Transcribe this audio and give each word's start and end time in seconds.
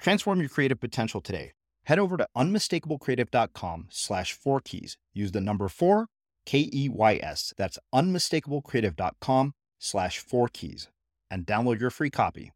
Transform 0.00 0.40
your 0.40 0.48
creative 0.48 0.80
potential 0.80 1.20
today. 1.20 1.52
Head 1.84 1.98
over 1.98 2.16
to 2.16 2.26
unmistakablecreative.com 2.36 3.88
slash 3.90 4.32
four 4.32 4.60
keys. 4.60 4.96
Use 5.12 5.32
the 5.32 5.40
number 5.40 5.68
four, 5.68 6.06
K 6.46 6.70
E 6.72 6.88
Y 6.88 7.20
S. 7.22 7.52
That's 7.56 7.78
unmistakablecreative.com 7.94 9.54
slash 9.78 10.18
four 10.18 10.48
keys 10.48 10.88
and 11.30 11.46
download 11.46 11.80
your 11.80 11.90
free 11.90 12.10
copy. 12.10 12.52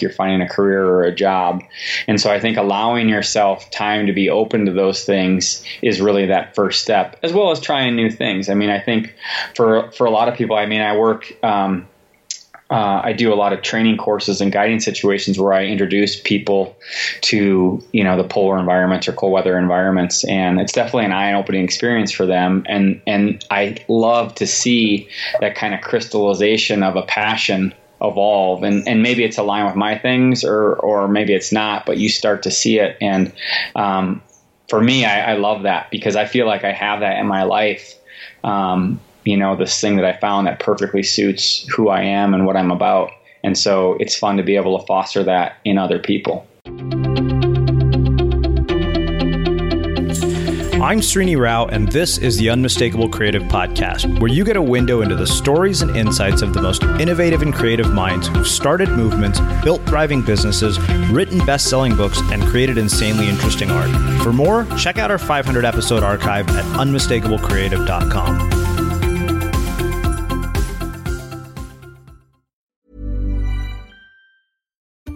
You're 0.00 0.12
finding 0.12 0.40
a 0.40 0.48
career 0.48 0.82
or 0.82 1.04
a 1.04 1.14
job. 1.14 1.62
And 2.06 2.18
so 2.18 2.32
I 2.32 2.40
think 2.40 2.56
allowing 2.56 3.10
yourself 3.10 3.70
time 3.70 4.06
to 4.06 4.14
be 4.14 4.30
open 4.30 4.64
to 4.64 4.72
those 4.72 5.04
things 5.04 5.62
is 5.82 6.00
really 6.00 6.26
that 6.26 6.54
first 6.54 6.80
step, 6.80 7.18
as 7.22 7.34
well 7.34 7.50
as 7.50 7.60
trying 7.60 7.96
new 7.96 8.10
things. 8.10 8.48
I 8.48 8.54
mean, 8.54 8.70
I 8.70 8.80
think 8.80 9.14
for, 9.54 9.92
for 9.92 10.06
a 10.06 10.10
lot 10.10 10.28
of 10.28 10.36
people, 10.36 10.56
I 10.56 10.64
mean, 10.64 10.80
I 10.80 10.96
work, 10.96 11.30
um, 11.44 11.86
uh, 12.70 13.00
I 13.02 13.12
do 13.12 13.32
a 13.32 13.34
lot 13.34 13.52
of 13.52 13.62
training 13.62 13.96
courses 13.96 14.40
and 14.40 14.52
guiding 14.52 14.78
situations 14.78 15.38
where 15.38 15.52
I 15.52 15.64
introduce 15.64 16.20
people 16.20 16.76
to 17.22 17.82
you 17.92 18.04
know 18.04 18.16
the 18.16 18.28
polar 18.28 18.58
environments 18.58 19.08
or 19.08 19.12
cold 19.12 19.32
weather 19.32 19.58
environments, 19.58 20.24
and 20.24 20.60
it's 20.60 20.72
definitely 20.72 21.06
an 21.06 21.12
eye-opening 21.12 21.64
experience 21.64 22.12
for 22.12 22.26
them. 22.26 22.64
And 22.68 23.02
and 23.06 23.44
I 23.50 23.84
love 23.88 24.36
to 24.36 24.46
see 24.46 25.08
that 25.40 25.56
kind 25.56 25.74
of 25.74 25.80
crystallization 25.80 26.82
of 26.82 26.96
a 26.96 27.02
passion 27.02 27.74
evolve. 28.02 28.62
And, 28.62 28.86
and 28.88 29.02
maybe 29.02 29.24
it's 29.24 29.36
aligned 29.36 29.66
with 29.66 29.76
my 29.76 29.98
things 29.98 30.44
or 30.44 30.74
or 30.76 31.08
maybe 31.08 31.34
it's 31.34 31.52
not 31.52 31.84
but 31.86 31.98
you 31.98 32.08
start 32.08 32.42
to 32.44 32.50
see 32.50 32.78
it. 32.78 32.96
And 33.00 33.32
um, 33.74 34.22
for 34.68 34.80
me 34.80 35.04
I, 35.04 35.32
I, 35.32 35.34
love 35.34 35.64
that 35.64 35.90
because 35.90 36.16
I 36.16 36.24
feel 36.24 36.46
like 36.46 36.64
I 36.64 36.72
have 36.72 37.00
that 37.00 37.18
in 37.18 37.26
my 37.26 37.42
life. 37.42 37.94
Um, 38.42 39.00
you 39.24 39.36
know, 39.36 39.56
this 39.56 39.80
thing 39.80 39.96
that 39.96 40.04
I 40.04 40.18
found 40.18 40.46
that 40.46 40.60
perfectly 40.60 41.02
suits 41.02 41.66
who 41.68 41.88
I 41.88 42.02
am 42.02 42.34
and 42.34 42.46
what 42.46 42.56
I'm 42.56 42.70
about. 42.70 43.10
And 43.42 43.56
so 43.56 43.96
it's 44.00 44.16
fun 44.16 44.36
to 44.36 44.42
be 44.42 44.56
able 44.56 44.78
to 44.78 44.86
foster 44.86 45.22
that 45.24 45.56
in 45.64 45.78
other 45.78 45.98
people. 45.98 46.46
I'm 50.82 51.00
Srini 51.00 51.38
Rao, 51.38 51.66
and 51.66 51.92
this 51.92 52.16
is 52.16 52.38
the 52.38 52.48
Unmistakable 52.48 53.10
Creative 53.10 53.42
Podcast, 53.42 54.18
where 54.18 54.30
you 54.30 54.44
get 54.44 54.56
a 54.56 54.62
window 54.62 55.02
into 55.02 55.14
the 55.14 55.26
stories 55.26 55.82
and 55.82 55.94
insights 55.94 56.40
of 56.40 56.54
the 56.54 56.62
most 56.62 56.82
innovative 56.82 57.42
and 57.42 57.54
creative 57.54 57.92
minds 57.92 58.28
who've 58.28 58.46
started 58.46 58.88
movements, 58.88 59.40
built 59.62 59.82
thriving 59.82 60.22
businesses, 60.22 60.80
written 61.10 61.38
best 61.44 61.68
selling 61.68 61.94
books, 61.96 62.20
and 62.32 62.42
created 62.44 62.78
insanely 62.78 63.28
interesting 63.28 63.70
art. 63.70 63.90
For 64.22 64.32
more, 64.32 64.64
check 64.78 64.96
out 64.96 65.10
our 65.10 65.18
500 65.18 65.66
episode 65.66 66.02
archive 66.02 66.48
at 66.48 66.64
unmistakablecreative.com. 66.64 68.59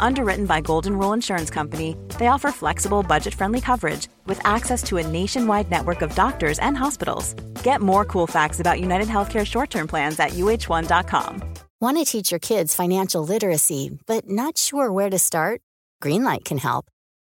Underwritten 0.00 0.46
by 0.46 0.60
Golden 0.60 0.98
Rule 0.98 1.12
Insurance 1.12 1.50
Company, 1.50 1.96
they 2.18 2.28
offer 2.28 2.50
flexible, 2.50 3.02
budget 3.02 3.34
friendly 3.34 3.60
coverage 3.60 4.08
with 4.26 4.40
access 4.44 4.82
to 4.84 4.96
a 4.96 5.06
nationwide 5.06 5.70
network 5.70 6.02
of 6.02 6.14
doctors 6.14 6.58
and 6.58 6.76
hospitals. 6.76 7.34
Get 7.62 7.80
more 7.80 8.04
cool 8.04 8.26
facts 8.26 8.60
about 8.60 8.80
United 8.80 9.08
Healthcare 9.08 9.46
short 9.46 9.70
term 9.70 9.86
plans 9.86 10.18
at 10.18 10.30
uh1.com. 10.30 11.42
Want 11.80 11.98
to 11.98 12.04
teach 12.04 12.32
your 12.32 12.40
kids 12.40 12.74
financial 12.74 13.22
literacy, 13.24 13.96
but 14.06 14.28
not 14.28 14.58
sure 14.58 14.90
where 14.90 15.10
to 15.10 15.18
start? 15.18 15.60
Greenlight 16.02 16.44
can 16.44 16.58
help. 16.58 16.86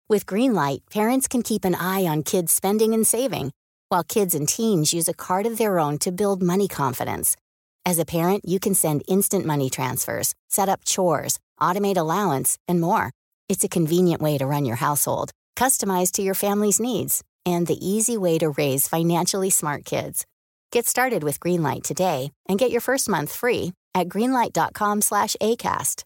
With 0.10 0.26
Greenlight, 0.26 0.80
parents 0.92 1.30
can 1.30 1.42
keep 1.42 1.64
an 1.64 1.76
eye 1.76 2.06
on 2.06 2.24
kids' 2.24 2.52
spending 2.52 2.94
and 2.94 3.08
saving, 3.08 3.54
while 3.88 4.04
kids 4.04 4.36
and 4.36 4.48
teens 4.48 4.94
use 4.94 5.08
a 5.08 5.14
card 5.14 5.46
of 5.46 5.58
their 5.58 5.80
own 5.80 5.98
to 6.00 6.12
build 6.12 6.44
money 6.44 6.68
confidence. 6.68 7.38
As 7.86 7.98
a 7.98 8.06
parent, 8.06 8.44
you 8.46 8.60
can 8.60 8.76
send 8.76 9.04
instant 9.08 9.46
money 9.46 9.70
transfers, 9.70 10.36
set 10.50 10.70
up 10.70 10.84
chores, 10.86 11.40
automate 11.62 11.98
allowance, 11.98 12.58
and 12.68 12.82
more. 12.82 13.12
It's 13.48 13.64
a 13.64 13.70
convenient 13.70 14.22
way 14.22 14.38
to 14.38 14.46
run 14.46 14.66
your 14.66 14.76
household, 14.76 15.32
customized 15.56 16.12
to 16.14 16.22
your 16.22 16.34
family's 16.34 16.80
needs, 16.82 17.24
and 17.46 17.66
the 17.68 17.78
easy 17.80 18.18
way 18.18 18.38
to 18.40 18.50
raise 18.50 18.88
financially 18.90 19.52
smart 19.52 19.86
kids. 19.86 20.26
Get 20.72 20.88
started 20.88 21.24
with 21.24 21.40
Greenlight 21.40 21.84
today 21.84 22.32
and 22.50 22.60
get 22.60 22.72
your 22.72 22.82
first 22.82 23.08
month 23.08 23.32
free 23.32 23.74
at 23.94 24.10
greenlight.com/acast. 24.10 26.04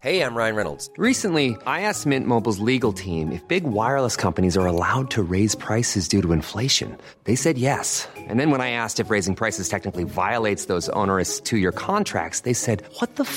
Hey, 0.00 0.22
I'm 0.22 0.36
Ryan 0.36 0.54
Reynolds. 0.54 0.90
Recently, 0.96 1.56
I 1.66 1.80
asked 1.80 2.06
Mint 2.06 2.24
Mobile's 2.24 2.60
legal 2.60 2.92
team 2.92 3.32
if 3.32 3.42
big 3.48 3.64
wireless 3.64 4.14
companies 4.14 4.56
are 4.56 4.64
allowed 4.64 5.10
to 5.10 5.24
raise 5.24 5.56
prices 5.56 6.06
due 6.06 6.22
to 6.22 6.30
inflation. 6.30 6.96
They 7.24 7.34
said 7.34 7.58
yes. 7.58 8.06
And 8.16 8.38
then 8.38 8.52
when 8.52 8.60
I 8.60 8.70
asked 8.70 9.00
if 9.00 9.10
raising 9.10 9.34
prices 9.34 9.68
technically 9.68 10.04
violates 10.04 10.66
those 10.66 10.88
onerous 10.90 11.40
two-year 11.40 11.72
contracts, 11.72 12.42
they 12.42 12.52
said, 12.52 12.84
"What 13.00 13.16
the 13.16 13.24
f- 13.24 13.36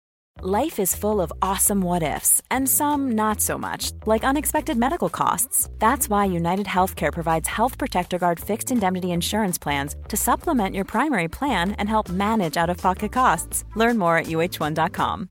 Life 0.43 0.79
is 0.79 0.95
full 0.95 1.21
of 1.21 1.31
awesome 1.43 1.81
what 1.81 2.01
ifs, 2.01 2.41
and 2.49 2.67
some 2.67 3.11
not 3.11 3.41
so 3.41 3.59
much, 3.59 3.91
like 4.07 4.23
unexpected 4.23 4.75
medical 4.75 5.07
costs. 5.07 5.69
That's 5.77 6.09
why 6.09 6.25
United 6.25 6.65
Healthcare 6.65 7.13
provides 7.13 7.47
Health 7.47 7.77
Protector 7.77 8.17
Guard 8.17 8.39
fixed 8.39 8.71
indemnity 8.71 9.11
insurance 9.11 9.59
plans 9.59 9.95
to 10.07 10.17
supplement 10.17 10.75
your 10.75 10.83
primary 10.83 11.27
plan 11.27 11.73
and 11.73 11.87
help 11.87 12.09
manage 12.09 12.57
out 12.57 12.71
of 12.71 12.77
pocket 12.77 13.11
costs. 13.11 13.65
Learn 13.75 13.99
more 13.99 14.17
at 14.17 14.25
uh1.com. 14.25 15.29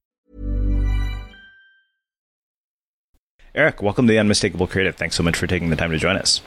Eric, 3.52 3.82
welcome 3.82 4.06
to 4.06 4.12
the 4.12 4.18
Unmistakable 4.20 4.68
Creative. 4.68 4.94
Thanks 4.94 5.16
so 5.16 5.24
much 5.24 5.34
for 5.34 5.48
taking 5.48 5.70
the 5.70 5.76
time 5.76 5.90
to 5.90 5.98
join 5.98 6.18
us. 6.18 6.40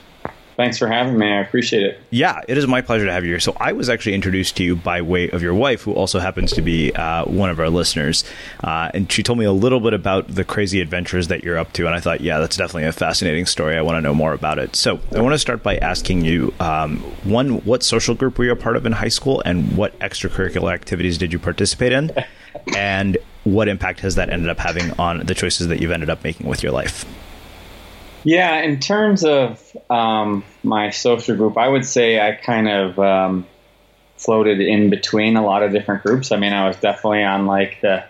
Thanks 0.55 0.77
for 0.77 0.88
having 0.88 1.17
me. 1.17 1.27
I 1.27 1.41
appreciate 1.41 1.83
it. 1.83 2.00
Yeah, 2.11 2.41
it 2.47 2.57
is 2.57 2.67
my 2.67 2.81
pleasure 2.81 3.05
to 3.05 3.11
have 3.11 3.23
you 3.23 3.31
here. 3.31 3.39
So, 3.39 3.55
I 3.59 3.73
was 3.73 3.89
actually 3.89 4.13
introduced 4.13 4.57
to 4.57 4.63
you 4.63 4.75
by 4.75 5.01
way 5.01 5.29
of 5.29 5.41
your 5.41 5.53
wife, 5.53 5.81
who 5.81 5.94
also 5.94 6.19
happens 6.19 6.51
to 6.53 6.61
be 6.61 6.94
uh, 6.94 7.25
one 7.25 7.50
of 7.50 7.59
our 7.59 7.69
listeners. 7.69 8.23
Uh, 8.63 8.91
and 8.94 9.11
she 9.11 9.23
told 9.23 9.39
me 9.39 9.45
a 9.45 9.51
little 9.51 9.79
bit 9.79 9.94
about 9.94 10.27
the 10.27 10.44
crazy 10.44 10.79
adventures 10.79 11.27
that 11.29 11.44
you're 11.44 11.57
up 11.57 11.73
to. 11.73 11.88
And 11.88 11.95
I 11.95 12.00
thought, 12.00 12.21
yeah, 12.21 12.39
that's 12.39 12.55
definitely 12.55 12.85
a 12.85 12.91
fascinating 12.91 13.45
story. 13.45 13.77
I 13.77 13.81
want 13.81 13.97
to 13.97 14.01
know 14.01 14.13
more 14.13 14.33
about 14.33 14.59
it. 14.59 14.75
So, 14.75 15.00
I 15.15 15.21
want 15.21 15.33
to 15.33 15.39
start 15.39 15.63
by 15.63 15.77
asking 15.77 16.25
you 16.25 16.53
um, 16.59 16.97
one, 17.23 17.63
what 17.65 17.83
social 17.83 18.13
group 18.13 18.38
were 18.38 18.45
you 18.45 18.51
a 18.51 18.55
part 18.55 18.77
of 18.77 18.85
in 18.85 18.91
high 18.91 19.07
school? 19.07 19.41
And 19.45 19.75
what 19.75 19.97
extracurricular 20.00 20.73
activities 20.73 21.17
did 21.17 21.33
you 21.33 21.39
participate 21.39 21.91
in? 21.91 22.11
and 22.75 23.17
what 23.44 23.67
impact 23.67 24.01
has 24.01 24.15
that 24.15 24.29
ended 24.29 24.50
up 24.50 24.59
having 24.59 24.91
on 25.00 25.25
the 25.25 25.33
choices 25.33 25.67
that 25.67 25.81
you've 25.81 25.91
ended 25.91 26.09
up 26.09 26.23
making 26.23 26.47
with 26.47 26.63
your 26.63 26.71
life? 26.71 27.05
Yeah, 28.24 28.60
in 28.62 28.80
terms 28.80 29.25
of 29.25 29.75
um, 29.90 30.44
my 30.64 30.92
social 30.92 31.36
group, 31.36 31.58
I 31.58 31.68
would 31.68 31.86
say 31.86 32.20
I 32.20 32.34
kind 32.34 32.70
of 32.70 32.98
um, 33.00 33.46
floated 34.18 34.62
in 34.62 34.90
between 34.90 35.36
a 35.36 35.46
lot 35.46 35.64
of 35.64 35.72
different 35.74 36.04
groups. 36.04 36.31
I 36.31 36.38
mean, 36.38 36.54
I 36.54 36.68
was 36.68 36.78
definitely 36.78 37.24
on 37.24 37.46
like 37.46 37.81
the 37.81 38.06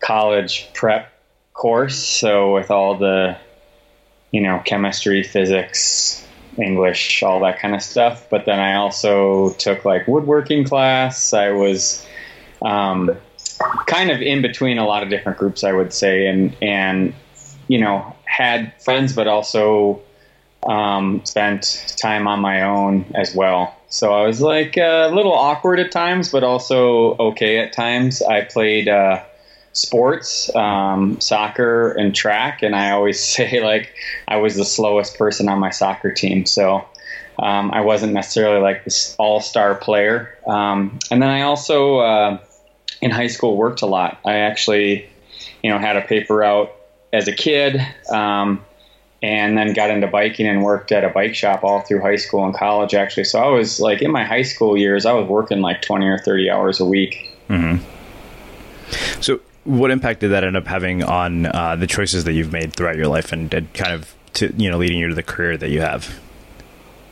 college 0.00 0.68
prep 0.74 1.12
course, 1.52 1.96
so 1.96 2.54
with 2.54 2.70
all 2.70 2.96
the, 2.96 3.36
you 4.32 4.40
know, 4.40 4.60
chemistry, 4.64 5.22
physics, 5.22 6.26
English, 6.58 7.22
all 7.22 7.40
that 7.40 7.60
kind 7.60 7.74
of 7.74 7.82
stuff. 7.82 8.28
But 8.28 8.46
then 8.46 8.58
I 8.58 8.74
also 8.74 9.50
took 9.54 9.84
like 9.84 10.08
woodworking 10.08 10.64
class. 10.64 11.32
I 11.32 11.50
was 11.50 12.04
um, 12.62 13.16
kind 13.86 14.10
of 14.10 14.20
in 14.20 14.42
between 14.42 14.78
a 14.78 14.86
lot 14.86 15.04
of 15.04 15.08
different 15.08 15.38
groups, 15.38 15.62
I 15.62 15.72
would 15.72 15.92
say, 15.92 16.26
and 16.26 16.56
and 16.60 17.14
you 17.68 17.78
know 17.78 18.14
had 18.24 18.72
friends, 18.82 19.14
but 19.14 19.26
also 19.26 20.00
um, 20.66 21.24
spent 21.24 21.94
time 21.96 22.26
on 22.26 22.40
my 22.40 22.62
own 22.62 23.06
as 23.14 23.34
well. 23.34 23.74
So 23.88 24.12
I 24.12 24.26
was 24.26 24.40
like 24.40 24.76
a 24.76 25.10
little 25.12 25.32
awkward 25.32 25.78
at 25.78 25.92
times, 25.92 26.30
but 26.30 26.44
also 26.44 27.16
okay 27.16 27.58
at 27.58 27.72
times. 27.72 28.20
I 28.22 28.42
played 28.42 28.88
uh, 28.88 29.22
sports, 29.72 30.54
um, 30.54 31.20
soccer, 31.20 31.92
and 31.92 32.14
track, 32.14 32.62
and 32.62 32.74
I 32.74 32.90
always 32.90 33.22
say 33.34 33.62
like 33.62 33.94
I 34.28 34.36
was 34.36 34.56
the 34.56 34.64
slowest 34.64 35.16
person 35.16 35.48
on 35.48 35.58
my 35.58 35.70
soccer 35.70 36.12
team. 36.12 36.46
So. 36.46 36.84
Um, 37.38 37.70
I 37.70 37.82
wasn't 37.82 38.14
necessarily 38.14 38.62
like 38.62 38.84
this 38.84 39.14
all-star 39.18 39.74
player, 39.74 40.38
um, 40.46 40.98
and 41.10 41.20
then 41.20 41.28
I 41.28 41.42
also 41.42 41.98
uh, 41.98 42.38
in 43.02 43.10
high 43.10 43.26
school 43.26 43.56
worked 43.56 43.82
a 43.82 43.86
lot. 43.86 44.18
I 44.24 44.38
actually, 44.38 45.08
you 45.62 45.70
know, 45.70 45.78
had 45.78 45.96
a 45.96 46.00
paper 46.00 46.42
out 46.42 46.75
as 47.12 47.28
a 47.28 47.32
kid, 47.32 47.80
um, 48.10 48.64
and 49.22 49.56
then 49.56 49.72
got 49.72 49.90
into 49.90 50.06
biking 50.06 50.46
and 50.46 50.62
worked 50.62 50.92
at 50.92 51.04
a 51.04 51.08
bike 51.08 51.34
shop 51.34 51.64
all 51.64 51.80
through 51.80 52.00
high 52.00 52.16
school 52.16 52.44
and 52.44 52.54
college. 52.54 52.94
Actually, 52.94 53.24
so 53.24 53.40
I 53.40 53.48
was 53.48 53.80
like 53.80 54.02
in 54.02 54.10
my 54.10 54.24
high 54.24 54.42
school 54.42 54.76
years, 54.76 55.06
I 55.06 55.12
was 55.12 55.28
working 55.28 55.60
like 55.60 55.82
twenty 55.82 56.06
or 56.06 56.18
thirty 56.18 56.50
hours 56.50 56.80
a 56.80 56.84
week. 56.84 57.36
Mm-hmm. 57.48 57.82
So, 59.20 59.40
what 59.64 59.90
impact 59.90 60.20
did 60.20 60.30
that 60.30 60.44
end 60.44 60.56
up 60.56 60.66
having 60.66 61.02
on 61.02 61.46
uh, 61.46 61.76
the 61.76 61.86
choices 61.86 62.24
that 62.24 62.32
you've 62.32 62.52
made 62.52 62.72
throughout 62.74 62.96
your 62.96 63.08
life, 63.08 63.32
and, 63.32 63.52
and 63.52 63.72
kind 63.74 63.92
of 63.92 64.14
to 64.34 64.52
you 64.56 64.70
know 64.70 64.78
leading 64.78 64.98
you 64.98 65.08
to 65.08 65.14
the 65.14 65.22
career 65.22 65.56
that 65.56 65.70
you 65.70 65.80
have? 65.80 66.18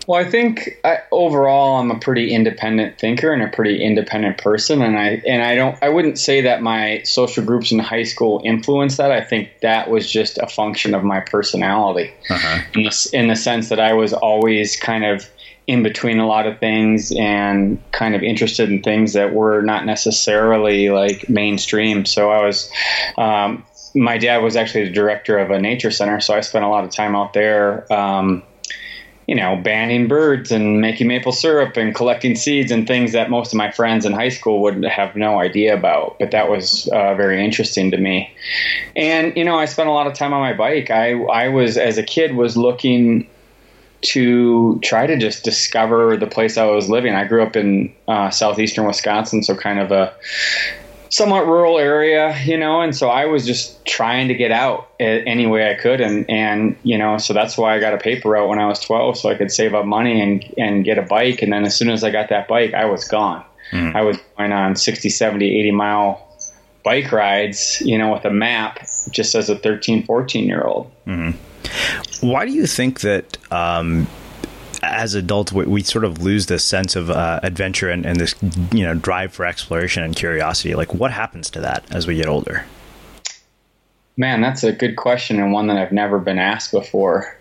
Well, 0.06 0.20
I 0.20 0.28
think 0.28 0.78
I, 0.84 0.98
overall 1.10 1.80
I'm 1.80 1.90
a 1.90 1.98
pretty 1.98 2.32
independent 2.32 2.98
thinker 2.98 3.32
and 3.32 3.42
a 3.42 3.48
pretty 3.48 3.82
independent 3.82 4.38
person, 4.38 4.82
and 4.82 4.98
I 4.98 5.22
and 5.26 5.42
I 5.42 5.54
don't 5.54 5.76
I 5.82 5.88
wouldn't 5.88 6.18
say 6.18 6.42
that 6.42 6.62
my 6.62 7.02
social 7.04 7.44
groups 7.44 7.72
in 7.72 7.78
high 7.78 8.02
school 8.02 8.40
influenced 8.44 8.98
that. 8.98 9.10
I 9.10 9.22
think 9.22 9.60
that 9.62 9.90
was 9.90 10.10
just 10.10 10.38
a 10.38 10.46
function 10.46 10.94
of 10.94 11.04
my 11.04 11.20
personality, 11.20 12.12
uh-huh. 12.28 12.62
in, 12.74 12.82
the, 12.84 13.10
in 13.12 13.28
the 13.28 13.36
sense 13.36 13.70
that 13.70 13.80
I 13.80 13.94
was 13.94 14.12
always 14.12 14.76
kind 14.76 15.04
of 15.04 15.28
in 15.66 15.82
between 15.82 16.18
a 16.18 16.26
lot 16.26 16.46
of 16.46 16.58
things 16.58 17.10
and 17.12 17.80
kind 17.90 18.14
of 18.14 18.22
interested 18.22 18.68
in 18.68 18.82
things 18.82 19.14
that 19.14 19.32
were 19.32 19.62
not 19.62 19.86
necessarily 19.86 20.90
like 20.90 21.28
mainstream. 21.28 22.04
So 22.04 22.30
I 22.30 22.44
was. 22.44 22.70
Um, 23.16 23.64
my 23.96 24.18
dad 24.18 24.38
was 24.38 24.56
actually 24.56 24.86
the 24.86 24.90
director 24.90 25.38
of 25.38 25.52
a 25.52 25.60
nature 25.60 25.92
center, 25.92 26.18
so 26.18 26.34
I 26.34 26.40
spent 26.40 26.64
a 26.64 26.68
lot 26.68 26.82
of 26.82 26.90
time 26.90 27.14
out 27.14 27.32
there. 27.32 27.90
Um, 27.92 28.42
you 29.26 29.34
know, 29.34 29.56
banding 29.56 30.06
birds 30.06 30.52
and 30.52 30.80
making 30.80 31.08
maple 31.08 31.32
syrup 31.32 31.76
and 31.76 31.94
collecting 31.94 32.36
seeds 32.36 32.70
and 32.70 32.86
things 32.86 33.12
that 33.12 33.30
most 33.30 33.52
of 33.52 33.56
my 33.56 33.70
friends 33.70 34.04
in 34.04 34.12
high 34.12 34.28
school 34.28 34.60
would 34.62 34.84
have 34.84 35.16
no 35.16 35.40
idea 35.40 35.74
about. 35.74 36.16
But 36.18 36.30
that 36.32 36.50
was 36.50 36.88
uh, 36.88 37.14
very 37.14 37.44
interesting 37.44 37.90
to 37.90 37.96
me. 37.96 38.34
And 38.96 39.36
you 39.36 39.44
know, 39.44 39.58
I 39.58 39.64
spent 39.64 39.88
a 39.88 39.92
lot 39.92 40.06
of 40.06 40.14
time 40.14 40.32
on 40.32 40.40
my 40.40 40.52
bike. 40.52 40.90
I 40.90 41.12
I 41.12 41.48
was 41.48 41.76
as 41.76 41.96
a 41.98 42.02
kid 42.02 42.34
was 42.34 42.56
looking 42.56 43.28
to 44.02 44.78
try 44.80 45.06
to 45.06 45.16
just 45.16 45.44
discover 45.44 46.16
the 46.16 46.26
place 46.26 46.58
I 46.58 46.66
was 46.66 46.90
living. 46.90 47.14
I 47.14 47.24
grew 47.24 47.42
up 47.42 47.56
in 47.56 47.94
uh, 48.06 48.28
southeastern 48.28 48.86
Wisconsin, 48.86 49.42
so 49.42 49.56
kind 49.56 49.78
of 49.78 49.90
a 49.90 50.14
somewhat 51.14 51.46
rural 51.46 51.78
area, 51.78 52.36
you 52.44 52.58
know, 52.58 52.80
and 52.80 52.96
so 52.96 53.08
I 53.08 53.26
was 53.26 53.46
just 53.46 53.84
trying 53.86 54.26
to 54.26 54.34
get 54.34 54.50
out 54.50 54.88
any 54.98 55.46
way 55.46 55.70
I 55.70 55.74
could, 55.74 56.00
and 56.00 56.28
and 56.28 56.76
you 56.82 56.98
know, 56.98 57.18
so 57.18 57.32
that's 57.32 57.56
why 57.56 57.76
I 57.76 57.78
got 57.78 57.94
a 57.94 57.98
paper 57.98 58.36
out 58.36 58.48
when 58.48 58.58
I 58.58 58.66
was 58.66 58.80
12, 58.80 59.18
so 59.18 59.28
I 59.28 59.36
could 59.36 59.52
save 59.52 59.74
up 59.74 59.86
money 59.86 60.20
and 60.20 60.44
and 60.58 60.84
get 60.84 60.98
a 60.98 61.02
bike, 61.02 61.40
and 61.40 61.52
then 61.52 61.64
as 61.64 61.76
soon 61.76 61.90
as 61.90 62.02
I 62.02 62.10
got 62.10 62.30
that 62.30 62.48
bike, 62.48 62.74
I 62.74 62.86
was 62.86 63.06
gone. 63.06 63.44
Mm. 63.70 63.94
I 63.94 64.02
was 64.02 64.18
going 64.36 64.52
on 64.52 64.74
60, 64.74 65.08
70, 65.08 65.60
80 65.60 65.70
mile 65.70 66.20
bike 66.82 67.12
rides, 67.12 67.80
you 67.80 67.96
know, 67.96 68.12
with 68.12 68.24
a 68.24 68.30
map, 68.30 68.80
just 69.10 69.36
as 69.36 69.48
a 69.48 69.56
13, 69.56 70.04
14 70.04 70.46
year 70.46 70.62
old. 70.62 70.90
Mm-hmm. 71.06 72.26
Why 72.26 72.44
do 72.44 72.52
you 72.52 72.66
think 72.66 73.00
that? 73.00 73.38
Um, 73.52 74.08
as 74.92 75.14
adults, 75.14 75.52
we, 75.52 75.64
we, 75.64 75.82
sort 75.82 76.04
of 76.04 76.22
lose 76.22 76.46
this 76.46 76.64
sense 76.64 76.96
of 76.96 77.10
uh, 77.10 77.40
adventure 77.42 77.90
and, 77.90 78.04
and, 78.04 78.18
this, 78.18 78.34
you 78.72 78.84
know, 78.84 78.94
drive 78.94 79.32
for 79.32 79.44
exploration 79.44 80.02
and 80.02 80.14
curiosity. 80.14 80.74
Like, 80.74 80.94
what 80.94 81.10
happens 81.10 81.50
to 81.50 81.60
that 81.60 81.84
as 81.90 82.06
we 82.06 82.16
get 82.16 82.26
older? 82.26 82.64
Man, 84.16 84.40
that's 84.40 84.62
a 84.62 84.72
good 84.72 84.96
question 84.96 85.40
and 85.40 85.52
one 85.52 85.66
that 85.66 85.76
I've 85.76 85.92
never 85.92 86.18
been 86.18 86.38
asked 86.38 86.70
before. 86.70 87.36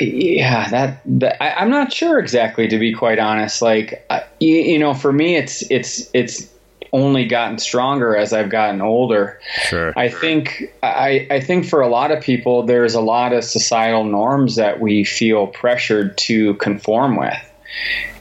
Yeah, 0.00 0.68
that, 0.70 1.02
that 1.04 1.42
I, 1.42 1.62
am 1.62 1.70
not 1.70 1.92
sure 1.92 2.18
exactly, 2.18 2.68
to 2.68 2.78
be 2.78 2.92
quite 2.92 3.18
honest. 3.18 3.62
Like, 3.62 4.04
uh, 4.10 4.20
you, 4.40 4.54
you 4.56 4.78
know, 4.78 4.94
for 4.94 5.12
me, 5.12 5.36
it's 5.36 5.62
it's 5.70 6.10
it's 6.12 6.48
only 6.94 7.26
gotten 7.26 7.58
stronger 7.58 8.16
as 8.16 8.32
I've 8.32 8.48
gotten 8.48 8.80
older. 8.80 9.40
Sure. 9.64 9.92
I 9.98 10.08
think 10.08 10.72
I, 10.82 11.26
I 11.28 11.40
think 11.40 11.66
for 11.66 11.80
a 11.80 11.88
lot 11.88 12.12
of 12.12 12.22
people 12.22 12.62
there's 12.62 12.94
a 12.94 13.00
lot 13.00 13.32
of 13.32 13.42
societal 13.42 14.04
norms 14.04 14.54
that 14.56 14.80
we 14.80 15.04
feel 15.04 15.48
pressured 15.48 16.16
to 16.18 16.54
conform 16.54 17.16
with. 17.16 17.52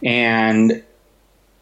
And 0.02 0.84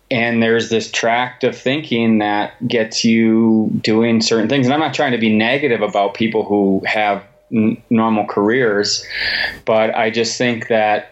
and 0.10 0.42
there's 0.42 0.70
this 0.70 0.90
tract 0.90 1.44
of 1.44 1.56
thinking 1.56 2.20
that 2.20 2.66
gets 2.66 3.04
you 3.04 3.70
doing 3.82 4.22
certain 4.22 4.48
things. 4.48 4.66
And 4.66 4.74
I'm 4.74 4.80
not 4.80 4.94
trying 4.94 5.12
to 5.12 5.18
be 5.18 5.36
negative 5.36 5.82
about 5.82 6.14
people 6.14 6.44
who 6.44 6.82
have 6.86 7.24
n- 7.52 7.82
normal 7.90 8.26
careers, 8.26 9.06
but 9.66 9.94
I 9.96 10.10
just 10.10 10.38
think 10.38 10.70
that 10.70 11.11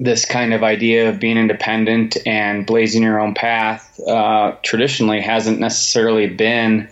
this 0.00 0.24
kind 0.24 0.52
of 0.52 0.62
idea 0.62 1.08
of 1.08 1.20
being 1.20 1.36
independent 1.36 2.16
and 2.26 2.66
blazing 2.66 3.02
your 3.02 3.20
own 3.20 3.34
path 3.34 4.00
uh, 4.08 4.56
traditionally 4.62 5.20
hasn't 5.20 5.60
necessarily 5.60 6.26
been 6.26 6.88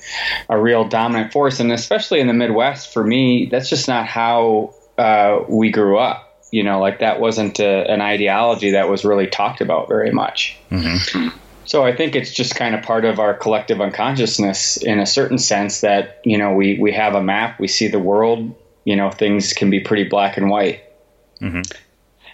a 0.49 0.61
real 0.61 0.87
dominant 0.87 1.33
force. 1.33 1.59
And 1.59 1.73
especially 1.73 2.21
in 2.21 2.29
the 2.29 2.33
Midwest, 2.33 2.93
for 2.93 3.03
me, 3.03 3.47
that's 3.47 3.69
just 3.69 3.89
not 3.89 4.07
how 4.07 4.75
uh, 4.99 5.41
we 5.49 5.71
grew 5.71 5.99
up. 5.99 6.29
You 6.53 6.63
know, 6.63 6.81
like 6.81 6.99
that 6.99 7.19
wasn't 7.19 7.61
a, 7.61 7.91
an 7.91 8.03
ideology 8.03 8.73
that 8.73 8.89
was 8.89 9.05
really 9.05 9.27
talked 9.27 9.63
about 9.63 9.89
very 9.89 10.11
much. 10.11 10.59
Mm-hmm. 10.71 11.29
So 11.65 11.85
I 11.85 11.97
think 11.97 12.15
it's 12.15 12.33
just 12.33 12.55
kind 12.55 12.75
of 12.75 12.83
part 12.83 13.05
of 13.05 13.19
our 13.19 13.35
collective 13.35 13.81
unconsciousness 13.81 14.77
in 14.77 14.99
a 14.99 15.07
certain 15.07 15.39
sense 15.39 15.81
that, 15.81 16.21
you 16.25 16.37
know, 16.37 16.53
we, 16.53 16.79
we 16.79 16.93
have 16.93 17.15
a 17.15 17.23
map, 17.23 17.59
we 17.59 17.69
see 17.69 17.89
the 17.89 17.99
world, 17.99 18.55
you 18.85 18.97
know, 18.97 19.11
things 19.11 19.55
can 19.55 19.71
be 19.71 19.81
pretty 19.81 20.05
black 20.05 20.37
and 20.37 20.51
white. 20.51 20.85
Mm-hmm. 21.41 21.63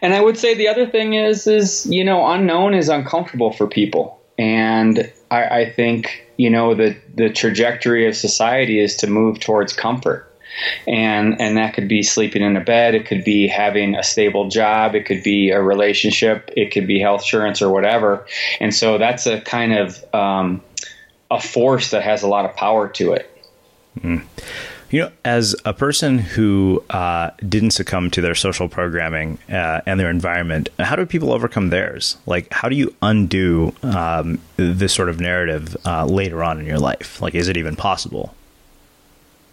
And 0.01 0.15
I 0.15 0.21
would 0.21 0.39
say 0.39 0.55
the 0.55 0.69
other 0.69 0.87
thing 0.87 1.15
is, 1.15 1.47
is 1.47 1.87
you 1.87 2.05
know, 2.05 2.27
unknown 2.27 2.75
is 2.75 2.89
uncomfortable 2.89 3.53
for 3.53 3.67
people. 3.67 4.21
and 4.39 5.13
I, 5.31 5.45
I 5.45 5.71
think 5.71 6.27
you 6.37 6.49
know 6.49 6.75
the 6.75 6.97
the 7.15 7.29
trajectory 7.29 8.07
of 8.09 8.17
society 8.17 8.81
is 8.81 8.97
to 8.99 9.07
move 9.07 9.41
towards 9.41 9.73
comfort 9.73 10.25
and 10.87 11.41
and 11.41 11.57
that 11.57 11.75
could 11.75 11.89
be 11.89 12.03
sleeping 12.03 12.43
in 12.43 12.57
a 12.57 12.61
bed 12.61 12.95
it 12.95 13.07
could 13.07 13.25
be 13.25 13.49
having 13.49 13.95
a 13.95 14.03
stable 14.03 14.49
job 14.49 14.95
it 14.95 15.05
could 15.05 15.23
be 15.23 15.51
a 15.51 15.61
relationship 15.61 16.51
it 16.57 16.71
could 16.73 16.87
be 16.87 17.01
health 17.01 17.23
insurance 17.23 17.61
or 17.61 17.71
whatever 17.71 18.27
and 18.61 18.75
so 18.75 18.99
that's 18.99 19.27
a 19.27 19.41
kind 19.41 19.73
of 19.75 20.15
um, 20.15 20.63
a 21.31 21.41
force 21.41 21.91
that 21.91 22.03
has 22.03 22.23
a 22.23 22.29
lot 22.29 22.45
of 22.45 22.57
power 22.57 22.89
to 22.89 23.13
it 23.13 23.31
mm. 24.01 24.23
You 24.91 25.03
know, 25.03 25.13
as 25.25 25.55
a 25.67 25.75
person 25.75 26.19
who 26.19 26.83
uh, 26.89 27.31
didn't 27.47 27.73
succumb 27.73 28.11
to 28.13 28.23
their 28.23 28.35
social 28.35 28.69
programming 28.69 29.39
uh, 29.51 29.83
and 29.85 30.01
their 30.01 30.09
environment, 30.09 30.71
how 30.79 30.97
do 30.97 31.05
people 31.05 31.33
overcome 31.33 31.69
theirs? 31.69 32.17
Like, 32.25 32.51
how 32.51 32.71
do 32.71 32.77
you 32.77 32.95
undo 33.03 33.75
um, 33.83 34.41
this 34.57 34.95
sort 34.95 35.11
of 35.11 35.21
narrative 35.21 35.77
uh, 35.85 36.07
later 36.07 36.43
on 36.43 36.59
in 36.59 36.65
your 36.65 36.79
life? 36.79 37.21
Like, 37.21 37.35
is 37.35 37.49
it 37.49 37.59
even 37.59 37.77
possible? 37.77 38.35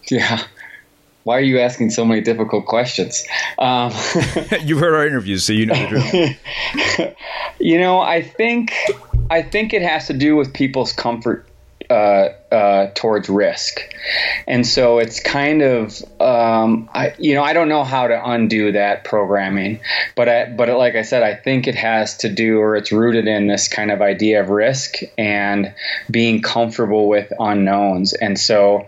Yeah, 0.10 0.42
why 1.26 1.38
are 1.38 1.42
you 1.42 1.60
asking 1.60 1.90
so 1.90 2.06
many 2.06 2.22
difficult 2.22 2.68
questions? 2.68 3.26
Um, 3.58 3.92
You've 4.62 4.80
heard 4.80 4.94
our 4.94 5.06
interviews, 5.06 5.44
so 5.44 5.54
you 5.54 5.66
know 5.66 5.74
the 5.74 6.36
drill. 6.96 7.14
you 7.60 7.80
know, 7.80 8.00
I 8.00 8.22
think 8.22 8.72
I 9.32 9.42
think 9.42 9.74
it 9.74 9.82
has 9.82 10.06
to 10.08 10.14
do 10.14 10.36
with 10.36 10.54
people's 10.54 10.94
comfort 10.94 11.48
uh, 11.90 12.30
uh, 12.52 12.92
towards 12.96 13.30
risk, 13.30 13.80
and 14.48 14.66
so 14.66 15.00
it's 15.00 15.20
kind 15.20 15.62
of 15.62 16.02
um, 16.20 16.90
I, 16.94 17.14
you 17.18 17.36
know 17.36 17.44
I 17.44 17.54
don't 17.54 17.70
know 17.70 17.84
how 17.84 18.08
to 18.08 18.30
undo 18.30 18.72
that 18.74 19.04
programming, 19.04 19.80
but 20.16 20.30
I, 20.30 20.46
but 20.46 20.70
like 20.70 20.96
I 20.96 21.02
said, 21.02 21.24
I 21.24 21.36
think 21.36 21.68
it 21.68 21.76
has 21.76 22.18
to 22.18 22.30
do 22.30 22.60
or 22.60 22.76
it's 22.76 22.92
rooted 22.92 23.28
in 23.28 23.48
this 23.48 23.68
kind 23.68 23.92
of 23.92 24.02
idea 24.02 24.42
of 24.42 24.50
risk 24.50 24.96
and 25.18 25.74
being 26.10 26.42
comfortable 26.42 27.08
with 27.08 27.32
unknowns, 27.40 28.14
and 28.14 28.40
so 28.40 28.86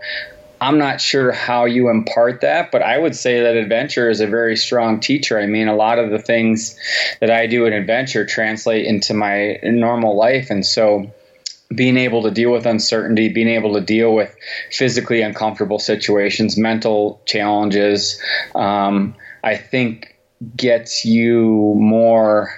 I'm 0.60 0.78
not 0.78 1.00
sure 1.00 1.30
how 1.30 1.66
you 1.66 1.88
impart 1.88 2.40
that, 2.40 2.72
but 2.72 2.82
I 2.82 2.98
would 2.98 3.14
say 3.14 3.42
that 3.42 3.56
adventure 3.56 4.10
is 4.10 4.20
a 4.20 4.26
very 4.26 4.56
strong 4.56 5.00
teacher. 5.00 5.38
I 5.38 5.46
mean, 5.46 5.68
a 5.68 5.76
lot 5.76 5.98
of 5.98 6.10
the 6.10 6.18
things 6.18 6.78
that 7.20 7.30
I 7.30 7.46
do 7.46 7.66
in 7.66 7.72
adventure 7.72 8.26
translate 8.26 8.84
into 8.86 9.14
my 9.14 9.60
normal 9.62 10.16
life. 10.16 10.50
And 10.50 10.66
so, 10.66 11.12
being 11.74 11.96
able 11.96 12.22
to 12.22 12.30
deal 12.30 12.50
with 12.50 12.66
uncertainty, 12.66 13.28
being 13.28 13.48
able 13.48 13.74
to 13.74 13.80
deal 13.80 14.14
with 14.14 14.34
physically 14.70 15.20
uncomfortable 15.20 15.78
situations, 15.78 16.56
mental 16.56 17.20
challenges, 17.26 18.20
um, 18.54 19.14
I 19.44 19.56
think 19.56 20.16
gets 20.56 21.04
you 21.04 21.74
more 21.76 22.50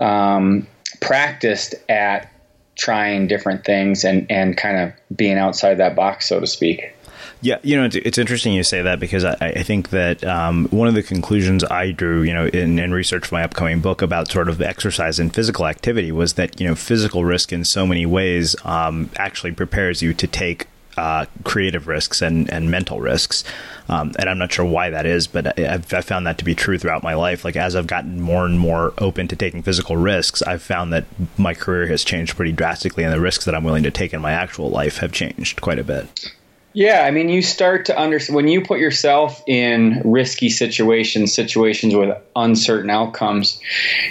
um, 0.00 0.66
practiced 1.00 1.74
at 1.88 2.32
trying 2.74 3.26
different 3.28 3.64
things 3.64 4.04
and, 4.04 4.26
and 4.30 4.56
kind 4.56 4.78
of 4.78 5.16
being 5.16 5.38
outside 5.38 5.74
that 5.76 5.94
box, 5.94 6.28
so 6.28 6.40
to 6.40 6.46
speak. 6.46 6.94
Yeah, 7.40 7.58
you 7.62 7.76
know, 7.76 7.84
it's, 7.84 7.96
it's 7.96 8.18
interesting 8.18 8.52
you 8.52 8.62
say 8.62 8.82
that 8.82 9.00
because 9.00 9.24
I, 9.24 9.36
I 9.40 9.62
think 9.62 9.90
that 9.90 10.24
um, 10.24 10.66
one 10.70 10.88
of 10.88 10.94
the 10.94 11.02
conclusions 11.02 11.64
I 11.64 11.90
drew, 11.90 12.22
you 12.22 12.32
know, 12.32 12.46
in, 12.46 12.78
in 12.78 12.92
research 12.92 13.26
for 13.26 13.34
my 13.34 13.42
upcoming 13.42 13.80
book 13.80 14.02
about 14.02 14.30
sort 14.30 14.48
of 14.48 14.60
exercise 14.60 15.18
and 15.18 15.34
physical 15.34 15.66
activity 15.66 16.12
was 16.12 16.34
that, 16.34 16.60
you 16.60 16.66
know, 16.66 16.74
physical 16.74 17.24
risk 17.24 17.52
in 17.52 17.64
so 17.64 17.86
many 17.86 18.06
ways 18.06 18.54
um, 18.64 19.10
actually 19.16 19.52
prepares 19.52 20.02
you 20.02 20.14
to 20.14 20.26
take 20.26 20.66
uh, 20.96 21.26
creative 21.44 21.86
risks 21.86 22.22
and, 22.22 22.50
and 22.52 22.70
mental 22.70 23.00
risks. 23.00 23.44
Um, 23.88 24.12
and 24.18 24.28
I'm 24.28 24.38
not 24.38 24.52
sure 24.52 24.64
why 24.64 24.90
that 24.90 25.06
is, 25.06 25.26
but 25.26 25.58
I've, 25.58 25.92
I've, 25.92 26.04
found 26.04 26.26
that 26.26 26.38
to 26.38 26.44
be 26.44 26.54
true 26.54 26.78
throughout 26.78 27.02
my 27.02 27.14
life. 27.14 27.44
Like 27.44 27.56
as 27.56 27.74
I've 27.74 27.86
gotten 27.86 28.20
more 28.20 28.44
and 28.44 28.58
more 28.58 28.92
open 28.98 29.28
to 29.28 29.36
taking 29.36 29.62
physical 29.62 29.96
risks, 29.96 30.42
I've 30.42 30.62
found 30.62 30.92
that 30.92 31.04
my 31.38 31.54
career 31.54 31.86
has 31.86 32.04
changed 32.04 32.36
pretty 32.36 32.52
drastically, 32.52 33.04
and 33.04 33.12
the 33.12 33.20
risks 33.20 33.44
that 33.44 33.54
I'm 33.54 33.64
willing 33.64 33.82
to 33.84 33.90
take 33.90 34.12
in 34.12 34.20
my 34.20 34.32
actual 34.32 34.70
life 34.70 34.98
have 34.98 35.12
changed 35.12 35.60
quite 35.60 35.78
a 35.78 35.84
bit. 35.84 36.32
Yeah, 36.74 37.02
I 37.04 37.10
mean, 37.10 37.28
you 37.28 37.42
start 37.42 37.86
to 37.86 37.98
understand 37.98 38.34
when 38.34 38.48
you 38.48 38.64
put 38.64 38.78
yourself 38.78 39.42
in 39.46 40.00
risky 40.04 40.48
situations, 40.48 41.34
situations 41.34 41.94
with 41.94 42.16
uncertain 42.34 42.88
outcomes, 42.88 43.60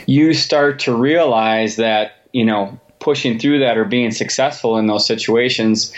you 0.06 0.34
start 0.34 0.80
to 0.80 0.96
realize 0.96 1.78
that, 1.78 2.18
you 2.34 2.46
know, 2.46 2.80
pushing 3.00 3.40
through 3.40 3.60
that 3.60 3.78
or 3.78 3.86
being 3.86 4.12
successful 4.12 4.78
in 4.78 4.86
those 4.86 5.08
situations 5.08 5.92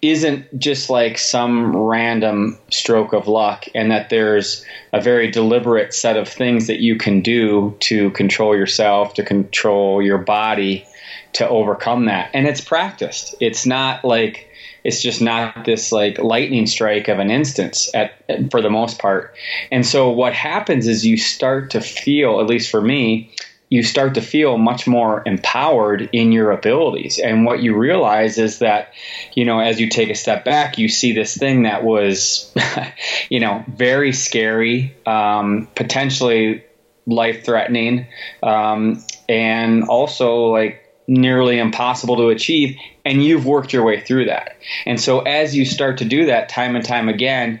isn't 0.00 0.58
just 0.58 0.88
like 0.88 1.18
some 1.18 1.76
random 1.76 2.58
stroke 2.70 3.12
of 3.12 3.28
luck, 3.28 3.66
and 3.74 3.90
that 3.90 4.08
there's 4.08 4.64
a 4.94 5.00
very 5.00 5.30
deliberate 5.30 5.92
set 5.92 6.16
of 6.16 6.26
things 6.26 6.66
that 6.66 6.80
you 6.80 6.96
can 6.96 7.20
do 7.20 7.76
to 7.80 8.10
control 8.12 8.56
yourself, 8.56 9.12
to 9.12 9.22
control 9.22 10.00
your 10.00 10.18
body, 10.18 10.86
to 11.34 11.46
overcome 11.46 12.06
that. 12.06 12.30
And 12.32 12.46
it's 12.46 12.62
practiced. 12.62 13.34
It's 13.38 13.66
not 13.66 14.02
like, 14.02 14.48
it's 14.86 15.02
just 15.02 15.20
not 15.20 15.64
this 15.64 15.90
like 15.90 16.20
lightning 16.20 16.64
strike 16.64 17.08
of 17.08 17.18
an 17.18 17.28
instance 17.28 17.90
at 17.92 18.12
for 18.52 18.62
the 18.62 18.70
most 18.70 19.00
part. 19.00 19.34
And 19.72 19.84
so 19.84 20.10
what 20.10 20.32
happens 20.32 20.86
is 20.86 21.04
you 21.04 21.16
start 21.16 21.72
to 21.72 21.80
feel, 21.80 22.38
at 22.38 22.46
least 22.46 22.70
for 22.70 22.80
me, 22.80 23.34
you 23.68 23.82
start 23.82 24.14
to 24.14 24.20
feel 24.20 24.58
much 24.58 24.86
more 24.86 25.24
empowered 25.26 26.08
in 26.12 26.30
your 26.30 26.52
abilities. 26.52 27.18
And 27.18 27.44
what 27.44 27.60
you 27.64 27.76
realize 27.76 28.38
is 28.38 28.60
that, 28.60 28.92
you 29.34 29.44
know, 29.44 29.58
as 29.58 29.80
you 29.80 29.88
take 29.88 30.08
a 30.08 30.14
step 30.14 30.44
back, 30.44 30.78
you 30.78 30.88
see 30.88 31.12
this 31.12 31.36
thing 31.36 31.64
that 31.64 31.82
was, 31.82 32.54
you 33.28 33.40
know, 33.40 33.64
very 33.66 34.12
scary, 34.12 34.94
um, 35.04 35.66
potentially 35.74 36.64
life 37.08 37.44
threatening, 37.44 38.06
um, 38.40 39.02
and 39.28 39.82
also 39.88 40.46
like 40.46 40.85
nearly 41.08 41.58
impossible 41.58 42.16
to 42.16 42.28
achieve 42.28 42.76
and 43.04 43.24
you've 43.24 43.46
worked 43.46 43.72
your 43.72 43.84
way 43.84 44.00
through 44.00 44.24
that 44.24 44.56
and 44.86 45.00
so 45.00 45.20
as 45.20 45.54
you 45.54 45.64
start 45.64 45.98
to 45.98 46.04
do 46.04 46.26
that 46.26 46.48
time 46.48 46.74
and 46.74 46.84
time 46.84 47.08
again 47.08 47.60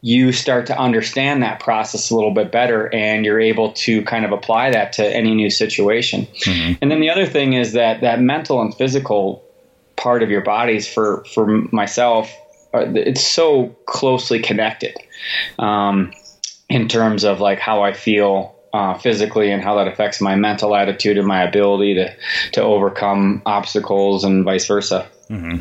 you 0.00 0.32
start 0.32 0.66
to 0.66 0.78
understand 0.78 1.42
that 1.42 1.58
process 1.60 2.10
a 2.10 2.14
little 2.14 2.30
bit 2.30 2.52
better 2.52 2.92
and 2.94 3.24
you're 3.24 3.40
able 3.40 3.72
to 3.72 4.02
kind 4.02 4.24
of 4.26 4.32
apply 4.32 4.70
that 4.70 4.92
to 4.92 5.04
any 5.04 5.34
new 5.34 5.50
situation 5.50 6.26
mm-hmm. 6.44 6.74
and 6.80 6.90
then 6.90 7.00
the 7.00 7.10
other 7.10 7.26
thing 7.26 7.54
is 7.54 7.72
that 7.72 8.00
that 8.00 8.20
mental 8.20 8.60
and 8.60 8.74
physical 8.74 9.42
part 9.96 10.22
of 10.22 10.30
your 10.30 10.42
bodies 10.42 10.86
for 10.86 11.24
for 11.34 11.46
myself 11.72 12.32
uh, 12.74 12.86
it's 12.94 13.26
so 13.26 13.68
closely 13.86 14.40
connected 14.40 14.96
um, 15.58 16.12
in 16.68 16.86
terms 16.86 17.24
of 17.24 17.40
like 17.40 17.58
how 17.58 17.82
i 17.82 17.92
feel 17.92 18.53
uh, 18.74 18.98
physically 18.98 19.52
and 19.52 19.62
how 19.62 19.76
that 19.76 19.86
affects 19.86 20.20
my 20.20 20.34
mental 20.34 20.74
attitude 20.74 21.16
and 21.16 21.26
my 21.26 21.42
ability 21.42 21.94
to 21.94 22.14
to 22.52 22.60
overcome 22.60 23.40
obstacles 23.46 24.24
and 24.24 24.44
vice 24.44 24.66
versa. 24.66 25.06
Mm-hmm. 25.30 25.60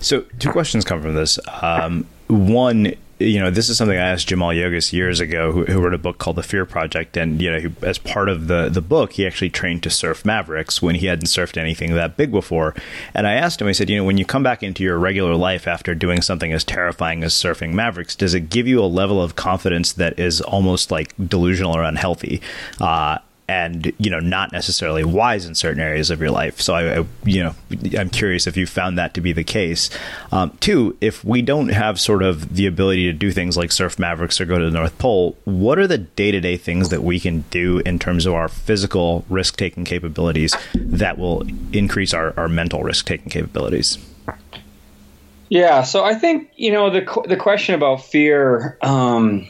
So, 0.00 0.20
two 0.38 0.52
questions 0.52 0.84
come 0.84 1.02
from 1.02 1.16
this. 1.16 1.40
Um, 1.60 2.06
one 2.28 2.94
you 3.18 3.40
know, 3.40 3.50
this 3.50 3.68
is 3.68 3.78
something 3.78 3.96
I 3.96 4.08
asked 4.08 4.28
Jaimal 4.28 4.54
Yogis 4.54 4.92
years 4.92 5.20
ago, 5.20 5.50
who, 5.50 5.64
who, 5.64 5.80
wrote 5.80 5.94
a 5.94 5.98
book 5.98 6.18
called 6.18 6.36
The 6.36 6.42
Fear 6.42 6.66
Project, 6.66 7.16
and 7.16 7.40
you 7.40 7.50
know, 7.50 7.58
he, 7.60 7.72
as 7.82 7.96
part 7.96 8.28
of 8.28 8.46
the 8.46 8.68
the 8.68 8.82
book, 8.82 9.12
he 9.12 9.26
actually 9.26 9.48
trained 9.48 9.82
to 9.84 9.90
surf 9.90 10.24
Mavericks 10.24 10.82
when 10.82 10.96
he 10.96 11.06
hadn't 11.06 11.26
surfed 11.26 11.56
anything 11.56 11.94
that 11.94 12.16
big 12.16 12.30
before. 12.30 12.74
And 13.14 13.26
I 13.26 13.32
asked 13.32 13.60
him, 13.60 13.68
I 13.68 13.72
said, 13.72 13.88
you 13.88 13.96
know, 13.96 14.04
when 14.04 14.18
you 14.18 14.26
come 14.26 14.42
back 14.42 14.62
into 14.62 14.82
your 14.82 14.98
regular 14.98 15.34
life 15.34 15.66
after 15.66 15.94
doing 15.94 16.20
something 16.20 16.52
as 16.52 16.64
terrifying 16.64 17.24
as 17.24 17.32
surfing 17.32 17.72
Mavericks, 17.72 18.14
does 18.14 18.34
it 18.34 18.50
give 18.50 18.66
you 18.66 18.82
a 18.82 18.86
level 18.86 19.22
of 19.22 19.36
confidence 19.36 19.92
that 19.94 20.18
is 20.18 20.40
almost 20.42 20.90
like 20.90 21.14
delusional 21.28 21.74
or 21.74 21.82
unhealthy? 21.82 22.42
Uh, 22.80 23.18
and 23.48 23.92
you 23.98 24.10
know 24.10 24.18
not 24.18 24.52
necessarily 24.52 25.04
wise 25.04 25.46
in 25.46 25.54
certain 25.54 25.80
areas 25.80 26.10
of 26.10 26.20
your 26.20 26.30
life. 26.30 26.60
So 26.60 26.74
I, 26.74 27.00
I 27.00 27.06
you 27.24 27.42
know 27.42 27.54
I'm 27.98 28.10
curious 28.10 28.46
if 28.46 28.56
you 28.56 28.66
found 28.66 28.98
that 28.98 29.14
to 29.14 29.20
be 29.20 29.32
the 29.32 29.44
case. 29.44 29.90
Um, 30.32 30.56
two, 30.60 30.96
if 31.00 31.24
we 31.24 31.42
don't 31.42 31.68
have 31.68 32.00
sort 32.00 32.22
of 32.22 32.54
the 32.56 32.66
ability 32.66 33.04
to 33.04 33.12
do 33.12 33.30
things 33.30 33.56
like 33.56 33.72
surf 33.72 33.98
Mavericks 33.98 34.40
or 34.40 34.44
go 34.44 34.58
to 34.58 34.64
the 34.64 34.70
North 34.70 34.98
Pole, 34.98 35.36
what 35.44 35.78
are 35.78 35.86
the 35.86 35.98
day 35.98 36.30
to 36.30 36.40
day 36.40 36.56
things 36.56 36.88
that 36.88 37.02
we 37.02 37.20
can 37.20 37.44
do 37.50 37.78
in 37.80 37.98
terms 37.98 38.26
of 38.26 38.34
our 38.34 38.48
physical 38.48 39.24
risk 39.28 39.56
taking 39.56 39.84
capabilities 39.84 40.54
that 40.74 41.18
will 41.18 41.46
increase 41.72 42.12
our, 42.12 42.34
our 42.36 42.48
mental 42.48 42.82
risk 42.82 43.06
taking 43.06 43.30
capabilities? 43.30 43.98
Yeah, 45.48 45.82
so 45.82 46.04
I 46.04 46.14
think 46.14 46.50
you 46.56 46.72
know 46.72 46.90
the 46.90 47.24
the 47.28 47.36
question 47.36 47.74
about 47.74 48.04
fear. 48.04 48.78
Um, 48.82 49.48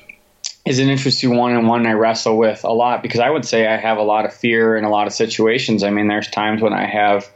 is 0.67 0.81
an 0.81 0.89
interesting 0.89 1.37
one 1.37 1.53
and 1.53 1.69
one 1.69 1.87
I 1.87 1.93
wrestle 1.93 2.37
with 2.37 2.65
a 2.65 2.73
lot 2.73 3.01
because 3.01 3.21
I 3.21 3.31
would 3.31 3.45
say 3.45 3.69
I 3.69 3.77
have 3.77 3.99
a 3.99 4.03
lot 4.03 4.25
of 4.25 4.35
fear 4.35 4.77
in 4.77 4.85
a 4.85 4.91
lot 4.91 5.07
of 5.07 5.13
situations. 5.13 5.85
I 5.85 5.91
mean, 5.91 6.09
there's 6.09 6.29
times 6.29 6.61
when 6.61 6.73
I 6.73 6.87
have 6.87 7.31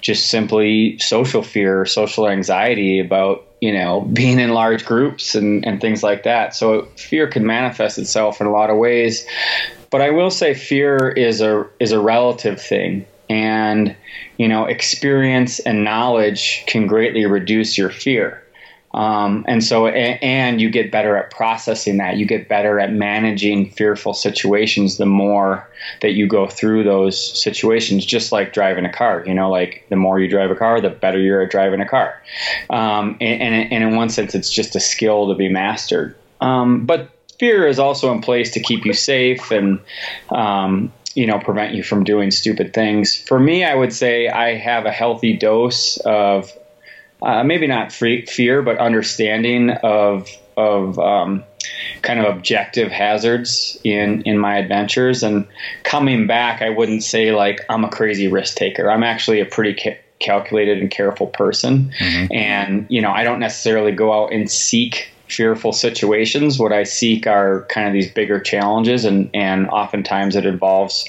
just 0.00 0.30
simply 0.30 0.96
social 1.00 1.42
fear, 1.42 1.84
social 1.84 2.28
anxiety 2.28 3.00
about, 3.00 3.44
you 3.60 3.72
know, 3.72 4.00
being 4.12 4.38
in 4.38 4.50
large 4.50 4.84
groups 4.84 5.34
and, 5.34 5.66
and 5.66 5.80
things 5.80 6.04
like 6.04 6.22
that. 6.22 6.54
So 6.54 6.86
fear 6.96 7.26
can 7.26 7.44
manifest 7.44 7.98
itself 7.98 8.40
in 8.40 8.46
a 8.46 8.52
lot 8.52 8.70
of 8.70 8.76
ways. 8.76 9.26
But 9.90 10.00
I 10.00 10.10
will 10.10 10.30
say 10.30 10.54
fear 10.54 11.08
is 11.08 11.40
a 11.40 11.66
is 11.80 11.90
a 11.90 12.00
relative 12.00 12.62
thing. 12.62 13.04
And, 13.28 13.96
you 14.38 14.48
know, 14.48 14.66
experience 14.66 15.60
and 15.60 15.84
knowledge 15.84 16.64
can 16.66 16.86
greatly 16.86 17.26
reduce 17.26 17.78
your 17.78 17.90
fear. 17.90 18.44
Um, 18.92 19.44
and 19.46 19.62
so, 19.62 19.86
and, 19.86 20.60
you 20.60 20.68
get 20.68 20.90
better 20.90 21.16
at 21.16 21.30
processing 21.30 21.98
that. 21.98 22.16
You 22.16 22.26
get 22.26 22.48
better 22.48 22.80
at 22.80 22.92
managing 22.92 23.70
fearful 23.70 24.14
situations 24.14 24.96
the 24.96 25.06
more 25.06 25.68
that 26.02 26.12
you 26.12 26.26
go 26.26 26.48
through 26.48 26.84
those 26.84 27.40
situations, 27.40 28.04
just 28.04 28.32
like 28.32 28.52
driving 28.52 28.84
a 28.84 28.92
car. 28.92 29.22
You 29.26 29.34
know, 29.34 29.48
like 29.48 29.86
the 29.90 29.96
more 29.96 30.18
you 30.18 30.28
drive 30.28 30.50
a 30.50 30.56
car, 30.56 30.80
the 30.80 30.90
better 30.90 31.20
you're 31.20 31.42
at 31.42 31.50
driving 31.50 31.80
a 31.80 31.88
car. 31.88 32.20
Um, 32.68 33.16
and, 33.20 33.42
and, 33.42 33.72
and, 33.72 33.84
in 33.84 33.96
one 33.96 34.08
sense, 34.08 34.34
it's 34.34 34.52
just 34.52 34.74
a 34.74 34.80
skill 34.80 35.28
to 35.28 35.34
be 35.34 35.48
mastered. 35.48 36.16
Um, 36.40 36.84
but 36.84 37.10
fear 37.38 37.66
is 37.66 37.78
also 37.78 38.12
in 38.12 38.20
place 38.20 38.50
to 38.52 38.60
keep 38.60 38.84
you 38.84 38.92
safe 38.92 39.50
and, 39.52 39.78
um, 40.30 40.92
you 41.14 41.26
know, 41.26 41.38
prevent 41.38 41.74
you 41.74 41.82
from 41.82 42.04
doing 42.04 42.30
stupid 42.30 42.74
things. 42.74 43.16
For 43.16 43.38
me, 43.38 43.64
I 43.64 43.74
would 43.74 43.92
say 43.92 44.28
I 44.28 44.56
have 44.56 44.84
a 44.84 44.90
healthy 44.90 45.36
dose 45.36 45.96
of 45.98 46.52
uh, 47.22 47.44
maybe 47.44 47.66
not 47.66 47.92
fear, 47.92 48.62
but 48.62 48.78
understanding 48.78 49.70
of 49.70 50.28
of 50.56 50.98
um, 50.98 51.44
kind 52.02 52.20
of 52.20 52.36
objective 52.36 52.90
hazards 52.90 53.78
in 53.84 54.22
in 54.22 54.38
my 54.38 54.58
adventures. 54.58 55.22
And 55.22 55.46
coming 55.82 56.26
back, 56.26 56.62
I 56.62 56.70
wouldn't 56.70 57.02
say 57.02 57.32
like 57.32 57.60
I'm 57.68 57.84
a 57.84 57.90
crazy 57.90 58.28
risk 58.28 58.56
taker. 58.56 58.90
I'm 58.90 59.02
actually 59.02 59.40
a 59.40 59.46
pretty 59.46 59.80
ca- 59.80 60.00
calculated 60.18 60.78
and 60.78 60.90
careful 60.90 61.28
person, 61.28 61.92
mm-hmm. 61.98 62.32
and 62.32 62.86
you 62.88 63.00
know 63.00 63.10
I 63.10 63.24
don't 63.24 63.40
necessarily 63.40 63.92
go 63.92 64.12
out 64.12 64.32
and 64.32 64.50
seek 64.50 65.10
fearful 65.30 65.72
situations. 65.72 66.58
What 66.58 66.72
I 66.72 66.82
seek 66.82 67.26
are 67.26 67.64
kind 67.68 67.86
of 67.86 67.92
these 67.92 68.10
bigger 68.10 68.40
challenges, 68.40 69.04
and 69.04 69.30
and 69.34 69.68
oftentimes 69.68 70.36
it 70.36 70.46
involves, 70.46 71.06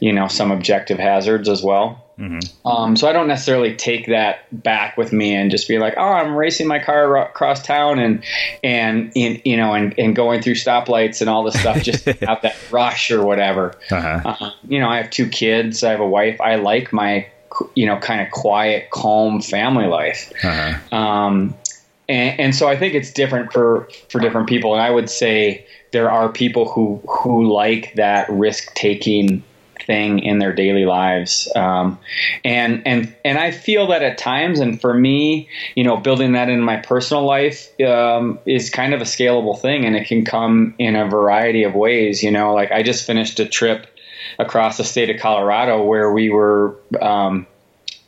you 0.00 0.12
know, 0.12 0.28
some 0.28 0.50
objective 0.50 0.98
hazards 0.98 1.48
as 1.48 1.62
well. 1.62 2.04
Mm-hmm. 2.20 2.68
Um, 2.68 2.96
so 2.96 3.08
I 3.08 3.12
don't 3.12 3.28
necessarily 3.28 3.74
take 3.74 4.06
that 4.08 4.44
back 4.62 4.98
with 4.98 5.10
me 5.10 5.34
and 5.34 5.50
just 5.50 5.66
be 5.66 5.78
like, 5.78 5.94
oh, 5.96 6.02
I'm 6.02 6.36
racing 6.36 6.66
my 6.66 6.78
car 6.78 7.16
across 7.16 7.62
town 7.62 7.98
and 7.98 8.22
and 8.62 9.10
in, 9.14 9.40
you 9.44 9.56
know 9.56 9.72
and, 9.72 9.94
and 9.98 10.14
going 10.14 10.42
through 10.42 10.56
stoplights 10.56 11.22
and 11.22 11.30
all 11.30 11.42
this 11.44 11.58
stuff 11.58 11.82
just 11.82 12.04
to 12.04 12.12
have 12.26 12.42
that 12.42 12.56
rush 12.70 13.10
or 13.10 13.24
whatever. 13.24 13.74
Uh-huh. 13.90 14.36
Uh, 14.38 14.50
you 14.68 14.78
know, 14.78 14.88
I 14.88 14.98
have 14.98 15.10
two 15.10 15.28
kids. 15.28 15.82
I 15.82 15.92
have 15.92 16.00
a 16.00 16.08
wife. 16.08 16.40
I 16.42 16.56
like 16.56 16.92
my 16.92 17.26
you 17.74 17.86
know 17.86 17.96
kind 17.96 18.20
of 18.20 18.30
quiet, 18.30 18.90
calm 18.90 19.40
family 19.40 19.86
life. 19.86 20.30
Uh-huh. 20.44 20.96
Um, 20.96 21.54
and, 22.06 22.38
and 22.38 22.54
so 22.54 22.68
I 22.68 22.76
think 22.76 22.94
it's 22.94 23.12
different 23.12 23.50
for 23.50 23.88
for 24.10 24.20
different 24.20 24.46
people. 24.46 24.74
And 24.74 24.82
I 24.82 24.90
would 24.90 25.08
say 25.08 25.66
there 25.92 26.10
are 26.10 26.30
people 26.30 26.70
who 26.70 27.00
who 27.08 27.50
like 27.50 27.94
that 27.94 28.28
risk 28.28 28.74
taking 28.74 29.42
thing 29.90 30.20
in 30.20 30.38
their 30.38 30.52
daily 30.52 30.84
lives. 30.84 31.50
Um, 31.56 31.98
and 32.44 32.86
and 32.86 33.12
and 33.24 33.38
I 33.38 33.50
feel 33.50 33.88
that 33.88 34.04
at 34.04 34.18
times, 34.18 34.60
and 34.60 34.80
for 34.80 34.94
me, 34.94 35.48
you 35.74 35.82
know, 35.82 35.96
building 35.96 36.32
that 36.32 36.48
in 36.48 36.60
my 36.60 36.76
personal 36.76 37.24
life 37.24 37.68
um, 37.80 38.38
is 38.46 38.70
kind 38.70 38.94
of 38.94 39.00
a 39.00 39.04
scalable 39.04 39.60
thing, 39.60 39.84
and 39.84 39.96
it 39.96 40.06
can 40.06 40.24
come 40.24 40.74
in 40.78 40.94
a 40.94 41.08
variety 41.08 41.64
of 41.64 41.74
ways. 41.74 42.22
You 42.22 42.30
know, 42.30 42.54
like 42.54 42.70
I 42.70 42.84
just 42.84 43.04
finished 43.04 43.40
a 43.40 43.46
trip 43.46 43.88
across 44.38 44.76
the 44.76 44.84
state 44.84 45.10
of 45.10 45.20
Colorado 45.20 45.82
where 45.82 46.12
we 46.12 46.30
were. 46.30 46.76
Um, 47.00 47.48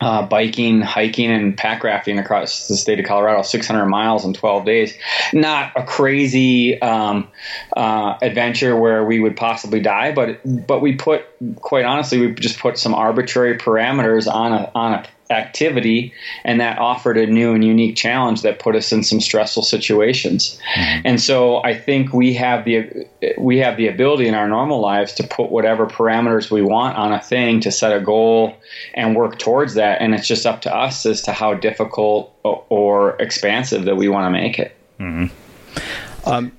uh, 0.02 0.26
biking, 0.26 0.80
hiking, 0.80 1.30
and 1.30 1.56
pack 1.56 1.84
rafting 1.84 2.18
across 2.18 2.68
the 2.68 2.76
state 2.76 2.98
of 2.98 3.06
Colorado, 3.06 3.42
600 3.42 3.86
miles 3.86 4.24
in 4.24 4.34
12 4.34 4.64
days. 4.64 4.94
Not 5.32 5.72
a 5.76 5.84
crazy 5.84 6.80
um, 6.80 7.28
uh, 7.76 8.18
adventure 8.20 8.76
where 8.76 9.04
we 9.04 9.20
would 9.20 9.36
possibly 9.36 9.80
die, 9.80 10.12
but 10.12 10.40
but 10.66 10.80
we 10.80 10.96
put, 10.96 11.24
quite 11.56 11.84
honestly, 11.84 12.18
we 12.18 12.32
just 12.34 12.58
put 12.58 12.78
some 12.78 12.94
arbitrary 12.94 13.56
parameters 13.56 14.32
on 14.32 14.52
a 14.52 14.70
on 14.74 14.94
a 14.94 15.06
activity, 15.32 16.12
and 16.44 16.60
that 16.60 16.78
offered 16.78 17.18
a 17.18 17.26
new 17.26 17.54
and 17.54 17.64
unique 17.64 17.96
challenge 17.96 18.42
that 18.42 18.58
put 18.58 18.76
us 18.76 18.92
in 18.92 19.02
some 19.02 19.20
stressful 19.20 19.62
situations. 19.62 20.60
Mm-hmm. 20.74 21.06
And 21.06 21.20
so 21.20 21.62
I 21.64 21.74
think 21.76 22.12
we 22.12 22.34
have 22.34 22.64
the 22.64 23.06
we 23.38 23.58
have 23.58 23.76
the 23.76 23.88
ability 23.88 24.28
in 24.28 24.34
our 24.34 24.48
normal 24.48 24.80
lives 24.80 25.12
to 25.14 25.26
put 25.26 25.50
whatever 25.50 25.86
parameters 25.86 26.50
we 26.50 26.62
want 26.62 26.96
on 26.96 27.12
a 27.12 27.20
thing 27.20 27.60
to 27.60 27.70
set 27.70 27.96
a 27.96 28.00
goal 28.00 28.54
and 28.94 29.16
work 29.16 29.38
towards 29.38 29.74
that. 29.74 30.00
And 30.00 30.14
it's 30.14 30.28
just 30.28 30.46
up 30.46 30.62
to 30.62 30.74
us 30.74 31.06
as 31.06 31.22
to 31.22 31.32
how 31.32 31.54
difficult 31.54 32.34
or 32.42 33.20
expansive 33.20 33.84
that 33.84 33.96
we 33.96 34.08
want 34.08 34.26
to 34.26 34.30
make 34.30 34.58
it. 34.58 34.76
Mm-hmm. 35.00 36.28
Um, 36.28 36.52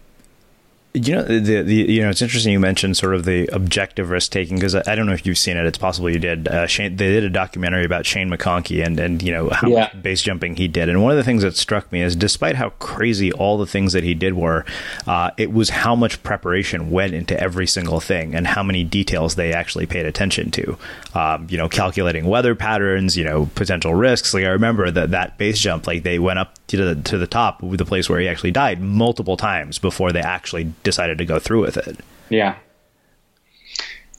you 0.95 1.15
know, 1.15 1.23
the, 1.23 1.63
the 1.63 1.73
you 1.73 2.03
know 2.03 2.09
it's 2.11 2.21
interesting 2.21 2.51
you 2.51 2.59
mentioned 2.59 2.95
sort 2.95 3.15
of 3.15 3.25
the 3.25 3.47
objective 3.47 4.11
risk 4.11 4.31
taking 4.31 4.57
because 4.57 4.75
I, 4.75 4.83
I, 4.85 4.93
don't 4.93 5.07
know 5.07 5.13
if 5.13 5.25
you've 5.25 5.39
seen 5.39 5.57
it. 5.57 5.65
It's 5.65 5.77
possible 5.77 6.07
you 6.07 6.19
did. 6.19 6.47
Uh, 6.47 6.67
Shane, 6.67 6.97
they 6.97 7.07
did 7.07 7.23
a 7.23 7.31
documentary 7.31 7.83
about 7.83 8.05
Shane 8.05 8.29
McConkey 8.29 8.85
and 8.85 8.99
and 8.99 9.23
you 9.23 9.31
know 9.31 9.49
how 9.49 9.69
yeah. 9.69 9.91
base 9.93 10.21
jumping 10.21 10.55
he 10.55 10.67
did. 10.67 10.89
And 10.89 11.01
one 11.01 11.09
of 11.09 11.17
the 11.17 11.23
things 11.23 11.41
that 11.41 11.55
struck 11.55 11.91
me 11.91 12.03
is, 12.03 12.15
despite 12.15 12.55
how 12.55 12.69
crazy 12.71 13.31
all 13.31 13.57
the 13.57 13.65
things 13.65 13.93
that 13.93 14.03
he 14.03 14.13
did 14.13 14.35
were, 14.35 14.65
uh, 15.07 15.31
it 15.35 15.51
was 15.51 15.69
how 15.69 15.95
much 15.95 16.21
preparation 16.21 16.91
went 16.91 17.15
into 17.15 17.39
every 17.39 17.65
single 17.65 17.99
thing 17.99 18.35
and 18.35 18.45
how 18.45 18.61
many 18.61 18.83
details 18.83 19.33
they 19.33 19.51
actually 19.51 19.87
paid 19.87 20.05
attention 20.05 20.51
to. 20.51 20.77
Um, 21.15 21.47
you 21.49 21.57
know, 21.57 21.69
calculating 21.69 22.25
weather 22.25 22.53
patterns, 22.53 23.17
you 23.17 23.23
know, 23.23 23.49
potential 23.55 23.95
risks. 23.95 24.31
Like 24.31 24.45
I 24.45 24.49
remember 24.49 24.91
that 24.91 25.09
that 25.09 25.39
base 25.39 25.57
jump, 25.57 25.87
like 25.87 26.03
they 26.03 26.19
went 26.19 26.37
up 26.37 26.53
to 26.67 26.77
the 26.77 27.01
to 27.01 27.17
the 27.17 27.27
top, 27.27 27.61
the 27.63 27.83
place 27.83 28.07
where 28.11 28.19
he 28.19 28.27
actually 28.27 28.51
died, 28.51 28.79
multiple 28.79 29.37
times 29.37 29.79
before 29.79 30.11
they 30.11 30.21
actually 30.21 30.71
decided 30.83 31.17
to 31.17 31.25
go 31.25 31.39
through 31.39 31.61
with 31.61 31.77
it. 31.77 31.99
Yeah. 32.29 32.55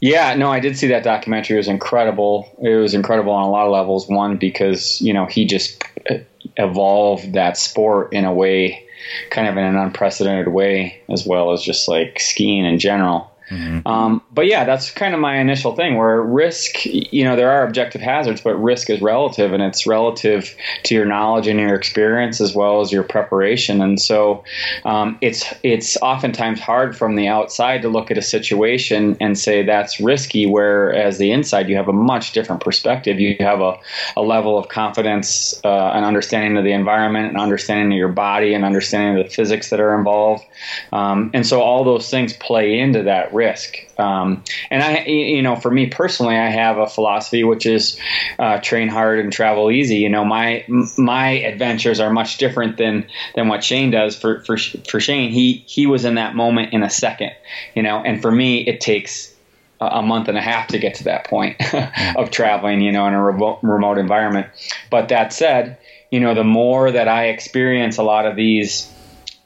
Yeah, 0.01 0.35
no, 0.35 0.51
I 0.51 0.61
did 0.61 0.77
see 0.77 0.89
that 0.89 1.05
documentary. 1.05 1.57
It 1.57 1.59
was 1.59 1.69
incredible. 1.69 2.55
It 2.63 2.75
was 2.77 2.93
incredible 2.93 3.33
on 3.33 3.45
a 3.45 3.51
lot 3.51 3.67
of 3.67 3.73
levels. 3.73 4.09
One, 4.09 4.37
because, 4.37 5.01
you 5.01 5.15
know, 5.15 5.25
he 5.25 5.47
just 5.47 5.83
evolved 6.57 7.33
that 7.33 7.57
sport 7.57 8.13
in 8.13 8.25
a 8.25 8.33
way, 8.33 8.85
kind 9.31 9.49
of 9.49 9.57
in 9.57 9.65
an 9.65 9.77
unprecedented 9.77 10.49
way, 10.49 11.01
as 11.09 11.27
well 11.27 11.53
as 11.53 11.63
just 11.63 11.89
like 11.89 12.21
skiing 12.21 12.67
in 12.67 12.79
general. 12.79 13.31
Mm-hmm. 13.51 13.87
Um, 13.87 14.23
but 14.33 14.47
yeah, 14.47 14.65
that's 14.65 14.91
kind 14.91 15.15
of 15.15 15.21
my 15.21 15.39
initial 15.39 15.75
thing 15.75 15.97
where 15.97 16.23
risk, 16.23 16.85
you 16.87 17.25
know, 17.25 17.37
there 17.37 17.51
are 17.51 17.67
objective 17.67 18.01
hazards, 18.01 18.41
but 18.41 18.55
risk 18.57 18.91
is 18.91 19.03
relative 19.03 19.53
and 19.53 19.63
it's 19.63 19.87
relative 19.87 20.55
to 20.85 20.95
your 20.95 21.05
knowledge 21.05 21.47
and 21.47 21.61
your 21.61 21.75
experience 21.75 22.41
as 22.41 22.55
well 22.55 22.81
as 22.81 22.91
your 22.91 23.03
preparation. 23.03 23.83
And 23.83 24.01
so 24.01 24.45
um, 24.85 25.19
it's, 25.21 25.45
it's 25.63 25.97
oftentimes 25.99 26.61
hard 26.61 26.97
from 26.97 27.17
the 27.17 27.29
outside 27.29 27.83
to 27.83 27.89
look 27.89 28.11
at 28.11 28.19
a 28.19 28.23
situation 28.23 29.17
and 29.21 29.39
say 29.39 29.63
that's 29.63 30.01
risky, 30.01 30.47
whereas 30.47 31.19
the 31.19 31.31
inside 31.31 31.69
you 31.69 31.77
have 31.77 31.89
a 31.89 31.93
much 31.93 32.33
different 32.33 32.63
perspective. 32.63 33.21
You 33.21 33.37
have 33.41 33.61
a, 33.61 33.77
a 34.17 34.23
level 34.23 34.57
of 34.57 34.69
confidence, 34.69 35.61
uh, 35.65 35.93
and 35.95 36.05
understanding 36.05 36.57
of 36.57 36.65
the 36.65 36.73
environment 36.73 37.29
and 37.29 37.39
understanding 37.39 37.93
of 37.93 37.99
your 37.99 38.09
body 38.09 38.55
and 38.55 38.65
understanding 38.65 39.19
of 39.19 39.29
the 39.29 39.35
physics 39.35 39.71
that 39.71 39.81
are 39.81 39.95
involved. 39.97 40.45
Um, 40.93 41.31
and 41.35 41.47
so 41.47 41.61
all 41.61 41.85
those 41.85 42.09
things 42.11 42.33
play 42.33 42.79
into 42.79 43.03
that 43.03 43.34
risk. 43.35 43.79
Um, 43.99 44.43
and 44.71 44.83
I, 44.83 45.05
you 45.05 45.43
know, 45.43 45.57
for 45.57 45.71
me 45.71 45.87
personally, 45.87 46.37
I 46.37 46.49
have 46.49 46.79
a 46.79 46.87
philosophy 46.87 47.45
which 47.45 47.67
is 47.67 47.99
uh, 48.39 48.59
train 48.61 48.89
hard 48.89 49.19
and 49.19 49.33
travel 49.33 49.71
easy. 49.71 49.97
You 49.97 50.09
know, 50.09 50.25
my 50.25 50.65
my 50.97 51.31
adventures 51.31 52.01
are 52.01 52.11
much 52.11 52.39
different 52.39 52.77
than 52.77 53.07
than 53.35 53.49
what 53.49 53.65
Shane 53.65 53.91
does. 53.91 54.19
For 54.19 54.43
for 54.45 54.57
for 54.57 55.01
Shane, 55.01 55.31
he 55.31 55.65
he 55.67 55.87
was 55.87 56.05
in 56.05 56.15
that 56.15 56.35
moment 56.35 56.73
in 56.73 56.83
a 56.83 56.91
second. 56.91 57.33
You 57.75 57.83
know, 57.83 57.99
and 57.99 58.23
for 58.23 58.31
me, 58.31 58.67
it 58.67 58.81
takes 58.81 59.35
a 59.81 60.03
month 60.03 60.29
and 60.29 60.39
a 60.39 60.41
half 60.41 60.69
to 60.69 60.79
get 60.79 60.95
to 60.95 61.05
that 61.05 61.27
point 61.27 61.57
of 62.17 62.31
traveling, 62.31 62.81
you 62.81 62.93
know, 62.93 63.07
in 63.07 63.13
a 63.13 63.23
remote, 63.23 63.59
remote 63.63 63.99
environment. 63.99 64.47
But 64.91 65.09
that 65.09 65.33
said, 65.33 65.79
you 66.11 66.21
know, 66.21 66.35
the 66.35 66.45
more 66.45 66.91
that 66.91 67.09
I 67.09 67.27
experience 67.27 67.99
a 67.99 68.03
lot 68.03 68.25
of 68.27 68.37
these 68.37 68.94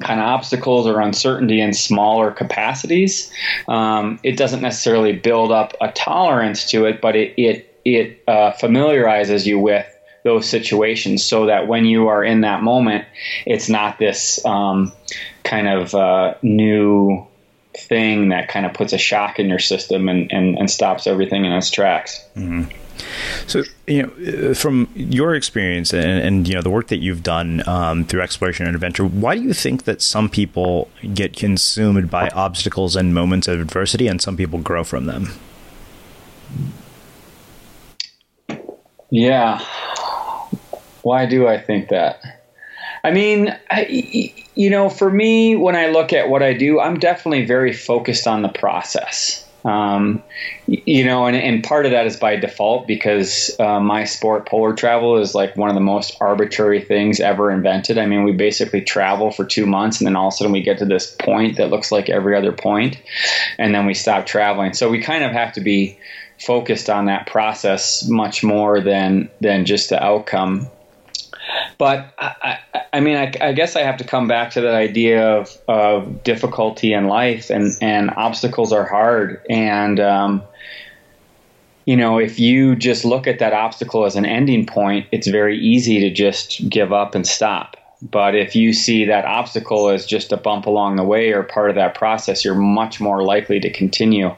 kind 0.02 0.20
of 0.20 0.26
obstacles 0.26 0.86
or 0.86 1.00
uncertainty 1.00 1.60
in 1.60 1.72
smaller 1.72 2.30
capacities, 2.30 3.32
um, 3.66 4.18
it 4.22 4.36
doesn't 4.36 4.60
necessarily 4.60 5.12
build 5.12 5.50
up 5.52 5.74
a 5.80 5.90
tolerance 5.92 6.70
to 6.70 6.86
it, 6.86 7.00
but 7.00 7.16
it 7.16 7.34
it 7.36 7.80
it 7.84 8.22
uh, 8.28 8.52
familiarizes 8.52 9.46
you 9.46 9.58
with 9.58 9.86
those 10.24 10.48
situations 10.48 11.24
so 11.24 11.46
that 11.46 11.68
when 11.68 11.84
you 11.84 12.08
are 12.08 12.22
in 12.22 12.42
that 12.42 12.62
moment, 12.62 13.04
it's 13.46 13.68
not 13.68 13.98
this 13.98 14.44
um, 14.44 14.92
kind 15.44 15.68
of 15.68 15.94
uh, 15.94 16.34
new 16.42 17.26
thing 17.76 18.30
that 18.30 18.48
kind 18.48 18.66
of 18.66 18.74
puts 18.74 18.92
a 18.92 18.98
shock 18.98 19.38
in 19.38 19.48
your 19.48 19.58
system 19.58 20.08
and, 20.08 20.30
and, 20.32 20.58
and 20.58 20.70
stops 20.70 21.06
everything 21.06 21.44
in 21.44 21.52
its 21.52 21.70
tracks. 21.70 22.24
Mm-hmm. 22.36 22.70
So, 23.46 23.62
you 23.86 24.02
know, 24.02 24.54
from 24.54 24.88
your 24.94 25.34
experience 25.34 25.92
and, 25.92 26.04
and 26.04 26.48
you 26.48 26.54
know 26.54 26.62
the 26.62 26.70
work 26.70 26.88
that 26.88 26.98
you've 26.98 27.22
done 27.22 27.66
um, 27.68 28.04
through 28.04 28.20
exploration 28.20 28.66
and 28.66 28.74
adventure, 28.74 29.04
why 29.04 29.36
do 29.36 29.42
you 29.42 29.54
think 29.54 29.84
that 29.84 30.02
some 30.02 30.28
people 30.28 30.90
get 31.14 31.36
consumed 31.36 32.10
by 32.10 32.28
obstacles 32.30 32.96
and 32.96 33.14
moments 33.14 33.48
of 33.48 33.60
adversity, 33.60 34.06
and 34.06 34.20
some 34.20 34.36
people 34.36 34.58
grow 34.58 34.84
from 34.84 35.06
them? 35.06 35.28
Yeah, 39.10 39.64
why 41.02 41.26
do 41.26 41.46
I 41.46 41.58
think 41.58 41.88
that? 41.88 42.20
I 43.04 43.10
mean, 43.10 43.56
I, 43.70 44.34
you 44.54 44.68
know, 44.68 44.90
for 44.90 45.10
me, 45.10 45.56
when 45.56 45.76
I 45.76 45.86
look 45.86 46.12
at 46.12 46.28
what 46.28 46.42
I 46.42 46.52
do, 46.52 46.80
I'm 46.80 46.98
definitely 46.98 47.46
very 47.46 47.72
focused 47.72 48.26
on 48.26 48.42
the 48.42 48.48
process. 48.48 49.47
Um, 49.64 50.22
you 50.66 51.04
know, 51.04 51.26
and, 51.26 51.36
and 51.36 51.64
part 51.64 51.84
of 51.84 51.92
that 51.92 52.06
is 52.06 52.16
by 52.16 52.36
default 52.36 52.86
because 52.86 53.54
uh, 53.58 53.80
my 53.80 54.04
sport, 54.04 54.46
polar 54.46 54.74
travel, 54.74 55.18
is 55.18 55.34
like 55.34 55.56
one 55.56 55.68
of 55.68 55.74
the 55.74 55.80
most 55.80 56.16
arbitrary 56.20 56.80
things 56.80 57.20
ever 57.20 57.50
invented. 57.50 57.98
I 57.98 58.06
mean, 58.06 58.22
we 58.22 58.32
basically 58.32 58.82
travel 58.82 59.30
for 59.30 59.44
two 59.44 59.66
months 59.66 60.00
and 60.00 60.06
then 60.06 60.16
all 60.16 60.28
of 60.28 60.34
a 60.34 60.36
sudden 60.36 60.52
we 60.52 60.62
get 60.62 60.78
to 60.78 60.84
this 60.84 61.14
point 61.18 61.56
that 61.56 61.70
looks 61.70 61.90
like 61.90 62.08
every 62.08 62.36
other 62.36 62.52
point, 62.52 62.98
and 63.58 63.74
then 63.74 63.86
we 63.86 63.94
stop 63.94 64.26
traveling. 64.26 64.74
So 64.74 64.88
we 64.88 65.02
kind 65.02 65.24
of 65.24 65.32
have 65.32 65.52
to 65.54 65.60
be 65.60 65.98
focused 66.38 66.88
on 66.88 67.06
that 67.06 67.26
process 67.26 68.06
much 68.08 68.44
more 68.44 68.80
than 68.80 69.28
than 69.40 69.64
just 69.64 69.90
the 69.90 70.02
outcome. 70.02 70.70
But 71.78 72.12
I, 72.18 72.58
I, 72.74 72.82
I 72.94 73.00
mean, 73.00 73.16
I, 73.16 73.32
I, 73.40 73.52
guess 73.52 73.76
I 73.76 73.82
have 73.82 73.98
to 73.98 74.04
come 74.04 74.28
back 74.28 74.50
to 74.52 74.60
that 74.62 74.74
idea 74.74 75.38
of, 75.38 75.56
of 75.68 76.22
difficulty 76.24 76.92
in 76.92 77.06
life, 77.06 77.50
and, 77.50 77.72
and 77.80 78.10
obstacles 78.16 78.72
are 78.72 78.84
hard. 78.84 79.40
And, 79.48 80.00
um, 80.00 80.42
you 81.84 81.96
know, 81.96 82.18
if 82.18 82.38
you 82.38 82.76
just 82.76 83.04
look 83.04 83.26
at 83.26 83.38
that 83.38 83.52
obstacle 83.52 84.04
as 84.04 84.16
an 84.16 84.26
ending 84.26 84.66
point, 84.66 85.06
it's 85.12 85.26
very 85.26 85.58
easy 85.58 86.00
to 86.00 86.10
just 86.10 86.68
give 86.68 86.92
up 86.92 87.14
and 87.14 87.26
stop. 87.26 87.76
But 88.00 88.36
if 88.36 88.54
you 88.54 88.72
see 88.72 89.06
that 89.06 89.24
obstacle 89.24 89.88
as 89.88 90.06
just 90.06 90.30
a 90.30 90.36
bump 90.36 90.66
along 90.66 90.96
the 90.96 91.04
way 91.04 91.32
or 91.32 91.42
part 91.42 91.70
of 91.70 91.76
that 91.76 91.94
process, 91.94 92.44
you're 92.44 92.54
much 92.54 93.00
more 93.00 93.22
likely 93.22 93.58
to 93.60 93.70
continue. 93.70 94.34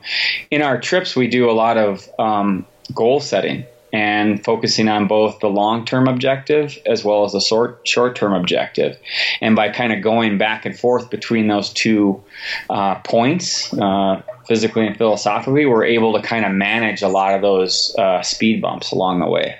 In 0.50 0.62
our 0.62 0.80
trips, 0.80 1.14
we 1.14 1.28
do 1.28 1.50
a 1.50 1.52
lot 1.52 1.76
of 1.76 2.08
um, 2.18 2.66
goal 2.94 3.20
setting 3.20 3.64
and 3.92 4.42
focusing 4.44 4.88
on 4.88 5.06
both 5.06 5.40
the 5.40 5.48
long 5.48 5.84
term 5.84 6.08
objective 6.08 6.78
as 6.86 7.04
well 7.04 7.24
as 7.24 7.32
the 7.32 7.40
short 7.84 8.16
term 8.16 8.32
objective. 8.32 8.98
And 9.40 9.56
by 9.56 9.70
kind 9.70 9.92
of 9.92 10.02
going 10.02 10.38
back 10.38 10.66
and 10.66 10.78
forth 10.78 11.10
between 11.10 11.48
those 11.48 11.70
two 11.72 12.22
uh, 12.68 12.96
points, 12.96 13.72
uh, 13.74 14.22
physically 14.46 14.86
and 14.86 14.96
philosophically, 14.96 15.66
we're 15.66 15.84
able 15.84 16.12
to 16.14 16.22
kind 16.22 16.44
of 16.44 16.52
manage 16.52 17.02
a 17.02 17.08
lot 17.08 17.34
of 17.34 17.42
those 17.42 17.94
uh, 17.98 18.22
speed 18.22 18.60
bumps 18.60 18.90
along 18.92 19.20
the 19.20 19.28
way. 19.28 19.58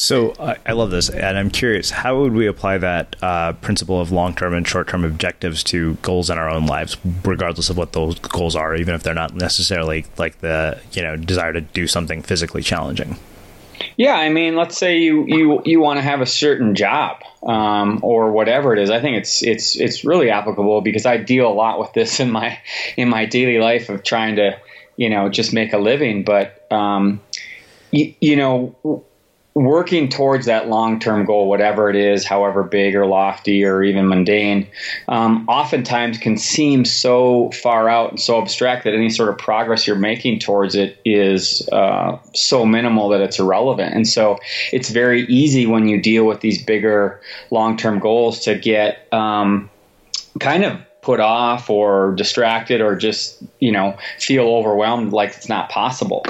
So 0.00 0.30
uh, 0.38 0.54
I 0.64 0.72
love 0.72 0.90
this, 0.90 1.10
and 1.10 1.36
I'm 1.36 1.50
curious, 1.50 1.90
how 1.90 2.22
would 2.22 2.32
we 2.32 2.46
apply 2.46 2.78
that 2.78 3.16
uh, 3.20 3.52
principle 3.52 4.00
of 4.00 4.10
long-term 4.10 4.54
and 4.54 4.66
short-term 4.66 5.04
objectives 5.04 5.62
to 5.64 5.92
goals 6.00 6.30
in 6.30 6.38
our 6.38 6.48
own 6.48 6.64
lives, 6.64 6.96
regardless 7.22 7.68
of 7.68 7.76
what 7.76 7.92
those 7.92 8.18
goals 8.18 8.56
are, 8.56 8.74
even 8.74 8.94
if 8.94 9.02
they're 9.02 9.12
not 9.12 9.34
necessarily 9.34 10.06
like 10.16 10.40
the 10.40 10.80
you 10.92 11.02
know 11.02 11.16
desire 11.16 11.52
to 11.52 11.60
do 11.60 11.86
something 11.86 12.22
physically 12.22 12.62
challenging? 12.62 13.18
Yeah, 13.98 14.14
I 14.14 14.30
mean, 14.30 14.56
let's 14.56 14.78
say 14.78 14.96
you 15.00 15.26
you 15.26 15.60
you 15.66 15.80
want 15.80 15.98
to 15.98 16.02
have 16.02 16.22
a 16.22 16.26
certain 16.26 16.74
job 16.74 17.18
um, 17.42 18.00
or 18.02 18.32
whatever 18.32 18.72
it 18.72 18.78
is. 18.78 18.88
I 18.88 19.02
think 19.02 19.18
it's 19.18 19.42
it's 19.42 19.76
it's 19.76 20.02
really 20.02 20.30
applicable 20.30 20.80
because 20.80 21.04
I 21.04 21.18
deal 21.18 21.46
a 21.46 21.52
lot 21.52 21.78
with 21.78 21.92
this 21.92 22.20
in 22.20 22.30
my 22.30 22.58
in 22.96 23.10
my 23.10 23.26
daily 23.26 23.58
life 23.58 23.90
of 23.90 24.02
trying 24.02 24.36
to 24.36 24.58
you 24.96 25.10
know 25.10 25.28
just 25.28 25.52
make 25.52 25.74
a 25.74 25.78
living. 25.78 26.24
But 26.24 26.66
um, 26.72 27.20
you 27.92 28.36
know 28.36 29.04
working 29.60 30.08
towards 30.08 30.46
that 30.46 30.68
long 30.68 30.98
term 30.98 31.26
goal, 31.26 31.46
whatever 31.46 31.90
it 31.90 31.96
is, 31.96 32.24
however 32.24 32.62
big 32.62 32.96
or 32.96 33.04
lofty 33.04 33.62
or 33.62 33.82
even 33.82 34.08
mundane, 34.08 34.66
um, 35.08 35.44
oftentimes 35.48 36.16
can 36.16 36.38
seem 36.38 36.84
so 36.84 37.50
far 37.50 37.88
out 37.88 38.10
and 38.10 38.20
so 38.20 38.40
abstract 38.40 38.84
that 38.84 38.94
any 38.94 39.10
sort 39.10 39.28
of 39.28 39.36
progress 39.36 39.86
you're 39.86 39.96
making 39.96 40.38
towards 40.38 40.74
it 40.74 40.98
is 41.04 41.68
uh, 41.72 42.18
so 42.34 42.64
minimal 42.64 43.10
that 43.10 43.20
it's 43.20 43.38
irrelevant. 43.38 43.94
And 43.94 44.08
so 44.08 44.38
it's 44.72 44.88
very 44.88 45.26
easy 45.26 45.66
when 45.66 45.88
you 45.88 46.00
deal 46.00 46.24
with 46.24 46.40
these 46.40 46.62
bigger 46.64 47.20
long 47.50 47.76
term 47.76 47.98
goals 47.98 48.40
to 48.40 48.54
get 48.54 49.12
um, 49.12 49.68
kind 50.38 50.64
of 50.64 50.80
put 51.02 51.20
off 51.20 51.68
or 51.68 52.14
distracted 52.16 52.80
or 52.80 52.94
just 52.94 53.42
you 53.58 53.72
know 53.72 53.96
feel 54.18 54.44
overwhelmed 54.48 55.14
like 55.14 55.30
it's 55.30 55.48
not 55.48 55.70
possible 55.70 56.22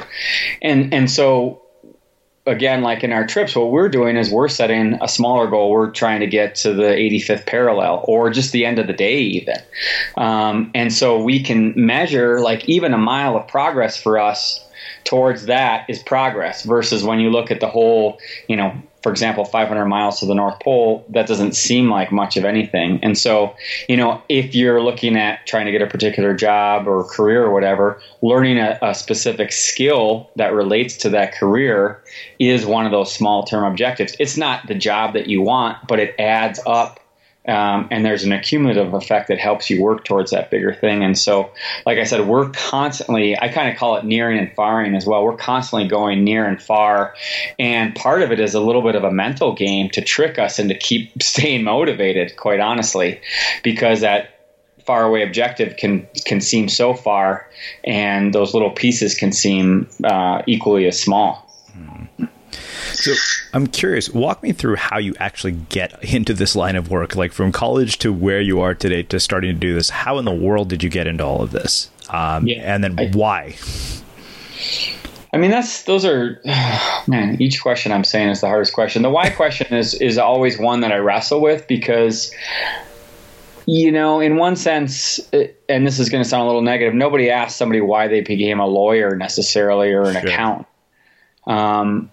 and 0.63 0.95
and 0.95 1.11
so 1.11 1.61
again, 2.47 2.83
like 2.83 3.05
in 3.05 3.13
our 3.13 3.27
trips, 3.27 3.55
what 3.55 3.71
we're 3.71 3.89
doing 3.89 4.17
is 4.17 4.31
we're 4.31 4.49
setting 4.49 4.99
a 5.01 5.09
smaller 5.09 5.49
goal. 5.49 5.71
We're 5.71 5.91
trying 5.91 6.21
to 6.21 6.27
get 6.27 6.55
to 6.57 6.73
the 6.73 6.83
85th 6.83 7.47
parallel 7.47 8.05
or 8.07 8.31
just 8.31 8.53
the 8.53 8.65
end 8.65 8.79
of 8.79 8.87
the 8.87 8.93
day, 8.93 9.19
even. 9.21 9.57
Um, 10.17 10.71
and 10.75 10.93
so 10.93 11.23
we 11.23 11.43
can 11.43 11.73
measure 11.77 12.41
like 12.41 12.69
even 12.69 12.95
a 12.95 12.99
mile 12.99 13.37
of 13.37 13.47
progress 13.49 13.97
for 14.01 14.19
us 14.19 14.65
towards 15.05 15.47
that 15.47 15.89
is 15.89 16.03
progress 16.03 16.63
versus 16.63 17.03
when 17.03 17.21
you 17.21 17.31
look 17.31 17.51
at 17.51 17.61
the 17.61 17.69
whole, 17.69 18.19
you 18.49 18.57
know, 18.57 18.73
for 19.03 19.11
example, 19.11 19.45
500 19.45 19.87
miles 19.87 20.21
to 20.21 20.27
the 20.27 20.35
North 20.35 20.61
Pole, 20.61 21.05
that 21.09 21.27
doesn't 21.27 21.55
seem 21.55 21.89
like 21.89 22.13
much 22.13 22.37
of 22.37 22.45
anything. 22.45 22.99
And 23.03 23.17
so, 23.17 23.55
you 23.89 23.97
know, 23.97 24.23
if 24.29 24.55
you're 24.55 24.83
looking 24.83 25.17
at 25.17 25.47
trying 25.47 25.67
to 25.67 25.73
get 25.73 25.83
a 25.83 25.87
particular 25.87 26.35
job 26.35 26.87
or 26.87 27.05
career 27.05 27.45
or 27.45 27.53
whatever, 27.53 28.01
learning 28.23 28.59
a, 28.59 28.79
a 28.83 28.95
specific 28.95 29.53
skill 29.53 30.31
that 30.37 30.53
relates 30.53 30.97
to 30.99 31.11
that 31.11 31.35
career 31.35 32.03
is 32.39 32.67
one 32.67 32.85
of 32.85 32.93
those 32.93 33.13
small 33.13 33.45
term 33.45 33.65
objectives. 33.65 34.15
It's 34.19 34.37
not 34.37 34.67
the 34.67 34.75
job 34.75 35.15
that 35.15 35.29
you 35.29 35.41
want, 35.43 35.79
but 35.87 35.99
it 35.99 36.15
adds 36.19 36.61
up 36.67 37.01
um, 37.49 37.89
and 37.91 38.05
there's 38.05 38.23
an 38.23 38.33
accumulative 38.33 38.93
effect 38.93 39.29
that 39.29 39.39
helps 39.39 39.71
you 39.71 39.83
work 39.83 40.05
towards 40.05 40.31
that 40.33 40.51
bigger 40.51 40.75
thing. 40.75 41.03
And 41.03 41.17
so, 41.17 41.51
like 41.87 41.99
I 41.99 42.05
said, 42.05 42.27
we're 42.27 42.51
constantly, 42.51 43.39
I 43.39 43.49
kind 43.49 43.71
of 43.71 43.77
call 43.77 43.97
it 43.97 44.05
nearing 44.05 44.39
and 44.39 44.55
faring 44.55 44.95
as 44.95 45.07
well. 45.07 45.25
We're 45.25 45.37
constantly 45.37 45.89
going 45.89 46.23
near 46.23 46.47
and 46.47 46.61
far. 46.63 47.15
And 47.59 47.95
part 47.95 48.23
of 48.23 48.31
it 48.31 48.41
is 48.41 48.55
a 48.55 48.61
little 48.61 48.83
bit 48.83 48.95
of 48.95 49.05
a 49.05 49.11
mental 49.11 49.55
game 49.55 49.89
to 49.91 50.03
trick 50.03 50.39
us 50.39 50.59
and 50.59 50.69
to 50.69 50.77
keep 50.77 51.11
staying 51.23 51.65
motivated, 51.65 52.37
quite 52.37 52.61
honestly, 52.61 53.21
because 53.63 54.01
that 54.01 54.37
faraway 54.85 55.23
objective 55.23 55.77
can 55.77 56.07
can 56.25 56.41
seem 56.41 56.69
so 56.69 56.95
far, 56.95 57.49
and 57.85 58.35
those 58.35 58.55
little 58.55 58.71
pieces 58.71 59.15
can 59.15 59.33
seem 59.33 59.89
uh, 60.05 60.43
equally 60.47 60.87
as 60.87 61.01
small. 61.01 61.50
So 62.93 63.15
I'm 63.53 63.67
curious, 63.67 64.11
walk 64.11 64.43
me 64.43 64.53
through 64.53 64.77
how 64.77 64.99
you 64.99 65.15
actually 65.19 65.53
get 65.53 66.03
into 66.05 66.35
this 66.35 66.55
line 66.55 66.77
of 66.77 66.91
work, 66.91 67.17
like 67.17 67.33
from 67.33 67.53
college 67.53 67.99
to 67.99 68.13
where 68.13 68.41
you 68.41 68.61
are 68.61 68.75
today 68.75 69.03
to 69.05 69.21
starting 69.21 69.55
to 69.55 69.59
do 69.59 69.75
this. 69.75 69.91
How 69.91 70.19
in 70.19 70.25
the 70.25 70.35
world 70.35 70.69
did 70.69 70.83
you 70.83 70.91
get 70.91 71.07
into 71.07 71.25
all 71.25 71.43
of 71.43 71.51
this? 71.51 71.91
Um, 72.09 72.47
yeah, 72.47 72.75
and 72.75 72.83
then 72.83 72.99
I, 72.99 73.09
why? 73.11 73.57
I 75.33 75.37
mean, 75.37 75.51
that's 75.51 75.85
those 75.85 76.05
are 76.05 76.41
man. 77.07 77.41
Each 77.41 77.63
question 77.63 77.93
I'm 77.93 78.05
saying 78.05 78.29
is 78.29 78.41
the 78.41 78.49
hardest 78.49 78.75
question. 78.75 79.03
The 79.03 79.11
why 79.11 79.31
question 79.37 79.75
is 79.75 79.95
is 79.95 80.19
always 80.19 80.59
one 80.59 80.81
that 80.81 80.93
I 80.93 80.97
wrestle 80.97 81.41
with 81.41 81.67
because 81.69 82.33
you 83.67 83.93
know, 83.93 84.19
in 84.19 84.37
one 84.37 84.57
sense, 84.57 85.21
and 85.69 85.87
this 85.87 86.01
is 86.01 86.09
going 86.09 86.25
to 86.25 86.29
sound 86.29 86.43
a 86.43 86.47
little 86.47 86.63
negative, 86.63 86.93
nobody 86.93 87.31
asked 87.31 87.57
somebody 87.57 87.81
why 87.81 88.09
they 88.09 88.21
became 88.21 88.59
a 88.59 88.67
lawyer 88.67 89.15
necessarily 89.15 89.93
or 89.93 90.03
an 90.03 90.15
sure. 90.15 90.31
accountant. 90.31 90.67
Um, 91.47 92.11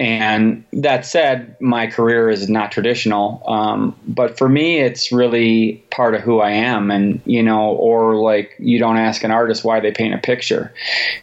and 0.00 0.64
that 0.72 1.04
said, 1.04 1.56
my 1.60 1.86
career 1.86 2.30
is 2.30 2.48
not 2.48 2.72
traditional. 2.72 3.42
Um, 3.46 3.94
but 4.08 4.38
for 4.38 4.48
me, 4.48 4.78
it's 4.78 5.12
really 5.12 5.84
part 5.90 6.14
of 6.14 6.22
who 6.22 6.40
I 6.40 6.52
am. 6.52 6.90
And, 6.90 7.20
you 7.26 7.42
know, 7.42 7.72
or 7.72 8.16
like 8.16 8.56
you 8.58 8.78
don't 8.78 8.96
ask 8.96 9.22
an 9.24 9.30
artist 9.30 9.62
why 9.62 9.78
they 9.80 9.92
paint 9.92 10.14
a 10.14 10.18
picture. 10.18 10.72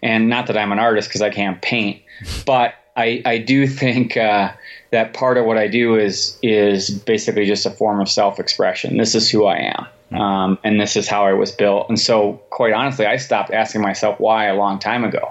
And 0.03 0.29
not 0.29 0.45
that 0.45 0.57
I'm 0.59 0.71
an 0.71 0.77
artist 0.77 1.09
because 1.09 1.23
I 1.23 1.31
can't 1.31 1.59
paint, 1.59 2.03
but 2.45 2.75
I, 2.95 3.23
I 3.25 3.39
do 3.39 3.65
think 3.65 4.15
uh, 4.15 4.51
that 4.91 5.15
part 5.15 5.39
of 5.39 5.45
what 5.45 5.57
I 5.57 5.67
do 5.67 5.95
is 5.95 6.37
is 6.43 6.91
basically 6.91 7.47
just 7.47 7.65
a 7.65 7.71
form 7.71 7.99
of 7.99 8.07
self 8.07 8.39
expression. 8.39 8.97
This 8.97 9.15
is 9.15 9.27
who 9.27 9.45
I 9.45 9.57
am. 9.75 9.87
Um, 10.11 10.57
and 10.63 10.79
this 10.79 10.95
is 10.95 11.07
how 11.07 11.25
I 11.25 11.33
was 11.33 11.51
built. 11.51 11.89
And 11.89 11.99
so, 11.99 12.33
quite 12.49 12.73
honestly, 12.73 13.05
I 13.05 13.17
stopped 13.17 13.51
asking 13.51 13.81
myself 13.81 14.19
why 14.19 14.45
a 14.45 14.55
long 14.55 14.79
time 14.79 15.03
ago. 15.03 15.29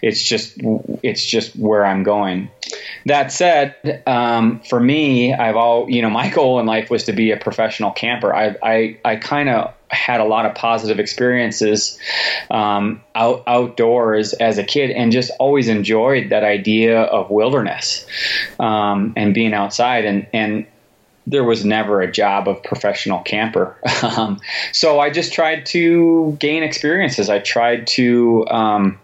It's 0.00 0.22
just, 0.22 0.58
it's 1.02 1.24
just 1.26 1.56
where 1.56 1.84
I'm 1.84 2.04
going. 2.04 2.50
That 3.06 3.32
said, 3.32 4.02
um, 4.06 4.60
for 4.60 4.78
me, 4.78 5.34
I've 5.34 5.56
all, 5.56 5.90
you 5.90 6.02
know, 6.02 6.10
my 6.10 6.30
goal 6.34 6.60
in 6.60 6.66
life 6.66 6.88
was 6.88 7.04
to 7.04 7.12
be 7.12 7.32
a 7.32 7.36
professional 7.36 7.90
camper. 7.90 8.34
I, 8.34 8.56
I, 8.62 8.98
I 9.04 9.16
kind 9.16 9.48
of 9.48 9.74
had 9.92 10.20
a 10.20 10.24
lot 10.24 10.46
of 10.46 10.54
positive 10.54 10.98
experiences 10.98 11.98
um, 12.50 13.02
out, 13.14 13.42
outdoors 13.46 14.32
as 14.34 14.56
a 14.56 14.64
kid 14.64 14.90
and 14.90 15.12
just 15.12 15.30
always 15.38 15.68
enjoyed 15.68 16.30
that 16.30 16.44
idea 16.44 17.02
of 17.02 17.30
wilderness 17.30 18.06
um, 18.58 19.12
and 19.16 19.34
being 19.34 19.52
outside 19.52 20.04
and 20.06 20.26
and 20.32 20.66
there 21.26 21.44
was 21.44 21.64
never 21.64 22.00
a 22.00 22.10
job 22.10 22.48
of 22.48 22.62
professional 22.62 23.20
camper. 23.20 23.76
Um, 24.02 24.40
so 24.72 24.98
I 24.98 25.10
just 25.10 25.32
tried 25.32 25.64
to 25.66 26.36
gain 26.40 26.64
experiences. 26.64 27.30
I 27.30 27.38
tried 27.38 27.86
to, 27.88 28.44
um, 28.48 28.98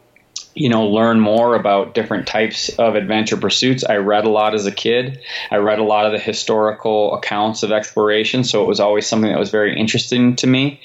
you 0.55 0.69
know, 0.69 0.89
learn 0.89 1.21
more 1.21 1.55
about 1.55 1.95
different 1.95 2.27
types 2.27 2.69
of 2.79 2.97
adventure 2.97 3.37
pursuits. 3.37 3.85
I 3.85 3.97
read 3.97 4.25
a 4.25 4.29
lot 4.29 4.55
as 4.55 4.67
a 4.67 4.73
kid. 4.73 5.21
I 5.53 5.59
read 5.59 5.79
a 5.79 5.85
lot 5.85 6.05
of 6.05 6.13
the 6.13 6.19
historical 6.19 7.15
accounts 7.15 7.63
of 7.63 7.71
exploration, 7.71 8.43
so 8.43 8.63
it 8.65 8.67
was 8.67 8.81
always 8.81 9.07
something 9.07 9.31
that 9.31 9.39
was 9.39 9.51
very 9.51 9.79
interesting 9.79 10.35
to 10.37 10.49
me. 10.49 10.81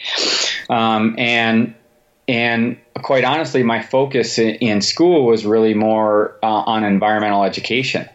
Um, 0.69 1.15
and 1.17 1.73
and 2.27 2.77
quite 3.01 3.25
honestly, 3.25 3.63
my 3.63 3.81
focus 3.81 4.37
in 4.39 4.81
school 4.81 5.25
was 5.25 5.45
really 5.45 5.73
more 5.73 6.37
uh, 6.41 6.47
on 6.47 6.83
environmental 6.83 7.43
education. 7.43 8.07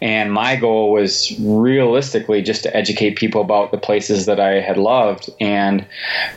And 0.00 0.32
my 0.32 0.56
goal 0.56 0.92
was 0.92 1.34
realistically 1.40 2.42
just 2.42 2.62
to 2.64 2.76
educate 2.76 3.16
people 3.16 3.40
about 3.40 3.70
the 3.70 3.78
places 3.78 4.26
that 4.26 4.40
I 4.40 4.60
had 4.60 4.76
loved. 4.76 5.30
And, 5.40 5.86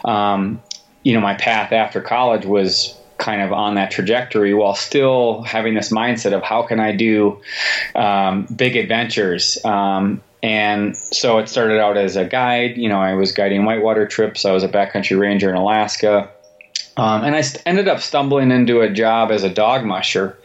um, 0.04 0.62
you 1.04 1.14
know, 1.14 1.22
my 1.22 1.36
path 1.36 1.72
after 1.72 2.02
college 2.02 2.46
was 2.46 2.98
kind 3.18 3.42
of 3.42 3.54
on 3.54 3.76
that 3.76 3.92
trajectory 3.92 4.54
while 4.54 4.74
still 4.74 5.44
having 5.44 5.76
this 5.76 5.92
mindset 5.92 6.34
of 6.34 6.42
how 6.42 6.64
can 6.64 6.80
I 6.80 6.92
do 6.92 7.40
um, 7.96 8.48
big 8.56 8.76
adventures. 8.76 9.64
Um, 9.64 10.22
and 10.44 10.98
so 10.98 11.38
it 11.38 11.48
started 11.48 11.80
out 11.80 11.98
as 11.98 12.16
a 12.16 12.26
guide. 12.26 12.78
You 12.78 12.90
know, 12.90 13.00
I 13.00 13.14
was 13.14 13.32
guiding 13.32 13.64
whitewater 13.64 14.08
trips. 14.08 14.44
I 14.44 14.52
was 14.52 14.64
a 14.64 14.68
backcountry 14.68 15.20
ranger 15.20 15.50
in 15.52 15.56
Alaska. 15.56 16.32
Um, 16.98 17.24
and 17.24 17.36
I 17.36 17.42
st- 17.42 17.64
ended 17.66 17.88
up 17.88 18.02
stumbling 18.02 18.52
into 18.52 18.82
a 18.82 18.90
job 18.90 19.32
as 19.32 19.44
a 19.44 19.50
dog 19.50 19.86
musher 19.86 20.38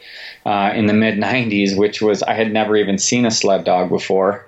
uh, 0.47 0.73
in 0.75 0.87
the 0.87 0.93
mid 0.93 1.19
90s, 1.19 1.77
which 1.77 2.01
was, 2.01 2.23
I 2.23 2.35
had 2.35 2.53
never 2.53 2.77
even 2.77 2.99
seen 2.99 3.27
a 3.27 3.33
sled 3.33 3.65
dog 3.65 3.89
before. 3.89 4.47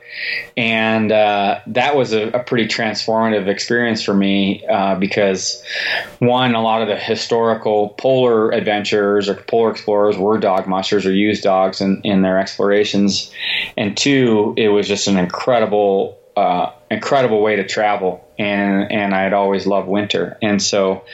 And 0.57 1.11
uh, 1.11 1.61
that 1.67 1.97
was 1.97 2.13
a, 2.13 2.29
a, 2.29 2.43
pretty 2.43 2.67
transformative 2.67 3.49
experience 3.49 4.03
for 4.03 4.15
me 4.15 4.65
uh, 4.67 4.95
because, 4.95 5.63
one, 6.21 6.55
a 6.55 6.63
lot 6.63 6.83
of 6.83 6.89
the 6.89 6.97
historical 6.97 7.91
polar 7.91 8.51
adventurers 8.51 9.29
or 9.29 9.35
polar 9.35 9.73
explorers 9.73 10.17
were 10.17 10.39
dog 10.39 10.69
mushers 10.69 11.05
or 11.05 11.13
used 11.13 11.43
dogs 11.43 11.81
in, 11.81 12.01
in 12.05 12.23
their 12.23 12.39
explorations. 12.39 13.33
And 13.77 13.97
two, 13.97 14.55
it 14.57 14.69
was 14.69 14.87
just 14.87 15.09
an 15.09 15.19
incredible 15.19 16.19
uh, 16.37 16.73
incredible 16.91 17.43
way 17.43 17.57
to 17.57 17.67
travel, 17.67 18.25
and 18.39 18.91
and 18.93 19.15
I'd 19.15 19.33
always 19.33 19.67
loved 19.67 19.89
winter, 19.89 20.39
and 20.41 20.63
so 20.63 21.05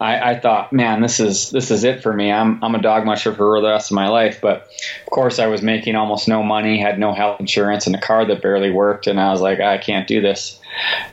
I, 0.00 0.32
I, 0.32 0.38
thought, 0.38 0.72
man, 0.72 1.00
this 1.00 1.18
is 1.18 1.50
this 1.50 1.70
is 1.70 1.82
it 1.84 2.02
for 2.02 2.12
me. 2.12 2.30
I'm 2.30 2.62
I'm 2.62 2.74
a 2.74 2.82
dog 2.82 3.06
musher 3.06 3.34
for 3.34 3.60
the 3.60 3.68
rest 3.68 3.90
of 3.90 3.94
my 3.94 4.08
life, 4.08 4.40
but 4.42 4.68
of 5.06 5.10
course 5.10 5.38
I 5.38 5.46
was 5.46 5.62
making 5.62 5.96
almost 5.96 6.28
no 6.28 6.42
money, 6.42 6.78
had 6.78 6.98
no 6.98 7.14
health 7.14 7.40
insurance, 7.40 7.86
and 7.86 7.96
a 7.96 8.00
car 8.00 8.24
that 8.26 8.42
barely 8.42 8.70
worked, 8.70 9.06
and 9.06 9.18
I 9.18 9.30
was 9.30 9.40
like, 9.40 9.60
I 9.60 9.78
can't 9.78 10.06
do 10.06 10.20
this. 10.20 10.60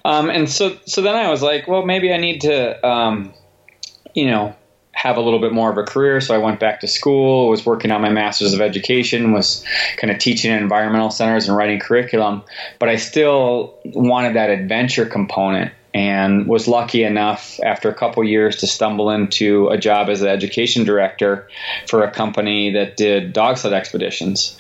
Um, 0.04 0.30
and 0.30 0.50
so 0.50 0.78
so 0.86 1.02
then 1.02 1.16
I 1.16 1.30
was 1.30 1.42
like, 1.42 1.68
well, 1.68 1.86
maybe 1.86 2.14
I 2.14 2.18
need 2.18 2.42
to, 2.42 2.86
um, 2.86 3.34
you 4.14 4.26
know, 4.26 4.56
have 5.02 5.18
a 5.18 5.22
little 5.22 5.40
bit 5.40 5.52
more 5.52 5.72
of 5.72 5.78
a 5.80 5.84
career. 5.84 6.22
So 6.22 6.36
I 6.36 6.38
went 6.38 6.60
back 6.60 6.82
to 6.82 6.88
school, 6.88 7.50
was 7.50 7.66
working 7.66 7.90
on 7.90 8.02
my 8.02 8.10
master's 8.10 8.54
of 8.54 8.62
education, 8.62 9.32
was 9.32 9.66
kind 9.98 10.12
of 10.12 10.20
teaching 10.20 10.52
in 10.52 10.60
environmental 10.60 11.10
centers 11.10 11.48
and 11.48 11.58
writing 11.58 11.80
curriculum. 11.80 12.44
But 12.78 12.90
I 12.90 12.98
still 12.98 13.74
wanted 13.84 14.36
that 14.36 14.52
adventure 14.52 15.08
component 15.08 15.74
and 15.92 16.46
was 16.46 16.68
lucky 16.68 17.04
enough 17.04 17.60
after 17.64 17.90
a 17.90 17.96
couple 17.96 18.24
years 18.24 18.58
to 18.58 18.68
stumble 18.68 19.10
into 19.10 19.70
a 19.70 19.78
job 19.78 20.08
as 20.08 20.22
an 20.22 20.28
education 20.28 20.84
director 20.84 21.48
for 21.88 22.04
a 22.04 22.12
company 22.12 22.74
that 22.74 22.96
did 22.96 23.34
dog 23.34 23.58
sled 23.58 23.74
expeditions. 23.74 24.56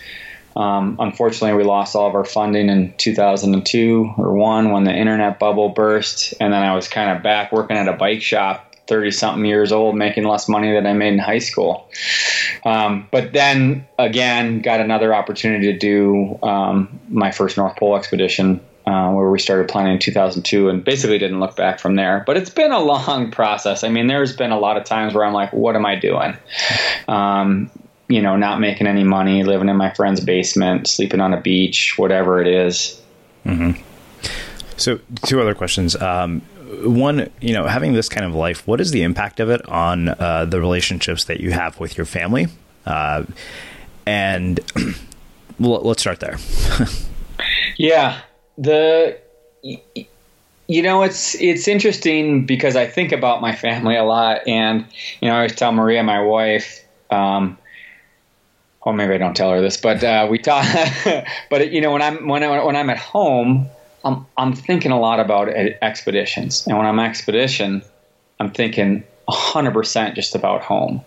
Um, 0.55 0.97
unfortunately, 0.99 1.55
we 1.55 1.63
lost 1.63 1.95
all 1.95 2.09
of 2.09 2.15
our 2.15 2.25
funding 2.25 2.69
in 2.69 2.95
2002 2.97 4.15
or 4.17 4.33
one 4.33 4.71
when 4.71 4.85
the 4.85 4.93
internet 4.93 5.37
bubble 5.37 5.69
burst, 5.69 6.33
and 6.41 6.51
then 6.51 6.63
I 6.63 6.73
was 6.73 6.87
kind 6.87 7.15
of 7.15 7.21
back 7.21 7.51
working 7.51 7.77
at 7.77 7.87
a 7.87 7.93
bike 7.93 8.23
shop 8.23 8.70
30 8.91 9.11
something 9.11 9.45
years 9.45 9.71
old 9.71 9.95
making 9.95 10.25
less 10.25 10.49
money 10.49 10.73
than 10.73 10.85
I 10.85 10.91
made 10.91 11.13
in 11.13 11.19
high 11.19 11.39
school. 11.39 11.89
Um, 12.65 13.07
but 13.09 13.31
then 13.31 13.87
again, 13.97 14.61
got 14.61 14.81
another 14.81 15.15
opportunity 15.15 15.71
to 15.71 15.79
do 15.79 16.37
um, 16.43 16.99
my 17.07 17.31
first 17.31 17.55
North 17.55 17.77
Pole 17.77 17.95
expedition. 17.95 18.59
Uh, 18.83 19.11
where 19.11 19.29
we 19.29 19.37
started 19.37 19.69
planning 19.69 19.93
in 19.93 19.99
2002 19.99 20.67
and 20.67 20.83
basically 20.83 21.19
didn't 21.19 21.39
look 21.39 21.55
back 21.55 21.79
from 21.79 21.95
there. 21.95 22.23
But 22.25 22.35
it's 22.35 22.49
been 22.49 22.71
a 22.71 22.79
long 22.79 23.29
process. 23.39 23.83
I 23.83 23.89
mean, 23.89 24.07
there's 24.07 24.35
been 24.35 24.51
a 24.51 24.57
lot 24.57 24.75
of 24.75 24.85
times 24.85 25.13
where 25.13 25.23
I'm 25.23 25.33
like, 25.33 25.53
what 25.53 25.75
am 25.75 25.85
I 25.85 25.97
doing? 25.97 26.35
Um, 27.07 27.69
you 28.07 28.23
know, 28.23 28.37
not 28.37 28.59
making 28.59 28.87
any 28.87 29.03
money, 29.03 29.43
living 29.43 29.69
in 29.69 29.77
my 29.77 29.93
friend's 29.93 30.19
basement, 30.19 30.87
sleeping 30.87 31.21
on 31.21 31.31
a 31.31 31.39
beach, 31.39 31.93
whatever 31.95 32.41
it 32.41 32.47
is. 32.47 32.99
Mm-hmm. 33.45 33.79
So, 34.77 34.99
two 35.27 35.39
other 35.39 35.53
questions. 35.53 35.95
Um, 35.95 36.41
one, 36.83 37.29
you 37.41 37.53
know, 37.53 37.67
having 37.67 37.93
this 37.93 38.09
kind 38.09 38.25
of 38.25 38.33
life, 38.33 38.65
what 38.67 38.79
is 38.79 38.91
the 38.91 39.03
impact 39.03 39.39
of 39.39 39.49
it 39.49 39.67
on 39.67 40.09
uh, 40.09 40.45
the 40.45 40.59
relationships 40.59 41.25
that 41.25 41.39
you 41.39 41.51
have 41.51 41.79
with 41.79 41.97
your 41.97 42.05
family? 42.05 42.47
Uh, 42.85 43.25
and 44.05 44.59
let's 45.59 46.01
start 46.01 46.19
there. 46.19 46.37
yeah, 47.77 48.21
the 48.57 49.17
you 50.67 50.81
know 50.81 51.03
it's 51.03 51.35
it's 51.35 51.67
interesting 51.67 52.45
because 52.45 52.75
I 52.75 52.87
think 52.87 53.11
about 53.11 53.41
my 53.41 53.55
family 53.55 53.95
a 53.95 54.03
lot, 54.03 54.47
and 54.47 54.85
you 55.19 55.27
know 55.27 55.35
I 55.35 55.37
always 55.37 55.55
tell 55.55 55.71
Maria, 55.71 56.03
my 56.03 56.21
wife. 56.21 56.83
Um, 57.09 57.57
well, 58.85 58.95
maybe 58.95 59.13
I 59.13 59.17
don't 59.17 59.35
tell 59.35 59.51
her 59.51 59.61
this, 59.61 59.77
but 59.77 60.03
uh, 60.03 60.27
we 60.29 60.39
talk. 60.39 60.65
but 61.49 61.71
you 61.71 61.81
know, 61.81 61.91
when 61.91 62.01
I'm 62.01 62.27
when 62.27 62.43
I, 62.43 62.63
when 62.63 62.75
I'm 62.75 62.89
at 62.89 62.97
home, 62.97 63.69
I'm 64.03 64.25
I'm 64.37 64.53
thinking 64.53 64.91
a 64.91 64.99
lot 64.99 65.19
about 65.19 65.49
expeditions, 65.49 66.65
and 66.67 66.77
when 66.77 66.85
I'm 66.85 66.99
expedition, 66.99 67.83
I'm 68.39 68.51
thinking 68.51 69.03
100% 69.29 70.15
just 70.15 70.35
about 70.35 70.61
home. 70.61 71.03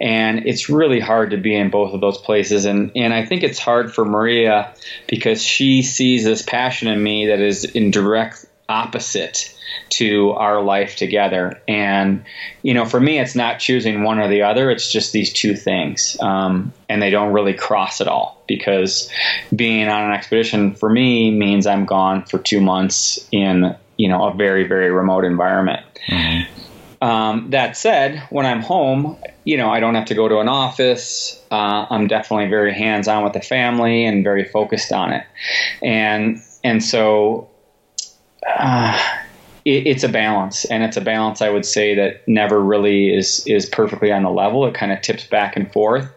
And 0.00 0.46
it's 0.46 0.68
really 0.68 1.00
hard 1.00 1.30
to 1.30 1.36
be 1.36 1.54
in 1.54 1.70
both 1.70 1.92
of 1.92 2.00
those 2.00 2.18
places. 2.18 2.64
And, 2.64 2.92
and 2.96 3.12
I 3.12 3.26
think 3.26 3.42
it's 3.42 3.58
hard 3.58 3.92
for 3.92 4.04
Maria 4.04 4.72
because 5.08 5.42
she 5.42 5.82
sees 5.82 6.24
this 6.24 6.42
passion 6.42 6.88
in 6.88 7.02
me 7.02 7.26
that 7.26 7.40
is 7.40 7.64
in 7.64 7.90
direct 7.90 8.46
opposite 8.68 9.54
to 9.90 10.30
our 10.32 10.62
life 10.62 10.96
together. 10.96 11.60
And, 11.66 12.24
you 12.62 12.74
know, 12.74 12.84
for 12.84 13.00
me, 13.00 13.18
it's 13.18 13.34
not 13.34 13.58
choosing 13.58 14.02
one 14.02 14.18
or 14.18 14.28
the 14.28 14.42
other, 14.42 14.70
it's 14.70 14.92
just 14.92 15.12
these 15.12 15.32
two 15.32 15.54
things. 15.54 16.16
Um, 16.20 16.72
and 16.88 17.02
they 17.02 17.10
don't 17.10 17.32
really 17.32 17.54
cross 17.54 18.00
at 18.00 18.08
all 18.08 18.42
because 18.46 19.10
being 19.54 19.88
on 19.88 20.04
an 20.04 20.12
expedition 20.12 20.74
for 20.74 20.90
me 20.90 21.30
means 21.30 21.66
I'm 21.66 21.84
gone 21.84 22.24
for 22.24 22.38
two 22.38 22.60
months 22.60 23.18
in, 23.32 23.76
you 23.96 24.08
know, 24.08 24.28
a 24.28 24.34
very, 24.34 24.66
very 24.66 24.90
remote 24.90 25.24
environment. 25.24 25.84
Mm-hmm. 26.08 26.54
Um, 27.00 27.50
that 27.50 27.76
said, 27.76 28.26
when 28.30 28.44
I'm 28.44 28.60
home, 28.60 29.16
you 29.44 29.56
know, 29.56 29.70
I 29.70 29.78
don't 29.78 29.94
have 29.94 30.06
to 30.06 30.14
go 30.14 30.26
to 30.26 30.40
an 30.40 30.48
office. 30.48 31.40
Uh, 31.50 31.86
I'm 31.88 32.08
definitely 32.08 32.48
very 32.48 32.74
hands 32.74 33.06
on 33.06 33.22
with 33.22 33.34
the 33.34 33.40
family 33.40 34.04
and 34.04 34.24
very 34.24 34.44
focused 34.44 34.92
on 34.92 35.12
it. 35.12 35.24
And, 35.80 36.42
and 36.64 36.82
so, 36.82 37.48
uh, 38.44 38.98
it, 39.68 39.86
it's 39.86 40.02
a 40.02 40.08
balance, 40.08 40.64
and 40.66 40.82
it's 40.82 40.96
a 40.96 41.00
balance 41.00 41.42
I 41.42 41.50
would 41.50 41.66
say 41.66 41.94
that 41.94 42.26
never 42.26 42.60
really 42.60 43.14
is 43.14 43.46
is 43.46 43.66
perfectly 43.66 44.10
on 44.10 44.22
the 44.22 44.30
level. 44.30 44.66
It 44.66 44.74
kind 44.74 44.92
of 44.92 45.02
tips 45.02 45.24
back 45.24 45.56
and 45.56 45.70
forth. 45.70 46.08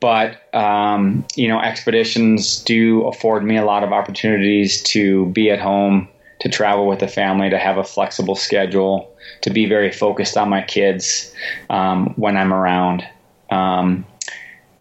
But 0.00 0.54
um, 0.54 1.24
you 1.36 1.48
know, 1.48 1.60
expeditions 1.60 2.60
do 2.64 3.06
afford 3.06 3.44
me 3.44 3.56
a 3.56 3.64
lot 3.64 3.84
of 3.84 3.92
opportunities 3.92 4.82
to 4.84 5.26
be 5.26 5.50
at 5.50 5.60
home, 5.60 6.08
to 6.40 6.48
travel 6.48 6.88
with 6.88 7.00
the 7.00 7.08
family, 7.08 7.50
to 7.50 7.58
have 7.58 7.76
a 7.78 7.84
flexible 7.84 8.34
schedule, 8.34 9.14
to 9.42 9.50
be 9.50 9.66
very 9.66 9.92
focused 9.92 10.36
on 10.36 10.48
my 10.48 10.62
kids 10.62 11.32
um, 11.70 12.14
when 12.16 12.36
I'm 12.36 12.52
around. 12.52 13.06
Um, 13.50 14.06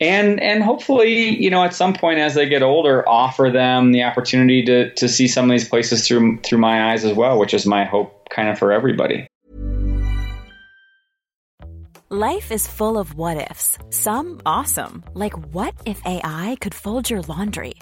and 0.01 0.41
and 0.41 0.63
hopefully 0.63 1.41
you 1.41 1.49
know 1.49 1.63
at 1.63 1.73
some 1.73 1.93
point 1.93 2.19
as 2.19 2.33
they 2.33 2.49
get 2.49 2.63
older 2.63 3.07
offer 3.07 3.49
them 3.49 3.91
the 3.91 4.03
opportunity 4.03 4.65
to 4.65 4.93
to 4.95 5.07
see 5.07 5.27
some 5.27 5.45
of 5.45 5.51
these 5.51 5.69
places 5.69 6.05
through 6.05 6.37
through 6.39 6.57
my 6.57 6.91
eyes 6.91 7.05
as 7.05 7.13
well 7.13 7.39
which 7.39 7.53
is 7.53 7.65
my 7.65 7.85
hope 7.85 8.27
kind 8.29 8.49
of 8.49 8.57
for 8.57 8.71
everybody. 8.71 9.27
Life 12.09 12.51
is 12.51 12.67
full 12.67 12.97
of 12.97 13.13
what 13.13 13.49
ifs. 13.51 13.77
Some 13.89 14.41
awesome 14.45 15.03
like 15.13 15.37
what 15.53 15.75
if 15.85 16.01
ai 16.05 16.57
could 16.59 16.73
fold 16.73 17.09
your 17.09 17.21
laundry? 17.21 17.75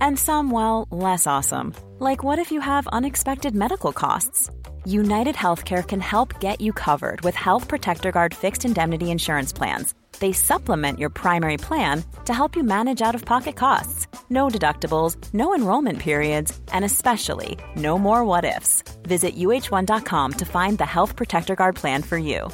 And 0.00 0.18
some 0.18 0.50
well 0.50 0.88
less 0.90 1.26
awesome 1.26 1.74
like 1.98 2.24
what 2.24 2.38
if 2.38 2.50
you 2.50 2.60
have 2.60 2.86
unexpected 2.88 3.54
medical 3.54 3.92
costs? 3.92 4.50
United 4.84 5.34
healthcare 5.34 5.86
can 5.86 6.00
help 6.00 6.40
get 6.40 6.60
you 6.60 6.72
covered 6.72 7.20
with 7.22 7.34
health 7.34 7.68
protector 7.68 8.12
guard 8.12 8.32
fixed 8.34 8.64
indemnity 8.64 9.10
insurance 9.10 9.52
plans 9.52 9.94
they 10.18 10.32
supplement 10.32 10.98
your 10.98 11.10
primary 11.10 11.56
plan 11.56 12.04
to 12.24 12.34
help 12.34 12.56
you 12.56 12.62
manage 12.62 13.02
out 13.02 13.14
of 13.14 13.24
pocket 13.24 13.56
costs. 13.56 14.06
No 14.30 14.48
deductibles, 14.48 15.16
no 15.32 15.54
enrollment 15.54 15.98
periods, 15.98 16.58
and 16.72 16.84
especially 16.84 17.58
no 17.76 17.98
more 17.98 18.24
what 18.24 18.44
ifs. 18.44 18.82
Visit 19.02 19.36
uh1.com 19.36 20.32
to 20.32 20.44
find 20.44 20.78
the 20.78 20.86
Health 20.86 21.16
Protector 21.16 21.54
Guard 21.54 21.76
plan 21.76 22.02
for 22.02 22.18
you. 22.18 22.48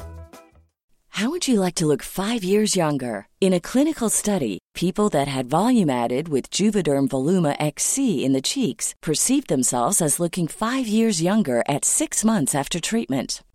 How 1.17 1.29
would 1.29 1.47
you 1.47 1.59
like 1.59 1.75
to 1.75 1.85
look 1.85 2.01
five 2.01 2.43
years 2.43 2.75
younger? 2.75 3.27
In 3.39 3.53
a 3.53 3.59
clinical 3.59 4.09
study, 4.09 4.57
people 4.73 5.09
that 5.09 5.27
had 5.27 5.45
volume 5.45 5.91
added 5.91 6.27
with 6.27 6.49
Juvederm 6.49 7.07
Voluma 7.07 7.55
XC 7.59 8.25
in 8.25 8.33
the 8.33 8.41
cheeks 8.41 8.95
perceived 8.99 9.47
themselves 9.47 10.01
as 10.01 10.19
looking 10.19 10.47
five 10.47 10.87
years 10.87 11.21
younger 11.21 11.61
at 11.69 11.85
six 11.85 12.25
months 12.25 12.55
after 12.55 12.79
treatment. 12.79 13.43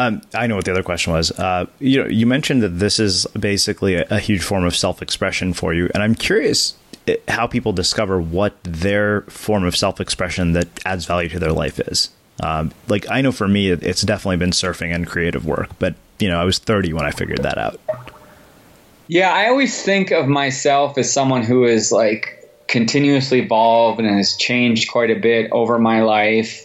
Um, 0.00 0.22
I 0.32 0.46
know 0.46 0.56
what 0.56 0.64
the 0.64 0.70
other 0.70 0.82
question 0.82 1.12
was. 1.12 1.30
Uh, 1.32 1.66
you 1.78 2.02
know, 2.02 2.08
you 2.08 2.26
mentioned 2.26 2.62
that 2.62 2.70
this 2.70 2.98
is 2.98 3.26
basically 3.38 3.96
a, 3.96 4.06
a 4.08 4.18
huge 4.18 4.42
form 4.42 4.64
of 4.64 4.74
self-expression 4.74 5.52
for 5.52 5.74
you, 5.74 5.90
and 5.92 6.02
I'm 6.02 6.14
curious 6.14 6.74
eh, 7.06 7.16
how 7.28 7.46
people 7.46 7.74
discover 7.74 8.18
what 8.18 8.54
their 8.62 9.22
form 9.22 9.62
of 9.62 9.76
self-expression 9.76 10.52
that 10.52 10.68
adds 10.86 11.04
value 11.04 11.28
to 11.28 11.38
their 11.38 11.52
life 11.52 11.78
is. 11.80 12.08
Um, 12.42 12.72
like 12.88 13.10
I 13.10 13.20
know 13.20 13.30
for 13.30 13.46
me, 13.46 13.70
it's 13.70 14.00
definitely 14.00 14.38
been 14.38 14.52
surfing 14.52 14.94
and 14.94 15.06
creative 15.06 15.44
work, 15.44 15.68
but 15.78 15.96
you 16.18 16.28
know, 16.30 16.40
I 16.40 16.44
was 16.44 16.58
30 16.58 16.94
when 16.94 17.04
I 17.04 17.10
figured 17.10 17.42
that 17.42 17.58
out. 17.58 17.78
Yeah, 19.06 19.30
I 19.34 19.48
always 19.48 19.82
think 19.82 20.12
of 20.12 20.28
myself 20.28 20.96
as 20.96 21.12
someone 21.12 21.42
who 21.42 21.64
is 21.64 21.92
like 21.92 22.39
continuously 22.70 23.40
evolved 23.40 23.98
and 23.98 24.08
has 24.08 24.36
changed 24.36 24.90
quite 24.92 25.10
a 25.10 25.16
bit 25.16 25.50
over 25.50 25.76
my 25.78 26.02
life. 26.02 26.64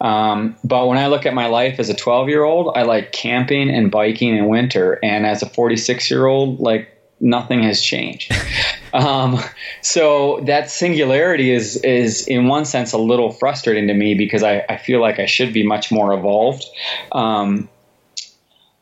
Um, 0.00 0.56
but 0.62 0.86
when 0.86 0.96
I 0.96 1.08
look 1.08 1.26
at 1.26 1.34
my 1.34 1.46
life 1.46 1.80
as 1.80 1.90
a 1.90 1.94
12 1.94 2.28
year 2.28 2.44
old, 2.44 2.72
I 2.76 2.82
like 2.82 3.10
camping 3.10 3.68
and 3.68 3.90
biking 3.90 4.36
in 4.36 4.46
winter. 4.46 5.00
And 5.02 5.26
as 5.26 5.42
a 5.42 5.46
46 5.46 6.08
year 6.08 6.26
old, 6.26 6.60
like 6.60 6.96
nothing 7.18 7.64
has 7.64 7.82
changed. 7.82 8.32
um, 8.94 9.40
so 9.82 10.40
that 10.46 10.70
singularity 10.70 11.50
is 11.50 11.76
is 11.78 12.28
in 12.28 12.46
one 12.46 12.64
sense 12.64 12.92
a 12.92 12.98
little 12.98 13.32
frustrating 13.32 13.88
to 13.88 13.94
me 13.94 14.14
because 14.14 14.44
I, 14.44 14.64
I 14.68 14.76
feel 14.76 15.00
like 15.00 15.18
I 15.18 15.26
should 15.26 15.52
be 15.52 15.66
much 15.66 15.90
more 15.90 16.14
evolved. 16.14 16.64
Um, 17.10 17.68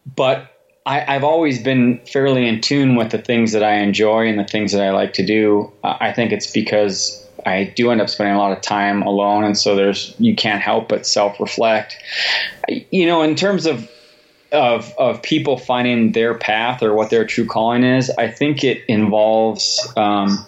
but 0.04 0.57
I, 0.88 1.12
have 1.12 1.24
always 1.24 1.62
been 1.62 2.00
fairly 2.06 2.48
in 2.48 2.62
tune 2.62 2.96
with 2.96 3.10
the 3.10 3.18
things 3.18 3.52
that 3.52 3.62
I 3.62 3.74
enjoy 3.74 4.26
and 4.26 4.38
the 4.38 4.44
things 4.44 4.72
that 4.72 4.82
I 4.82 4.90
like 4.90 5.12
to 5.14 5.24
do. 5.24 5.70
I 5.84 6.12
think 6.12 6.32
it's 6.32 6.50
because 6.50 7.22
I 7.44 7.64
do 7.76 7.90
end 7.90 8.00
up 8.00 8.08
spending 8.08 8.34
a 8.34 8.38
lot 8.38 8.52
of 8.52 8.62
time 8.62 9.02
alone, 9.02 9.44
and 9.44 9.56
so 9.56 9.76
there's 9.76 10.14
you 10.18 10.34
can't 10.34 10.62
help 10.62 10.88
but 10.88 11.04
self 11.04 11.38
reflect. 11.40 11.94
You 12.90 13.06
know, 13.06 13.20
in 13.20 13.34
terms 13.34 13.66
of 13.66 13.86
of 14.50 14.94
of 14.96 15.20
people 15.20 15.58
finding 15.58 16.12
their 16.12 16.32
path 16.34 16.82
or 16.82 16.94
what 16.94 17.10
their 17.10 17.26
true 17.26 17.46
calling 17.46 17.84
is, 17.84 18.10
I 18.16 18.28
think 18.28 18.64
it 18.64 18.78
involves 18.88 19.86
um, 19.94 20.46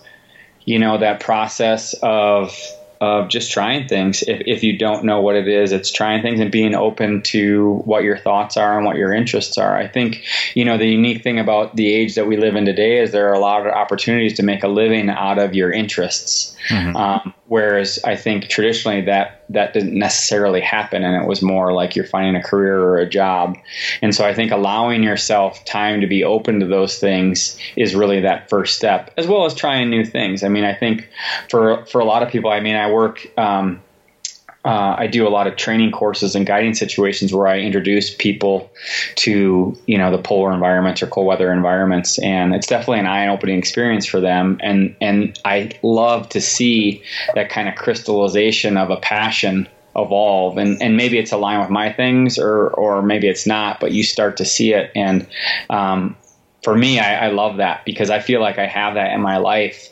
you 0.64 0.78
know 0.78 0.96
that 0.96 1.20
process 1.20 1.94
of 2.02 2.56
of 3.00 3.28
just 3.28 3.50
trying 3.50 3.88
things. 3.88 4.22
If, 4.22 4.42
if 4.46 4.62
you 4.62 4.76
don't 4.76 5.04
know 5.04 5.20
what 5.20 5.34
it 5.34 5.48
is, 5.48 5.72
it's 5.72 5.90
trying 5.90 6.20
things 6.20 6.38
and 6.38 6.52
being 6.52 6.74
open 6.74 7.22
to 7.22 7.76
what 7.86 8.04
your 8.04 8.18
thoughts 8.18 8.58
are 8.58 8.76
and 8.76 8.84
what 8.84 8.96
your 8.96 9.12
interests 9.12 9.56
are. 9.56 9.76
I 9.76 9.88
think, 9.88 10.22
you 10.54 10.66
know, 10.66 10.76
the 10.76 10.86
unique 10.86 11.22
thing 11.22 11.38
about 11.38 11.76
the 11.76 11.90
age 11.90 12.14
that 12.16 12.26
we 12.26 12.36
live 12.36 12.56
in 12.56 12.66
today 12.66 12.98
is 12.98 13.12
there 13.12 13.30
are 13.30 13.34
a 13.34 13.40
lot 13.40 13.66
of 13.66 13.72
opportunities 13.72 14.34
to 14.34 14.42
make 14.42 14.62
a 14.62 14.68
living 14.68 15.08
out 15.08 15.38
of 15.38 15.54
your 15.54 15.72
interests. 15.72 16.54
Mm-hmm. 16.68 16.96
Um, 16.96 17.34
whereas 17.50 17.98
I 18.04 18.14
think 18.14 18.46
traditionally 18.46 19.00
that 19.06 19.42
that 19.48 19.72
didn't 19.72 19.98
necessarily 19.98 20.60
happen, 20.60 21.02
and 21.02 21.20
it 21.20 21.26
was 21.26 21.42
more 21.42 21.72
like 21.72 21.96
you're 21.96 22.04
finding 22.04 22.36
a 22.36 22.42
career 22.42 22.78
or 22.78 22.98
a 22.98 23.08
job. 23.08 23.58
And 24.00 24.14
so 24.14 24.24
I 24.24 24.32
think 24.34 24.52
allowing 24.52 25.02
yourself 25.02 25.64
time 25.64 26.00
to 26.00 26.06
be 26.06 26.22
open 26.22 26.60
to 26.60 26.66
those 26.66 27.00
things 27.00 27.58
is 27.74 27.96
really 27.96 28.20
that 28.20 28.48
first 28.48 28.76
step, 28.76 29.10
as 29.16 29.26
well 29.26 29.46
as 29.46 29.54
trying 29.54 29.90
new 29.90 30.04
things. 30.04 30.44
I 30.44 30.48
mean, 30.48 30.62
I 30.62 30.74
think 30.74 31.08
for 31.48 31.84
for 31.86 32.00
a 32.00 32.04
lot 32.04 32.22
of 32.22 32.28
people, 32.28 32.50
I 32.52 32.60
mean, 32.60 32.76
I 32.76 32.88
work. 32.92 33.26
Um, 33.36 33.82
uh, 34.64 34.94
I 34.98 35.06
do 35.06 35.26
a 35.26 35.30
lot 35.30 35.46
of 35.46 35.56
training 35.56 35.90
courses 35.90 36.34
and 36.34 36.46
guiding 36.46 36.74
situations 36.74 37.32
where 37.32 37.46
I 37.46 37.60
introduce 37.60 38.14
people 38.14 38.70
to 39.16 39.76
you 39.86 39.98
know 39.98 40.10
the 40.10 40.22
polar 40.22 40.52
environments 40.52 41.02
or 41.02 41.06
cold 41.06 41.26
weather 41.26 41.52
environments, 41.52 42.18
and 42.18 42.54
it's 42.54 42.66
definitely 42.66 43.00
an 43.00 43.06
eye-opening 43.06 43.58
experience 43.58 44.04
for 44.04 44.20
them. 44.20 44.58
And 44.62 44.94
and 45.00 45.38
I 45.44 45.70
love 45.82 46.28
to 46.30 46.40
see 46.40 47.02
that 47.34 47.48
kind 47.48 47.68
of 47.68 47.74
crystallization 47.74 48.76
of 48.76 48.90
a 48.90 48.96
passion 48.96 49.66
evolve. 49.96 50.58
And, 50.58 50.80
and 50.80 50.96
maybe 50.96 51.18
it's 51.18 51.32
aligned 51.32 51.62
with 51.62 51.70
my 51.70 51.92
things 51.92 52.38
or 52.38 52.68
or 52.68 53.02
maybe 53.02 53.28
it's 53.28 53.46
not 53.46 53.80
but 53.80 53.92
you 53.92 54.04
start 54.04 54.36
to 54.36 54.44
see 54.44 54.72
it. 54.72 54.92
And 54.94 55.26
um, 55.68 56.16
for 56.62 56.76
me 56.76 57.00
I, 57.00 57.26
I, 57.26 57.30
love 57.30 57.56
that 57.56 57.84
because 57.84 58.10
I 58.10 58.20
feel 58.20 58.40
like 58.40 58.58
I 58.58 58.66
have 58.66 58.94
that 58.94 59.12
in 59.12 59.20
my 59.20 59.38
life. 59.38 59.88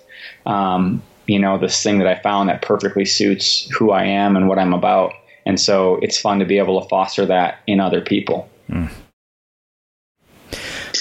Um, 0.46 1.02
you 1.28 1.38
know, 1.38 1.58
this 1.58 1.80
thing 1.82 1.98
that 1.98 2.08
I 2.08 2.20
found 2.20 2.48
that 2.48 2.62
perfectly 2.62 3.04
suits 3.04 3.68
who 3.70 3.92
I 3.92 4.04
am 4.04 4.36
and 4.36 4.48
what 4.48 4.58
I'm 4.58 4.72
about. 4.72 5.12
And 5.46 5.60
so 5.60 5.96
it's 6.02 6.18
fun 6.18 6.40
to 6.40 6.44
be 6.44 6.58
able 6.58 6.80
to 6.80 6.88
foster 6.88 7.26
that 7.26 7.60
in 7.66 7.80
other 7.80 8.00
people. 8.00 8.48
Mm. 8.70 8.90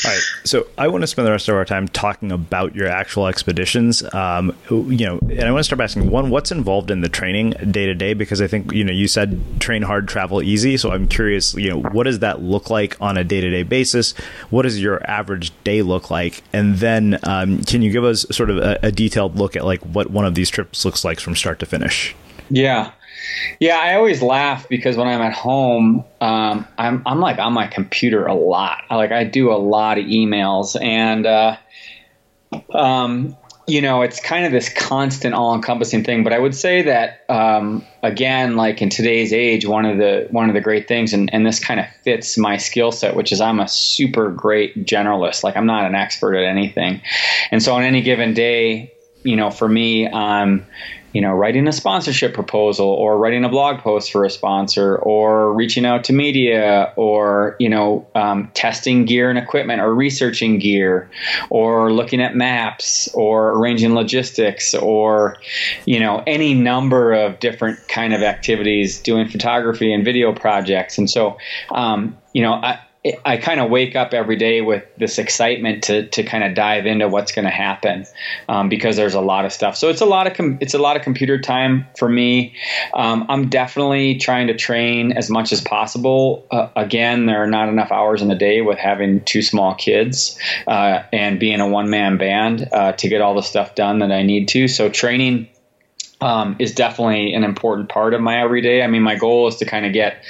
All 0.06 0.12
right, 0.12 0.22
so 0.44 0.68
I 0.78 0.88
want 0.88 1.02
to 1.04 1.08
spend 1.08 1.28
the 1.28 1.32
rest 1.32 1.50
of 1.50 1.56
our 1.56 1.66
time 1.66 1.88
talking 1.88 2.32
about 2.32 2.76
your 2.76 2.88
actual 2.88 3.28
expeditions. 3.28 4.04
Um, 4.14 4.56
you 4.70 5.06
know, 5.06 5.20
and 5.22 5.44
I 5.44 5.52
want 5.52 5.60
to 5.60 5.64
start 5.64 5.78
by 5.78 5.86
asking 5.86 6.10
one, 6.10 6.30
what's 6.30 6.52
involved 6.52 6.92
in 6.92 7.02
the 7.02 7.10
training 7.10 7.52
day 7.72 7.86
to 7.86 7.94
day? 7.94 8.14
Because 8.14 8.42
I 8.42 8.48
think 8.48 8.72
you 8.72 8.84
know 8.84 8.92
you 8.92 9.08
said 9.08 9.42
train 9.60 9.82
hard, 9.82 10.08
travel 10.08 10.42
easy. 10.42 10.78
So 10.78 10.92
I'm 10.92 11.08
curious, 11.08 11.54
you 11.56 11.70
know, 11.70 11.82
what 11.82 12.04
does 12.04 12.20
that 12.20 12.42
look 12.42 12.70
like 12.70 13.00
on 13.02 13.18
a 13.18 13.24
day 13.24 13.42
to 13.42 13.50
day 13.50 13.64
basis? 13.64 14.14
What 14.50 14.64
does 14.64 14.82
your 14.82 15.08
average 15.10 15.52
day 15.64 15.82
look 15.82 16.10
like? 16.12 16.44
And 16.54 16.78
then 16.78 17.20
um, 17.24 17.64
can 17.64 17.82
you 17.82 17.92
give 17.92 18.04
us 18.04 18.26
sort 18.32 18.50
of 18.50 18.58
a, 18.58 18.80
a 18.84 18.92
detailed 18.92 19.38
look 19.38 19.56
at 19.56 19.66
like 19.66 19.82
what 19.82 20.12
one 20.12 20.26
of 20.26 20.36
these 20.36 20.50
trips 20.50 20.86
looks 20.86 21.04
like 21.04 21.20
from 21.20 21.36
start 21.36 21.60
to 21.60 21.66
finish? 21.66 22.16
Yeah. 22.50 22.92
Yeah, 23.60 23.78
I 23.78 23.96
always 23.96 24.22
laugh 24.22 24.70
because 24.70 24.98
when 24.98 25.08
I'm 25.08 25.22
at 25.22 25.34
home, 25.34 26.04
um, 26.22 26.68
I'm 26.78 27.04
I'm 27.06 27.20
like 27.20 27.40
on 27.40 27.54
my 27.54 27.68
computer 27.68 28.26
a 28.26 28.36
lot. 28.36 28.84
Like 28.90 29.12
I 29.12 29.24
do 29.24 29.52
a 29.52 29.58
lot 29.58 29.98
of 29.98 30.06
emails, 30.06 30.80
and 30.82 31.26
uh, 31.26 31.58
um, 32.74 33.36
you 33.68 33.82
know, 33.82 34.02
it's 34.02 34.22
kind 34.22 34.46
of 34.46 34.54
this 34.54 34.70
constant, 34.70 35.36
all-encompassing 35.36 36.06
thing. 36.06 36.24
But 36.24 36.32
I 36.32 36.40
would 36.40 36.56
say 36.56 36.84
that 36.84 37.26
um, 37.28 37.86
again, 38.02 38.56
like 38.56 38.82
in 38.82 38.90
today's 38.90 39.34
age, 39.34 39.66
one 39.66 39.86
of 39.86 39.98
the 39.98 40.28
one 40.32 40.48
of 40.48 40.56
the 40.56 40.62
great 40.62 40.88
things, 40.88 41.14
and, 41.14 41.30
and 41.34 41.46
this 41.46 41.60
kind 41.60 41.80
of 41.80 41.86
fits 42.04 42.38
my 42.38 42.56
skill 42.56 42.94
set, 42.94 43.16
which 43.16 43.34
is 43.34 43.42
I'm 43.42 43.60
a 43.60 43.68
super 43.68 44.32
great 44.32 44.86
generalist. 44.86 45.44
Like 45.44 45.58
I'm 45.58 45.66
not 45.66 45.86
an 45.86 45.96
expert 45.96 46.36
at 46.36 46.46
anything, 46.46 47.02
and 47.52 47.62
so 47.62 47.76
on 47.76 47.84
any 47.84 48.02
given 48.02 48.34
day, 48.34 48.94
you 49.24 49.36
know, 49.36 49.50
for 49.50 49.68
me, 49.68 50.08
I'm 50.08 50.66
you 51.14 51.22
know, 51.22 51.32
writing 51.32 51.68
a 51.68 51.72
sponsorship 51.72 52.34
proposal 52.34 52.88
or 52.88 53.18
writing 53.18 53.44
a 53.44 53.50
blog 53.50 53.80
post 53.80 54.12
for 54.12 54.26
a 54.26 54.30
sponsor 54.30 54.98
or 54.98 55.54
reaching 55.54 55.86
out 55.86 56.04
to 56.06 56.14
media 56.14 56.92
or, 56.96 57.56
you 57.60 57.70
know, 57.70 58.06
um, 58.14 58.52
testing 58.54 59.06
gear 59.06 59.30
and 59.30 59.40
equipment 59.40 59.82
or 59.82 59.94
researching 59.94 60.60
gear 60.60 61.10
or 61.50 61.92
looking 61.92 62.22
at 62.22 62.36
maps 62.36 63.08
or 63.14 63.52
arranging 63.54 63.94
logistics 63.94 64.74
or, 64.74 65.38
you 65.86 66.00
know, 66.00 66.24
any 66.28 66.54
number 66.54 67.14
of 67.14 67.40
different 67.40 67.80
kind 67.88 68.14
of 68.14 68.22
activities 68.22 69.02
doing 69.02 69.28
photography 69.28 69.94
and 69.94 70.04
video 70.04 70.34
projects. 70.34 70.98
And 70.98 71.10
so, 71.10 71.38
um, 71.72 72.18
you 72.34 72.42
know, 72.42 72.54
I, 72.54 72.80
I 73.26 73.38
kind 73.38 73.60
of 73.60 73.70
wake 73.70 73.96
up 73.96 74.14
every 74.14 74.36
day 74.36 74.62
with 74.62 74.84
this 74.98 75.18
excitement 75.18 75.84
to 75.86 76.08
to 76.08 76.24
kind 76.24 76.44
of 76.44 76.54
dive 76.54 76.86
into 76.86 77.08
what's 77.08 77.32
going 77.32 77.46
to 77.46 77.52
happen 77.52 78.06
um, 78.48 78.70
because 78.70 78.96
there's 78.96 79.14
a 79.14 79.22
lot 79.22 79.46
of 79.46 79.54
stuff. 79.54 79.76
So 79.76 79.90
it's 79.90 80.02
a 80.02 80.06
lot 80.06 80.28
of 80.28 80.34
com- 80.34 80.58
it's 80.62 80.74
a 80.74 80.78
lot 80.78 80.96
of 80.96 81.04
computer 81.04 81.40
time 81.40 81.86
for 81.98 82.10
me. 82.10 82.56
Um, 82.94 83.26
I'm 83.30 83.50
definitely 83.50 84.18
trying 84.18 84.48
to 84.48 84.56
train 84.56 85.12
as 85.12 85.30
much 85.30 85.52
as 85.52 85.62
possible. 85.62 86.46
Uh, 86.52 86.70
again, 86.76 87.26
there 87.26 87.44
are 87.44 87.48
not 87.48 87.70
enough 87.70 87.92
hours 87.92 88.22
in 88.22 88.28
the 88.28 88.36
day 88.36 88.62
with 88.62 88.78
having 88.78 89.24
two 89.24 89.42
small 89.42 89.76
kids 89.76 90.40
uh, 90.68 91.04
and 91.12 91.40
being 91.40 91.60
a 91.60 91.68
one 91.68 91.90
man 91.90 92.18
band 92.18 92.68
uh, 92.72 92.94
to 92.94 93.10
get 93.10 93.22
all 93.22 93.36
the 93.36 93.42
stuff 93.42 93.76
done 93.76 94.00
that 94.00 94.12
I 94.12 94.24
need 94.24 94.48
to. 94.50 94.68
So 94.68 94.90
training 94.90 95.50
um, 96.22 96.56
is 96.58 96.74
definitely 96.74 97.34
an 97.34 97.44
important 97.44 97.90
part 97.90 98.14
of 98.14 98.22
my 98.22 98.42
everyday. 98.42 98.82
I 98.82 98.88
mean, 98.88 99.04
my 99.04 99.16
goal 99.16 99.48
is 99.48 99.58
to 99.58 99.66
kind 99.66 99.86
of 99.86 99.94
get 99.94 100.24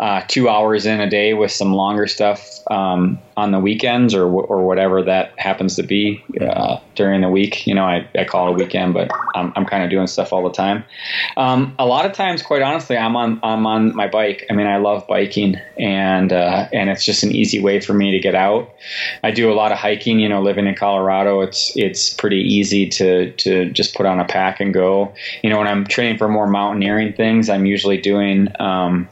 uh, 0.00 0.22
two 0.26 0.48
hours 0.48 0.84
in 0.84 1.00
a 1.00 1.08
day 1.08 1.34
with 1.34 1.52
some 1.52 1.72
longer 1.74 2.06
stuff 2.06 2.58
um, 2.70 3.18
on 3.36 3.52
the 3.52 3.60
weekends 3.60 4.14
or 4.14 4.24
or 4.24 4.66
whatever 4.66 5.02
that 5.02 5.32
happens 5.38 5.76
to 5.76 5.82
be 5.84 6.24
uh, 6.40 6.78
during 6.96 7.20
the 7.20 7.28
week. 7.28 7.66
You 7.66 7.74
know, 7.74 7.84
I, 7.84 8.08
I 8.16 8.24
call 8.24 8.48
it 8.48 8.50
a 8.50 8.54
weekend, 8.54 8.94
but 8.94 9.10
I'm, 9.36 9.52
I'm 9.54 9.64
kind 9.64 9.84
of 9.84 9.90
doing 9.90 10.08
stuff 10.08 10.32
all 10.32 10.42
the 10.42 10.54
time. 10.54 10.84
Um, 11.36 11.74
a 11.78 11.86
lot 11.86 12.04
of 12.04 12.12
times, 12.12 12.42
quite 12.42 12.62
honestly, 12.62 12.96
I'm 12.96 13.14
on 13.16 13.38
I'm 13.44 13.64
on 13.66 13.94
my 13.94 14.08
bike. 14.08 14.44
I 14.50 14.54
mean, 14.54 14.66
I 14.66 14.78
love 14.78 15.06
biking, 15.06 15.56
and 15.78 16.32
uh, 16.32 16.68
and 16.72 16.90
it's 16.90 17.04
just 17.04 17.22
an 17.22 17.30
easy 17.30 17.60
way 17.60 17.80
for 17.80 17.94
me 17.94 18.10
to 18.10 18.18
get 18.18 18.34
out. 18.34 18.68
I 19.22 19.30
do 19.30 19.52
a 19.52 19.54
lot 19.54 19.70
of 19.70 19.78
hiking. 19.78 20.18
You 20.18 20.28
know, 20.28 20.42
living 20.42 20.66
in 20.66 20.74
Colorado, 20.74 21.42
it's 21.42 21.72
it's 21.76 22.12
pretty 22.12 22.40
easy 22.40 22.88
to 22.88 23.30
to 23.32 23.70
just 23.70 23.94
put 23.94 24.04
on 24.04 24.18
a 24.18 24.24
pack 24.24 24.58
and 24.58 24.74
go. 24.74 25.14
You 25.42 25.50
know, 25.50 25.58
when 25.58 25.68
I'm 25.68 25.86
training 25.86 26.18
for 26.18 26.28
more 26.28 26.46
mountaineering 26.46 27.12
things, 27.12 27.48
I'm 27.48 27.66
usually 27.66 27.98
doing 27.98 28.48
um, 28.60 29.08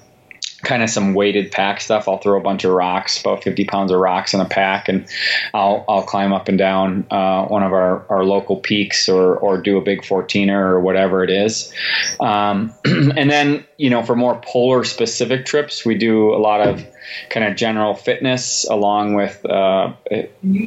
kind 0.62 0.82
of 0.82 0.90
some 0.90 1.14
weighted 1.14 1.52
pack 1.52 1.80
stuff. 1.80 2.08
I'll 2.08 2.18
throw 2.18 2.38
a 2.38 2.42
bunch 2.42 2.64
of 2.64 2.72
rocks, 2.72 3.20
about 3.20 3.44
50 3.44 3.64
pounds 3.66 3.92
of 3.92 4.00
rocks 4.00 4.34
in 4.34 4.40
a 4.40 4.44
pack, 4.44 4.88
and 4.88 5.06
I'll, 5.54 5.84
I'll 5.88 6.02
climb 6.02 6.32
up 6.32 6.48
and 6.48 6.58
down 6.58 7.06
uh, 7.10 7.46
one 7.46 7.62
of 7.62 7.72
our, 7.72 8.04
our 8.10 8.24
local 8.24 8.56
peaks 8.56 9.08
or, 9.08 9.36
or 9.36 9.60
do 9.60 9.76
a 9.78 9.80
big 9.80 10.02
14er 10.02 10.50
or 10.50 10.80
whatever 10.80 11.22
it 11.22 11.30
is. 11.30 11.72
Um, 12.20 12.74
and 12.84 13.30
then, 13.30 13.64
you 13.76 13.90
know, 13.90 14.02
for 14.02 14.16
more 14.16 14.40
polar 14.44 14.84
specific 14.84 15.46
trips, 15.46 15.84
we 15.84 15.96
do 15.96 16.34
a 16.34 16.38
lot 16.38 16.66
of 16.66 16.84
kind 17.30 17.46
of 17.46 17.56
general 17.56 17.94
fitness 17.94 18.66
along 18.68 19.14
with 19.14 19.44
uh, 19.44 19.92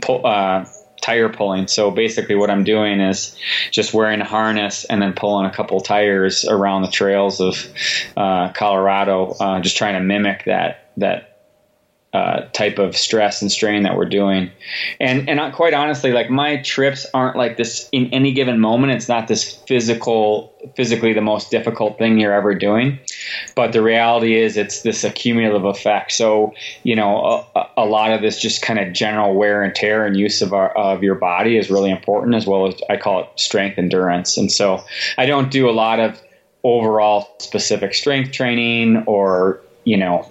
uh, 0.07 0.65
tire 1.09 1.29
pulling. 1.29 1.67
So 1.67 1.89
basically, 1.91 2.35
what 2.35 2.49
I'm 2.49 2.63
doing 2.63 2.99
is 2.99 3.35
just 3.71 3.93
wearing 3.93 4.21
a 4.21 4.25
harness 4.25 4.85
and 4.85 5.01
then 5.01 5.13
pulling 5.13 5.45
a 5.45 5.51
couple 5.51 5.81
tires 5.81 6.45
around 6.45 6.83
the 6.83 6.91
trails 6.91 7.41
of 7.41 7.67
uh, 8.15 8.49
Colorado, 8.53 9.35
uh, 9.39 9.59
just 9.59 9.75
trying 9.75 9.95
to 9.95 10.01
mimic 10.01 10.45
that 10.45 10.85
that 10.97 11.28
uh, 12.11 12.41
type 12.53 12.79
of 12.79 12.97
stress 12.97 13.41
and 13.41 13.51
strain 13.51 13.83
that 13.83 13.95
we're 13.95 14.05
doing. 14.05 14.49
And 14.99 15.29
and 15.29 15.53
quite 15.53 15.75
honestly, 15.75 16.11
like 16.11 16.29
my 16.29 16.57
trips 16.57 17.05
aren't 17.13 17.35
like 17.35 17.57
this 17.57 17.87
in 17.91 18.07
any 18.11 18.33
given 18.33 18.59
moment. 18.59 18.93
It's 18.93 19.07
not 19.07 19.27
this 19.27 19.53
physical, 19.67 20.51
physically 20.75 21.13
the 21.13 21.21
most 21.21 21.51
difficult 21.51 21.99
thing 21.99 22.19
you're 22.19 22.33
ever 22.33 22.55
doing. 22.55 22.97
But 23.55 23.73
the 23.73 23.83
reality 23.83 24.37
is, 24.37 24.57
it's 24.57 24.81
this 24.81 25.03
accumulative 25.03 25.65
effect. 25.65 26.11
So 26.13 26.53
you 26.81 26.95
know, 26.95 27.45
a, 27.55 27.67
a 27.77 27.85
lot 27.85 28.11
of 28.11 28.21
this 28.21 28.41
just 28.41 28.63
kind 28.63 28.79
of 28.79 28.91
general 28.91 29.35
wear 29.35 29.61
and 29.61 29.75
tear 29.75 30.03
and 30.03 30.17
use 30.17 30.41
of 30.41 30.51
our 30.51 30.75
of 30.75 31.03
your 31.03 31.15
body 31.15 31.57
is 31.57 31.69
really 31.69 31.91
important, 31.91 32.33
as 32.33 32.47
well 32.47 32.67
as 32.67 32.75
I 32.89 32.97
call 32.97 33.21
it 33.21 33.27
strength 33.35 33.77
endurance. 33.77 34.35
And 34.35 34.51
so 34.51 34.83
I 35.19 35.27
don't 35.27 35.51
do 35.51 35.69
a 35.69 35.71
lot 35.71 35.99
of 35.99 36.19
overall 36.63 37.35
specific 37.39 37.93
strength 37.93 38.31
training 38.31 39.03
or 39.05 39.61
you 39.85 39.95
know 39.95 40.27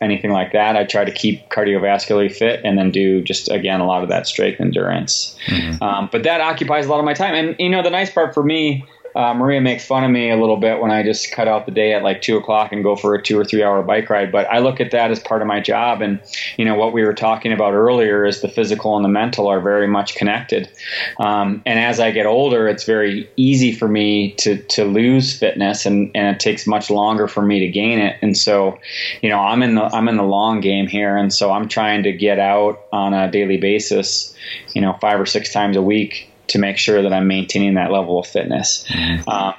anything 0.00 0.30
like 0.30 0.52
that. 0.52 0.76
I 0.76 0.84
try 0.84 1.04
to 1.04 1.12
keep 1.12 1.48
cardiovascularly 1.50 2.34
fit 2.34 2.60
and 2.64 2.78
then 2.78 2.90
do 2.90 3.22
just 3.22 3.50
again 3.50 3.80
a 3.80 3.86
lot 3.86 4.02
of 4.02 4.08
that 4.08 4.26
strength 4.26 4.60
endurance. 4.60 5.36
Mm-hmm. 5.46 5.82
Um, 5.82 6.08
but 6.10 6.22
that 6.22 6.40
occupies 6.40 6.86
a 6.86 6.90
lot 6.90 6.98
of 6.98 7.04
my 7.04 7.14
time. 7.14 7.34
And 7.34 7.56
you 7.58 7.68
know, 7.68 7.82
the 7.82 7.90
nice 7.90 8.10
part 8.10 8.34
for 8.34 8.42
me 8.42 8.84
uh, 9.14 9.34
Maria 9.34 9.60
makes 9.60 9.84
fun 9.84 10.04
of 10.04 10.10
me 10.10 10.30
a 10.30 10.36
little 10.36 10.56
bit 10.56 10.80
when 10.80 10.90
I 10.90 11.02
just 11.02 11.32
cut 11.32 11.48
out 11.48 11.66
the 11.66 11.72
day 11.72 11.92
at 11.92 12.02
like 12.02 12.22
two 12.22 12.36
o'clock 12.36 12.72
and 12.72 12.82
go 12.82 12.96
for 12.96 13.14
a 13.14 13.22
two 13.22 13.38
or 13.38 13.44
three 13.44 13.62
hour 13.62 13.82
bike 13.82 14.08
ride. 14.08 14.30
But 14.30 14.46
I 14.50 14.58
look 14.58 14.80
at 14.80 14.90
that 14.92 15.10
as 15.10 15.18
part 15.18 15.42
of 15.42 15.48
my 15.48 15.60
job. 15.60 16.00
And, 16.00 16.20
you 16.56 16.64
know, 16.64 16.74
what 16.74 16.92
we 16.92 17.04
were 17.04 17.14
talking 17.14 17.52
about 17.52 17.74
earlier 17.74 18.24
is 18.24 18.40
the 18.40 18.48
physical 18.48 18.96
and 18.96 19.04
the 19.04 19.08
mental 19.08 19.48
are 19.48 19.60
very 19.60 19.88
much 19.88 20.14
connected. 20.14 20.70
Um, 21.18 21.62
and 21.66 21.78
as 21.78 21.98
I 21.98 22.10
get 22.10 22.26
older, 22.26 22.68
it's 22.68 22.84
very 22.84 23.28
easy 23.36 23.72
for 23.72 23.88
me 23.88 24.32
to, 24.38 24.62
to 24.62 24.84
lose 24.84 25.36
fitness 25.36 25.86
and, 25.86 26.10
and 26.14 26.34
it 26.34 26.40
takes 26.40 26.66
much 26.66 26.90
longer 26.90 27.26
for 27.26 27.42
me 27.42 27.60
to 27.60 27.68
gain 27.68 27.98
it. 27.98 28.16
And 28.22 28.36
so, 28.36 28.78
you 29.22 29.28
know, 29.28 29.40
I'm 29.40 29.62
in 29.62 29.74
the, 29.74 29.84
I'm 29.84 30.08
in 30.08 30.16
the 30.16 30.24
long 30.24 30.60
game 30.60 30.86
here. 30.86 31.16
And 31.16 31.32
so 31.32 31.50
I'm 31.50 31.68
trying 31.68 32.02
to 32.04 32.12
get 32.12 32.38
out 32.38 32.80
on 32.92 33.12
a 33.12 33.30
daily 33.30 33.56
basis, 33.56 34.34
you 34.72 34.80
know, 34.80 34.96
five 35.00 35.20
or 35.20 35.26
six 35.26 35.52
times 35.52 35.76
a 35.76 35.82
week 35.82 36.29
to 36.50 36.58
make 36.58 36.78
sure 36.78 37.02
that 37.02 37.12
I'm 37.12 37.26
maintaining 37.26 37.74
that 37.74 37.90
level 37.90 38.18
of 38.18 38.26
fitness. 38.26 38.84
Mm-hmm. 38.88 39.28
Um, 39.28 39.54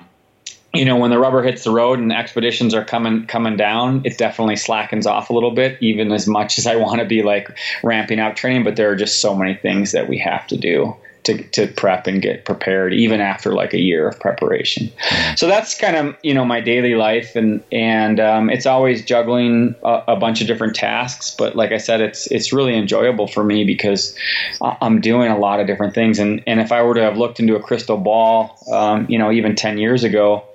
you 0.74 0.86
know, 0.86 0.96
when 0.96 1.12
the 1.12 1.20
rubber 1.20 1.44
hits 1.44 1.66
the 1.66 1.72
road 1.72 2.00
and 2.00 2.14
expeditions 2.14 2.74
are 2.74 2.86
coming 2.86 3.28
coming 3.28 3.58
down, 3.58 4.04
it 4.06 4.18
definitely 4.18 4.56
slackens 4.56 5.06
off 5.06 5.30
a 5.30 5.34
little 5.34 5.52
bit. 5.52 5.78
Even 5.82 6.12
as 6.14 6.28
much 6.28 6.58
as 6.58 6.66
I 6.66 6.78
want 6.78 7.00
to 7.00 7.06
be 7.06 7.24
like 7.24 7.58
ramping 7.84 8.20
up 8.20 8.36
training, 8.36 8.64
but 8.64 8.78
there 8.78 8.90
are 8.90 8.96
just 8.96 9.20
so 9.20 9.36
many 9.36 9.54
things 9.54 9.92
that 9.92 10.08
we 10.08 10.18
have 10.20 10.48
to 10.48 10.58
do 10.58 10.96
to, 11.24 11.44
to 11.50 11.68
prep 11.68 12.08
and 12.08 12.22
get 12.22 12.46
prepared 12.46 12.94
even 12.94 13.22
after 13.22 13.54
like 13.54 13.74
a 13.74 13.80
year 13.80 14.08
of 14.08 14.20
preparation. 14.20 14.92
So 15.36 15.48
that's 15.48 15.78
kind 15.78 15.96
of 15.96 16.16
you 16.24 16.34
know 16.34 16.46
my 16.46 16.62
daily 16.62 16.96
life 16.96 17.36
and 17.36 17.64
and 17.72 18.20
um, 18.20 18.50
it's 18.50 18.66
always 18.66 19.04
juggling 19.04 19.76
a, 19.84 20.04
a, 20.10 20.16
bunch 20.16 20.42
of 20.42 20.48
different 20.48 20.76
tasks. 20.76 21.36
But 21.38 21.56
like 21.56 21.72
I 21.72 21.78
said, 21.78 22.02
it's 22.02 22.28
it's 22.28 22.52
really 22.52 22.76
enjoyable 22.76 23.28
for 23.28 23.44
me 23.44 23.64
because 23.64 24.16
I'm 24.62 25.02
doing 25.02 25.32
a 25.32 25.38
lot 25.38 25.60
of 25.60 25.68
different 25.68 25.94
things. 25.94 26.20
And 26.20 26.44
and 26.48 26.60
if 26.60 26.72
I 26.72 26.82
were 26.82 26.96
to 26.96 27.02
have 27.02 27.18
looked 27.18 27.40
into 27.40 27.56
a 27.56 27.62
crystal 27.62 27.98
ball, 27.98 28.58
um, 28.72 29.06
you 29.10 29.18
know, 29.18 29.32
even 29.32 29.56
ten 29.56 29.78
years 29.78 30.04
ago. 30.04 30.46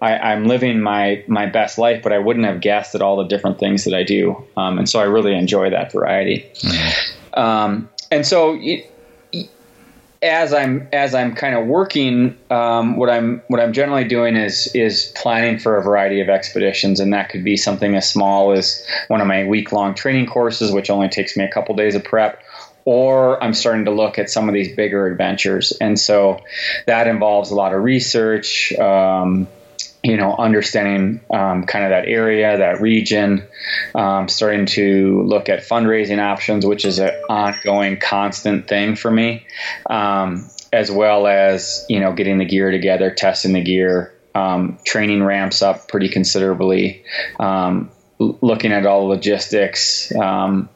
I, 0.00 0.32
am 0.32 0.46
living 0.46 0.80
my, 0.80 1.22
my 1.28 1.46
best 1.46 1.78
life, 1.78 2.02
but 2.02 2.12
I 2.12 2.18
wouldn't 2.18 2.44
have 2.44 2.60
guessed 2.60 2.96
at 2.96 3.02
all 3.02 3.18
the 3.18 3.22
different 3.28 3.60
things 3.60 3.84
that 3.84 3.94
I 3.94 4.02
do, 4.02 4.36
um, 4.56 4.78
and 4.78 4.88
so 4.88 4.98
I 4.98 5.04
really 5.04 5.32
enjoy 5.32 5.70
that 5.70 5.92
variety. 5.92 6.50
Mm-hmm. 6.54 7.40
Um, 7.40 7.88
and 8.10 8.26
so 8.26 8.58
as 10.22 10.54
I'm 10.54 10.88
as 10.92 11.14
I'm 11.14 11.34
kind 11.34 11.56
of 11.56 11.66
working, 11.66 12.38
um, 12.48 12.96
what 12.96 13.10
I'm 13.10 13.42
what 13.48 13.60
I'm 13.60 13.72
generally 13.72 14.04
doing 14.04 14.36
is 14.36 14.68
is 14.74 15.12
planning 15.16 15.58
for 15.58 15.76
a 15.76 15.82
variety 15.82 16.20
of 16.20 16.28
expeditions, 16.28 17.00
and 17.00 17.12
that 17.12 17.28
could 17.28 17.42
be 17.42 17.56
something 17.56 17.96
as 17.96 18.08
small 18.08 18.52
as 18.52 18.86
one 19.08 19.20
of 19.20 19.26
my 19.26 19.44
week 19.44 19.72
long 19.72 19.94
training 19.94 20.26
courses, 20.26 20.70
which 20.70 20.90
only 20.90 21.08
takes 21.08 21.36
me 21.36 21.44
a 21.44 21.50
couple 21.50 21.74
days 21.74 21.96
of 21.96 22.04
prep, 22.04 22.40
or 22.84 23.42
I'm 23.42 23.52
starting 23.52 23.86
to 23.86 23.90
look 23.90 24.18
at 24.18 24.30
some 24.30 24.48
of 24.48 24.54
these 24.54 24.76
bigger 24.76 25.08
adventures, 25.08 25.72
and 25.80 25.98
so 25.98 26.40
that 26.86 27.08
involves 27.08 27.50
a 27.50 27.56
lot 27.56 27.74
of 27.74 27.82
research. 27.82 28.72
Um, 28.74 29.48
you 30.02 30.16
know, 30.16 30.34
understanding 30.36 31.20
um, 31.30 31.64
kind 31.64 31.84
of 31.84 31.90
that 31.90 32.08
area, 32.08 32.58
that 32.58 32.80
region, 32.80 33.44
um, 33.94 34.28
starting 34.28 34.66
to 34.66 35.22
look 35.22 35.48
at 35.48 35.60
fundraising 35.60 36.18
options, 36.18 36.66
which 36.66 36.84
is 36.84 36.98
an 36.98 37.10
ongoing, 37.28 37.98
constant 37.98 38.66
thing 38.68 38.96
for 38.96 39.10
me, 39.10 39.46
um, 39.88 40.48
as 40.72 40.90
well 40.90 41.26
as 41.26 41.86
you 41.88 42.00
know, 42.00 42.12
getting 42.12 42.38
the 42.38 42.44
gear 42.44 42.70
together, 42.70 43.10
testing 43.10 43.52
the 43.52 43.62
gear. 43.62 44.14
Um, 44.34 44.78
training 44.86 45.22
ramps 45.22 45.60
up 45.60 45.88
pretty 45.88 46.08
considerably. 46.08 47.04
Um, 47.38 47.90
looking 48.18 48.72
at 48.72 48.86
all 48.86 49.02
the 49.02 49.14
logistics, 49.14 50.14
um, 50.16 50.70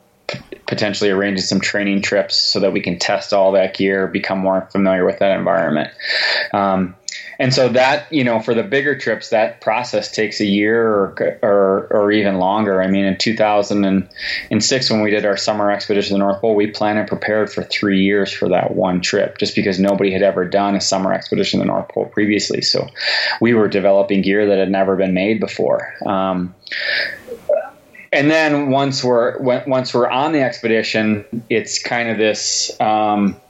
potentially 0.66 1.11
arranging 1.11 1.42
some 1.42 1.61
training 1.61 2.02
trips 2.02 2.36
so 2.36 2.61
that 2.61 2.72
we 2.72 2.80
can 2.80 2.98
test 2.98 3.32
all 3.32 3.52
that 3.52 3.74
gear, 3.74 4.07
become 4.07 4.38
more 4.38 4.68
familiar 4.72 5.04
with 5.04 5.20
that 5.20 5.38
environment. 5.38 5.90
Um, 6.52 6.96
and 7.39 7.53
so 7.53 7.68
that 7.68 8.11
you 8.12 8.24
know 8.24 8.41
for 8.41 8.55
the 8.55 8.62
bigger 8.62 8.97
trips 8.97 9.30
that 9.30 9.61
process 9.61 10.11
takes 10.11 10.41
a 10.41 10.45
year 10.45 10.87
or 10.89 11.39
or, 11.43 11.87
or 11.91 12.12
even 12.12 12.39
longer. 12.39 12.82
I 12.82 12.87
mean 12.87 13.05
in 13.05 13.16
2006 13.16 14.91
when 14.91 15.03
we 15.03 15.11
did 15.11 15.24
our 15.24 15.37
summer 15.37 15.70
expedition 15.70 16.11
to 16.11 16.14
the 16.14 16.18
north 16.18 16.41
pole 16.41 16.55
we 16.55 16.66
planned 16.66 16.99
and 16.99 17.09
prepared 17.09 17.53
for 17.53 17.62
three 17.62 18.03
years 18.03 18.32
for 18.32 18.49
that 18.49 18.74
one 18.74 19.01
trip 19.01 19.39
just 19.39 19.55
because 19.55 19.78
nobody 19.78 20.11
had 20.11 20.22
ever 20.22 20.45
done 20.45 20.74
a 20.74 20.80
summer 20.80 21.12
expedition 21.12 21.61
to 21.61 21.64
the 21.64 21.68
north 21.68 21.89
pole 21.89 22.07
previously. 22.07 22.62
So 22.62 22.89
we 23.41 23.55
were 23.55 23.68
developing 23.68 24.22
gear 24.22 24.47
that 24.47 24.59
had 24.59 24.70
never 24.70 24.97
been 24.97 25.14
made 25.14 25.41
before. 25.41 25.95
Um, 26.07 26.55
and 28.12 28.30
then 28.30 28.70
once 28.70 29.05
we're 29.05 29.39
once 29.41 29.93
we're 29.93 30.09
on 30.09 30.32
the 30.32 30.41
expedition, 30.41 31.45
it's 31.51 31.82
kind 31.82 32.09
of 32.09 32.18
this 32.18 32.78
um, 32.80 33.41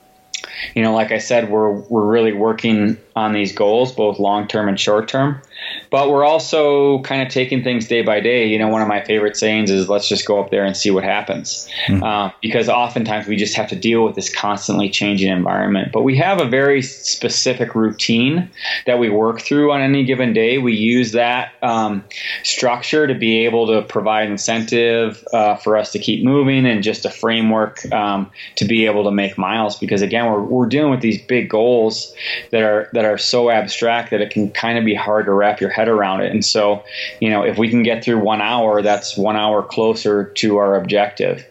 you 0.75 0.83
know, 0.83 0.93
like 0.93 1.11
I 1.11 1.17
said, 1.17 1.49
we're 1.49 1.71
we're 1.71 2.05
really 2.05 2.33
working 2.33 2.97
on 3.15 3.33
these 3.33 3.51
goals, 3.51 3.91
both 3.91 4.19
long 4.19 4.47
term 4.47 4.67
and 4.67 4.79
short 4.79 5.07
term. 5.07 5.41
But 5.89 6.09
we're 6.09 6.25
also 6.25 6.99
kind 7.01 7.21
of 7.21 7.29
taking 7.29 7.63
things 7.63 7.87
day 7.87 8.01
by 8.01 8.19
day. 8.19 8.47
You 8.47 8.59
know, 8.59 8.67
one 8.67 8.81
of 8.81 8.87
my 8.87 9.03
favorite 9.03 9.37
sayings 9.37 9.71
is 9.71 9.89
let's 9.89 10.07
just 10.07 10.25
go 10.25 10.39
up 10.41 10.51
there 10.51 10.65
and 10.65 10.75
see 10.75 10.91
what 10.91 11.03
happens. 11.03 11.69
Mm-hmm. 11.87 12.03
Uh, 12.03 12.31
because 12.41 12.69
oftentimes 12.69 13.27
we 13.27 13.35
just 13.35 13.55
have 13.55 13.69
to 13.69 13.75
deal 13.75 14.03
with 14.03 14.15
this 14.15 14.33
constantly 14.33 14.89
changing 14.89 15.29
environment. 15.31 15.91
But 15.91 16.03
we 16.03 16.17
have 16.17 16.41
a 16.41 16.45
very 16.45 16.81
specific 16.81 17.75
routine 17.75 18.49
that 18.85 18.99
we 18.99 19.09
work 19.09 19.41
through 19.41 19.71
on 19.71 19.81
any 19.81 20.03
given 20.03 20.33
day. 20.33 20.57
We 20.57 20.73
use 20.73 21.11
that 21.13 21.53
um, 21.61 22.03
structure 22.43 23.07
to 23.07 23.15
be 23.15 23.45
able 23.45 23.67
to 23.67 23.81
provide 23.81 24.29
incentive 24.29 25.25
uh, 25.33 25.55
for 25.55 25.77
us 25.77 25.91
to 25.93 25.99
keep 25.99 26.23
moving 26.23 26.65
and 26.65 26.83
just 26.83 27.05
a 27.05 27.09
framework 27.09 27.89
um, 27.91 28.29
to 28.55 28.65
be 28.65 28.85
able 28.85 29.03
to 29.03 29.11
make 29.11 29.37
miles. 29.37 29.77
Because 29.77 30.01
again, 30.01 30.25
we're, 30.25 30.43
we're 30.43 30.65
dealing 30.67 30.91
with 30.91 31.01
these 31.01 31.21
big 31.21 31.49
goals 31.49 32.13
that 32.51 32.63
are 32.63 32.89
that 32.93 33.05
are 33.05 33.17
so 33.17 33.49
abstract 33.49 34.11
that 34.11 34.21
it 34.21 34.29
can 34.29 34.51
kind 34.51 34.77
of 34.77 34.85
be 34.85 34.95
hard 34.95 35.25
to 35.25 35.33
wrap 35.33 35.59
your 35.59 35.69
head 35.77 35.87
around 35.87 36.21
it. 36.21 36.31
And 36.31 36.43
so, 36.43 36.83
you 37.21 37.29
know, 37.29 37.43
if 37.43 37.57
we 37.57 37.69
can 37.69 37.83
get 37.83 38.03
through 38.03 38.19
one 38.19 38.41
hour, 38.41 38.81
that's 38.81 39.15
one 39.15 39.35
hour 39.35 39.61
closer 39.61 40.25
to 40.25 40.57
our 40.57 40.75
objective. 40.75 41.45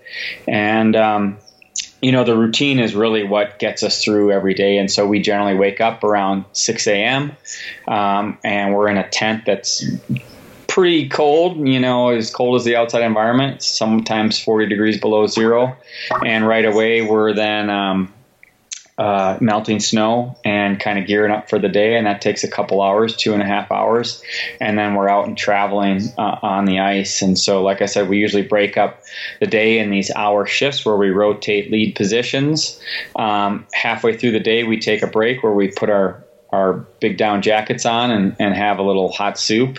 And, 0.49 0.97
um, 0.97 1.39
you 2.03 2.11
know, 2.11 2.25
the 2.25 2.37
routine 2.37 2.81
is 2.81 2.95
really 2.95 3.23
what 3.23 3.61
gets 3.61 3.85
us 3.85 4.03
through 4.03 4.33
every 4.33 4.53
day. 4.53 4.79
And 4.79 4.91
so 4.91 5.07
we 5.07 5.21
generally 5.21 5.55
wake 5.55 5.81
up 5.81 6.03
around 6.03 6.45
6 6.53 6.87
a.m. 6.89 7.37
Um, 7.87 8.39
and 8.45 8.75
we're 8.75 8.89
in 8.89 8.99
a 8.99 9.09
tent 9.09 9.45
that's 9.47 9.85
pretty 10.67 11.09
cold, 11.09 11.57
you 11.67 11.81
know, 11.81 12.11
as 12.11 12.31
cold 12.31 12.57
as 12.57 12.65
the 12.65 12.77
outside 12.77 13.03
environment, 13.03 13.63
sometimes 13.63 14.39
40 14.39 14.67
degrees 14.67 15.01
below 15.01 15.27
zero. 15.27 15.77
And 16.25 16.47
right 16.47 16.65
away, 16.65 17.03
we're 17.03 17.33
then 17.33 17.71
um, 17.71 18.13
uh, 18.99 19.37
melting 19.41 19.79
snow 19.79 20.37
and 20.45 20.81
kind 20.81 20.99
of 20.99 21.07
gearing 21.07 21.31
up 21.31 21.51
for 21.51 21.59
the 21.59 21.69
day. 21.69 21.97
And 21.97 22.07
that 22.07 22.23
takes 22.23 22.45
a 22.45 22.49
couple 22.49 22.81
hours, 22.81 23.15
two 23.15 23.35
and 23.35 23.43
a 23.43 23.45
half 23.45 23.71
hours. 23.71 24.23
And 24.61 24.79
then 24.79 24.95
we're 24.95 25.09
out 25.09 25.27
and 25.27 25.37
traveling 25.37 26.01
uh, 26.17 26.39
on 26.43 26.65
the 26.65 26.81
ice. 26.81 27.21
And 27.21 27.39
so, 27.39 27.63
like 27.63 27.83
I 27.83 27.87
said, 27.87 28.09
we 28.09 28.19
usually 28.19 28.43
break 28.43 28.77
up 28.77 29.03
the 29.41 29.47
day 29.47 29.79
in 29.79 29.91
these 29.91 30.11
hour 30.11 30.47
shifts 30.47 30.85
where 30.87 30.97
we 30.97 31.11
rotate 31.11 31.71
lead 31.71 31.95
positions. 31.95 32.81
Um, 33.15 33.67
halfway 33.73 34.17
through 34.17 34.33
the 34.33 34.41
day, 34.41 34.65
we 34.65 34.81
take 34.81 35.03
a 35.03 35.07
break 35.07 35.43
where 35.43 35.53
we 35.53 35.69
put 35.69 35.91
our, 35.91 36.25
our 36.51 36.73
big 37.01 37.19
down 37.19 37.43
jackets 37.43 37.85
on 37.85 38.11
and, 38.11 38.37
and 38.39 38.55
have 38.55 38.79
a 38.79 38.83
little 38.83 39.11
hot 39.13 39.39
soup. 39.39 39.79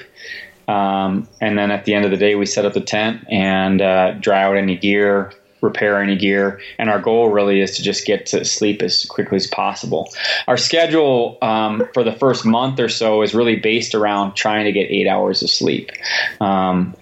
Um, 0.68 1.28
and 1.40 1.58
then 1.58 1.72
at 1.72 1.86
the 1.86 1.94
end 1.94 2.06
of 2.06 2.12
the 2.12 2.18
day, 2.18 2.36
we 2.36 2.46
set 2.46 2.66
up 2.66 2.74
the 2.74 2.82
tent 2.82 3.26
and 3.32 3.82
uh, 3.82 4.12
dry 4.12 4.44
out 4.44 4.58
any 4.58 4.76
gear, 4.76 5.32
repair 5.62 6.02
any 6.02 6.16
gear. 6.16 6.60
And 6.78 6.90
our 6.90 7.00
goal 7.00 7.30
really 7.30 7.62
is 7.62 7.76
to 7.78 7.84
just 7.84 8.06
get 8.06 8.26
to 8.28 8.46
sleep 8.46 8.82
as 8.82 9.06
quickly 9.06 9.38
as 9.38 9.48
possible. 9.48 10.10
Our 10.48 10.58
schedule 10.58 11.38
um, 11.42 11.88
for 11.94 12.04
the 12.04 12.12
first 12.12 12.46
month 12.46 12.80
or 12.80 12.90
so 12.90 13.22
is 13.22 13.34
really 13.34 13.56
based 13.56 13.96
around 13.96 14.36
trying 14.36 14.66
to 14.66 14.72
get 14.72 14.90
eight 14.90 15.08
hours 15.08 15.42
of 15.42 15.50
sleep. 15.50 15.92
Um, 16.40 16.96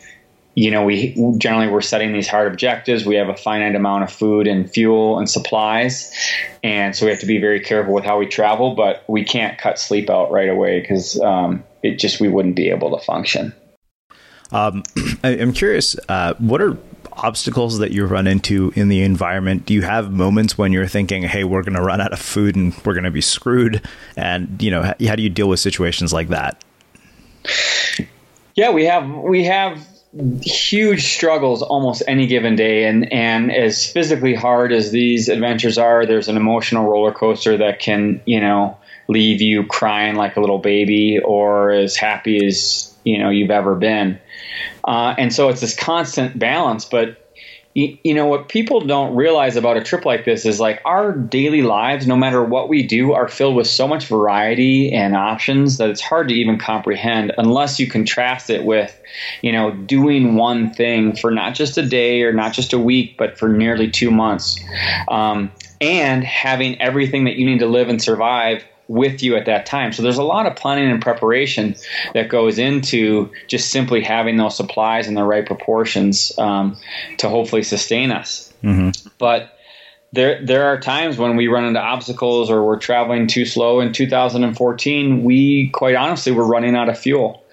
you 0.56 0.72
know, 0.72 0.86
we 0.86 1.14
generally 1.38 1.68
we're 1.68 1.82
setting 1.82 2.14
these 2.14 2.30
hard 2.30 2.50
objectives. 2.50 3.06
We 3.06 3.16
have 3.16 3.28
a 3.28 3.36
finite 3.36 3.76
amount 3.76 4.06
of 4.06 4.12
food 4.12 4.48
and 4.48 4.72
fuel 4.72 5.20
and 5.20 5.30
supplies, 5.30 6.14
and 6.64 6.96
so 6.96 7.06
we 7.06 7.12
have 7.12 7.20
to 7.20 7.26
be 7.26 7.40
very 7.40 7.60
careful 7.60 7.94
with 7.94 8.06
how 8.06 8.18
we 8.18 8.26
travel. 8.26 8.74
But 8.74 9.04
we 9.10 9.26
can't 9.26 9.58
cut 9.58 9.78
sleep 9.78 10.10
out 10.10 10.32
right 10.32 10.48
away 10.48 10.80
because 10.80 11.20
um, 11.20 11.62
it 11.84 12.00
just 12.00 12.22
we 12.22 12.30
wouldn't 12.30 12.56
be 12.56 12.70
able 12.70 12.98
to 12.98 13.04
function. 13.04 13.54
Um, 14.52 14.84
I'm 15.24 15.52
curious, 15.52 15.98
uh, 16.08 16.36
what 16.38 16.62
are 16.62 16.78
obstacles 17.18 17.80
that 17.80 17.92
you 17.92 18.06
run 18.06 18.28
into 18.28 18.72
in 18.76 18.90
the 18.90 19.02
environment? 19.02 19.66
Do 19.66 19.74
you 19.74 19.82
have 19.82 20.12
moments 20.12 20.58
when 20.58 20.72
you're 20.72 20.88
thinking, 20.88 21.24
"Hey, 21.24 21.44
we're 21.44 21.64
going 21.64 21.76
to 21.76 21.82
run 21.82 22.02
out 22.02 22.14
of 22.14 22.20
food 22.20 22.56
and 22.56 22.74
we're 22.86 22.94
going 22.94 23.04
to 23.06 23.12
be 23.12 23.22
screwed"? 23.22 23.82
And 24.16 24.62
you 24.62 24.72
know, 24.72 24.94
how 25.06 25.16
do 25.16 25.24
you 25.24 25.30
deal 25.30 25.50
with 25.50 25.60
situations 25.60 26.14
like 26.14 26.30
that? 26.30 26.64
Yeah, 28.56 28.72
we 28.72 28.86
have 28.86 29.10
we 29.10 29.44
have 29.44 29.86
huge 30.42 31.14
struggles 31.14 31.62
almost 31.62 32.02
any 32.08 32.26
given 32.26 32.56
day 32.56 32.86
and 32.86 33.12
and 33.12 33.52
as 33.52 33.86
physically 33.86 34.34
hard 34.34 34.72
as 34.72 34.92
these 34.92 35.28
adventures 35.28 35.78
are 35.78 36.06
there's 36.06 36.30
an 36.30 36.38
emotional 36.38 36.90
roller 36.90 37.12
coaster 37.12 37.58
that 37.58 37.80
can 37.80 38.22
you 38.26 38.40
know 38.40 38.78
leave 39.10 39.42
you 39.42 39.66
crying 39.66 40.16
like 40.16 40.38
a 40.38 40.40
little 40.40 40.58
baby 40.58 41.20
or 41.20 41.72
as 41.72 41.98
happy 41.98 42.46
as 42.46 42.95
you 43.06 43.18
know 43.18 43.30
you've 43.30 43.52
ever 43.52 43.76
been 43.76 44.20
uh, 44.86 45.16
and 45.18 45.34
so 45.34 45.50
it's 45.50 45.62
this 45.62 45.76
constant 45.76 46.38
balance. 46.38 46.86
But 46.86 47.18
you, 47.74 48.14
know 48.14 48.26
what 48.26 48.48
people 48.48 48.80
don't 48.80 49.14
realize 49.16 49.58
about 49.58 49.76
a 49.76 49.84
trip 49.84 50.06
like 50.06 50.24
this 50.24 50.46
is 50.46 50.62
like 50.62 50.82
our 50.86 51.12
daily 51.12 51.62
lives, 51.62 52.08
no 52.08 52.16
matter 52.16 52.42
what 52.42 52.70
we 52.70 52.88
do, 52.88 53.12
are 53.12 53.28
filled 53.28 53.56
with 53.56 53.68
so 53.68 53.86
much 53.86 54.08
variety 54.08 54.94
and 54.94 55.14
options 55.14 55.78
that 55.78 55.90
it's 55.90 56.00
hard 56.00 56.30
to 56.30 56.34
even 56.34 56.58
comprehend 56.58 57.34
unless 57.38 57.78
you 57.78 57.90
contrast 57.90 58.50
it 58.50 58.64
with, 58.64 58.98
you 59.42 59.52
know, 59.52 59.72
doing 59.72 60.36
one 60.36 60.74
thing 60.74 61.18
for 61.18 61.32
not 61.32 61.54
just 61.54 61.78
a 61.78 61.86
day 61.86 62.22
or 62.22 62.32
not 62.32 62.54
just 62.54 62.72
a 62.72 62.80
week, 62.80 63.16
but 63.18 63.38
for 63.38 63.50
nearly 63.50 63.92
two 63.92 64.10
months. 64.10 64.58
Um, 65.10 65.52
and 65.82 66.24
having 66.24 66.82
everything 66.82 67.26
that 67.26 67.36
you 67.36 67.46
need 67.46 67.60
to 67.60 67.68
live 67.68 67.90
and 67.90 68.02
survive 68.02 68.64
with 68.88 69.24
you 69.24 69.36
at 69.36 69.46
that 69.46 69.66
time. 69.66 69.92
So 69.92 70.04
there's 70.04 70.18
a 70.18 70.24
lot 70.24 70.46
of 70.46 70.56
planning 70.56 70.90
and 70.90 71.02
preparation 71.02 71.76
that 72.14 72.30
goes 72.30 72.60
into 72.60 73.32
just 73.48 73.72
simply 73.72 74.02
having 74.02 74.38
those 74.38 74.56
supplies 74.56 75.08
in 75.08 75.16
the 75.16 75.24
right 75.24 75.46
proportions 75.46 76.32
um, 76.38 76.78
to 77.18 77.30
hopefully 77.30 77.64
sustain 77.64 78.12
us. 78.12 78.54
Mm-hmm. 78.64 79.08
But 79.18 79.58
there 80.14 80.44
there 80.46 80.66
are 80.68 80.80
times 80.80 81.18
when 81.18 81.36
we 81.36 81.48
run 81.48 81.66
into 81.66 81.80
obstacles 81.80 82.50
or 82.50 82.64
we're 82.64 82.80
traveling 82.80 83.28
too 83.28 83.46
slow. 83.46 83.82
In 83.82 83.92
2014, 83.92 85.24
we 85.24 85.70
quite 85.70 85.96
honestly 85.96 86.32
were 86.32 86.46
running 86.46 86.76
out 86.76 86.90
of 86.90 86.98
fuel 86.98 87.45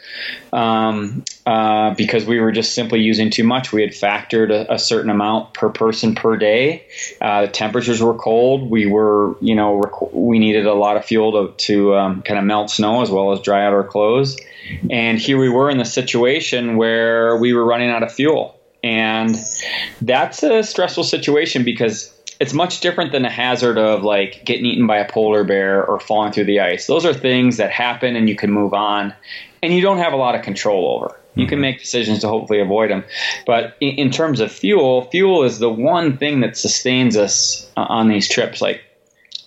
um, 0.52 1.24
uh, 1.46 1.94
because 1.94 2.24
we 2.24 2.40
were 2.40 2.52
just 2.52 2.74
simply 2.74 3.00
using 3.00 3.30
too 3.30 3.44
much. 3.44 3.72
We 3.72 3.82
had 3.82 3.90
factored 3.90 4.50
a, 4.50 4.74
a 4.74 4.78
certain 4.78 5.10
amount 5.10 5.54
per 5.54 5.70
person 5.70 6.14
per 6.14 6.36
day. 6.36 6.86
Uh, 7.20 7.42
the 7.42 7.48
temperatures 7.48 8.02
were 8.02 8.14
cold. 8.14 8.70
We 8.70 8.86
were, 8.86 9.36
you 9.40 9.54
know, 9.54 9.76
rec- 9.76 10.12
we 10.12 10.38
needed 10.38 10.66
a 10.66 10.74
lot 10.74 10.96
of 10.96 11.04
fuel 11.04 11.48
to, 11.48 11.54
to 11.66 11.96
um, 11.96 12.22
kind 12.22 12.38
of 12.38 12.44
melt 12.44 12.70
snow 12.70 13.02
as 13.02 13.10
well 13.10 13.32
as 13.32 13.40
dry 13.40 13.64
out 13.64 13.72
our 13.72 13.84
clothes. 13.84 14.36
And 14.90 15.18
here 15.18 15.38
we 15.38 15.48
were 15.48 15.70
in 15.70 15.78
the 15.78 15.84
situation 15.84 16.76
where 16.76 17.36
we 17.36 17.52
were 17.52 17.64
running 17.64 17.90
out 17.90 18.02
of 18.02 18.12
fuel. 18.12 18.58
And 18.84 19.36
that's 20.00 20.42
a 20.42 20.62
stressful 20.62 21.04
situation 21.04 21.64
because 21.64 22.12
it's 22.40 22.52
much 22.52 22.80
different 22.80 23.12
than 23.12 23.24
a 23.24 23.30
hazard 23.30 23.78
of 23.78 24.02
like 24.02 24.44
getting 24.44 24.66
eaten 24.66 24.86
by 24.86 24.98
a 24.98 25.08
polar 25.08 25.44
bear 25.44 25.84
or 25.84 26.00
falling 26.00 26.32
through 26.32 26.46
the 26.46 26.58
ice. 26.58 26.88
Those 26.88 27.04
are 27.04 27.14
things 27.14 27.58
that 27.58 27.70
happen 27.70 28.16
and 28.16 28.28
you 28.28 28.34
can 28.34 28.50
move 28.50 28.74
on 28.74 29.14
and 29.62 29.72
you 29.72 29.80
don't 29.80 29.98
have 29.98 30.12
a 30.12 30.16
lot 30.16 30.34
of 30.34 30.42
control 30.42 30.96
over. 30.96 31.16
You 31.34 31.46
can 31.46 31.56
mm-hmm. 31.56 31.62
make 31.62 31.78
decisions 31.78 32.20
to 32.20 32.28
hopefully 32.28 32.60
avoid 32.60 32.90
them. 32.90 33.04
But 33.46 33.76
in, 33.80 33.94
in, 33.96 34.10
terms 34.10 34.40
of 34.40 34.52
fuel, 34.52 35.08
fuel 35.10 35.44
is 35.44 35.60
the 35.60 35.70
one 35.70 36.18
thing 36.18 36.40
that 36.40 36.58
sustains 36.58 37.16
us 37.16 37.70
uh, 37.76 37.86
on 37.88 38.08
these 38.08 38.28
trips. 38.28 38.60
Like, 38.60 38.82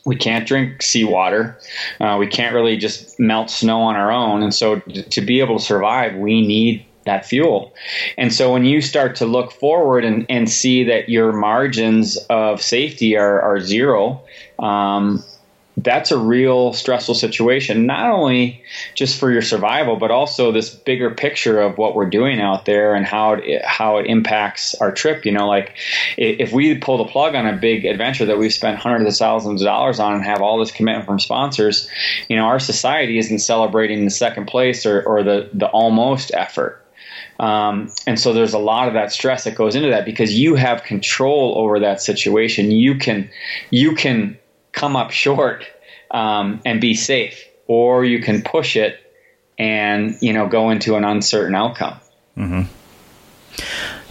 we 0.04 0.16
can't 0.16 0.48
drink 0.48 0.82
seawater. 0.82 1.60
Uh, 2.00 2.18
we 2.20 2.28
can't 2.28 2.56
really 2.56 2.78
just 2.78 3.20
melt 3.20 3.52
snow 3.52 3.82
on 3.82 3.96
our 3.96 4.12
own. 4.12 4.42
And 4.42 4.54
so, 4.54 4.80
to 4.80 5.22
be 5.22 5.40
able 5.42 5.60
to 5.60 5.64
survive, 5.64 6.16
we 6.16 6.46
need 6.46 6.86
that 7.06 7.24
fuel. 7.24 7.72
And 8.18 8.34
so, 8.34 8.52
when 8.52 8.66
you 8.66 8.82
start 8.82 9.16
to 9.18 9.28
look 9.28 9.52
forward 9.52 10.04
and, 10.04 10.26
and 10.28 10.50
see 10.50 10.84
that 10.86 11.10
your 11.10 11.34
margins 11.34 12.18
of 12.30 12.64
safety 12.64 13.16
are, 13.16 13.42
are 13.42 13.60
zero, 13.60 14.24
um, 14.58 15.24
that's 15.78 16.12
a 16.12 16.18
real 16.18 16.72
stressful 16.72 17.16
situation, 17.16 17.86
not 17.86 18.10
only 18.10 18.64
just 18.94 19.20
for 19.20 19.30
your 19.30 19.42
survival, 19.42 19.98
but 19.98 20.10
also 20.10 20.52
this 20.52 20.70
bigger 20.70 21.12
picture 21.12 21.60
of 21.60 21.78
what 21.78 21.96
we're 21.96 22.10
doing 22.10 22.40
out 22.40 22.66
there 22.66 22.96
and 22.96 23.06
how 23.06 23.34
it, 23.34 23.64
how 23.64 23.98
it 23.98 24.06
impacts 24.06 24.74
our 24.76 24.94
trip. 24.94 25.26
You 25.26 25.34
know, 25.34 25.48
like 25.48 25.76
if 26.18 26.54
we 26.54 26.78
pull 26.78 26.98
the 27.00 27.12
plug 27.12 27.36
on 27.36 27.46
a 27.46 27.58
big 27.58 27.84
adventure 27.86 28.26
that 28.28 28.38
we've 28.38 28.54
spent 28.54 28.78
hundreds 28.78 29.16
of 29.16 29.18
thousands 29.18 29.62
of 29.62 29.66
dollars 29.66 30.00
on 30.00 30.14
and 30.14 30.24
have 30.24 30.42
all 30.42 30.60
this 30.60 30.72
commitment 30.72 31.06
from 31.06 31.20
sponsors, 31.20 31.90
you 32.30 32.38
know, 32.38 32.44
our 32.44 32.60
society 32.60 33.18
isn't 33.18 33.40
celebrating 33.40 34.06
the 34.06 34.12
second 34.12 34.46
place 34.46 34.86
or, 34.86 35.04
or 35.04 35.24
the, 35.24 35.50
the 35.54 35.68
almost 35.68 36.34
effort. 36.34 36.82
Um, 37.38 37.92
and 38.08 38.18
so 38.18 38.32
there's 38.32 38.54
a 38.54 38.60
lot 38.60 38.88
of 38.88 38.94
that 38.94 39.12
stress 39.12 39.44
that 39.44 39.56
goes 39.56 39.76
into 39.76 39.90
that 39.90 40.06
because 40.06 40.34
you 40.34 40.56
have 40.56 40.84
control 40.84 41.56
over 41.58 41.82
that 41.82 42.02
situation. 42.02 42.72
You 42.72 42.96
can, 42.96 43.30
you 43.72 43.96
can 43.96 44.38
come 44.76 44.96
up 44.96 45.10
short 45.10 45.66
um, 46.12 46.62
and 46.66 46.80
be 46.80 46.94
safe, 46.94 47.44
or 47.66 48.06
you 48.06 48.22
can 48.22 48.44
push 48.44 48.76
it 48.76 49.00
and 49.58 50.18
you 50.22 50.34
know 50.34 50.48
go 50.48 50.70
into 50.70 50.96
an 50.96 51.04
uncertain 51.04 51.56
outcome. 51.56 52.00
Mm-hmm. 52.38 52.62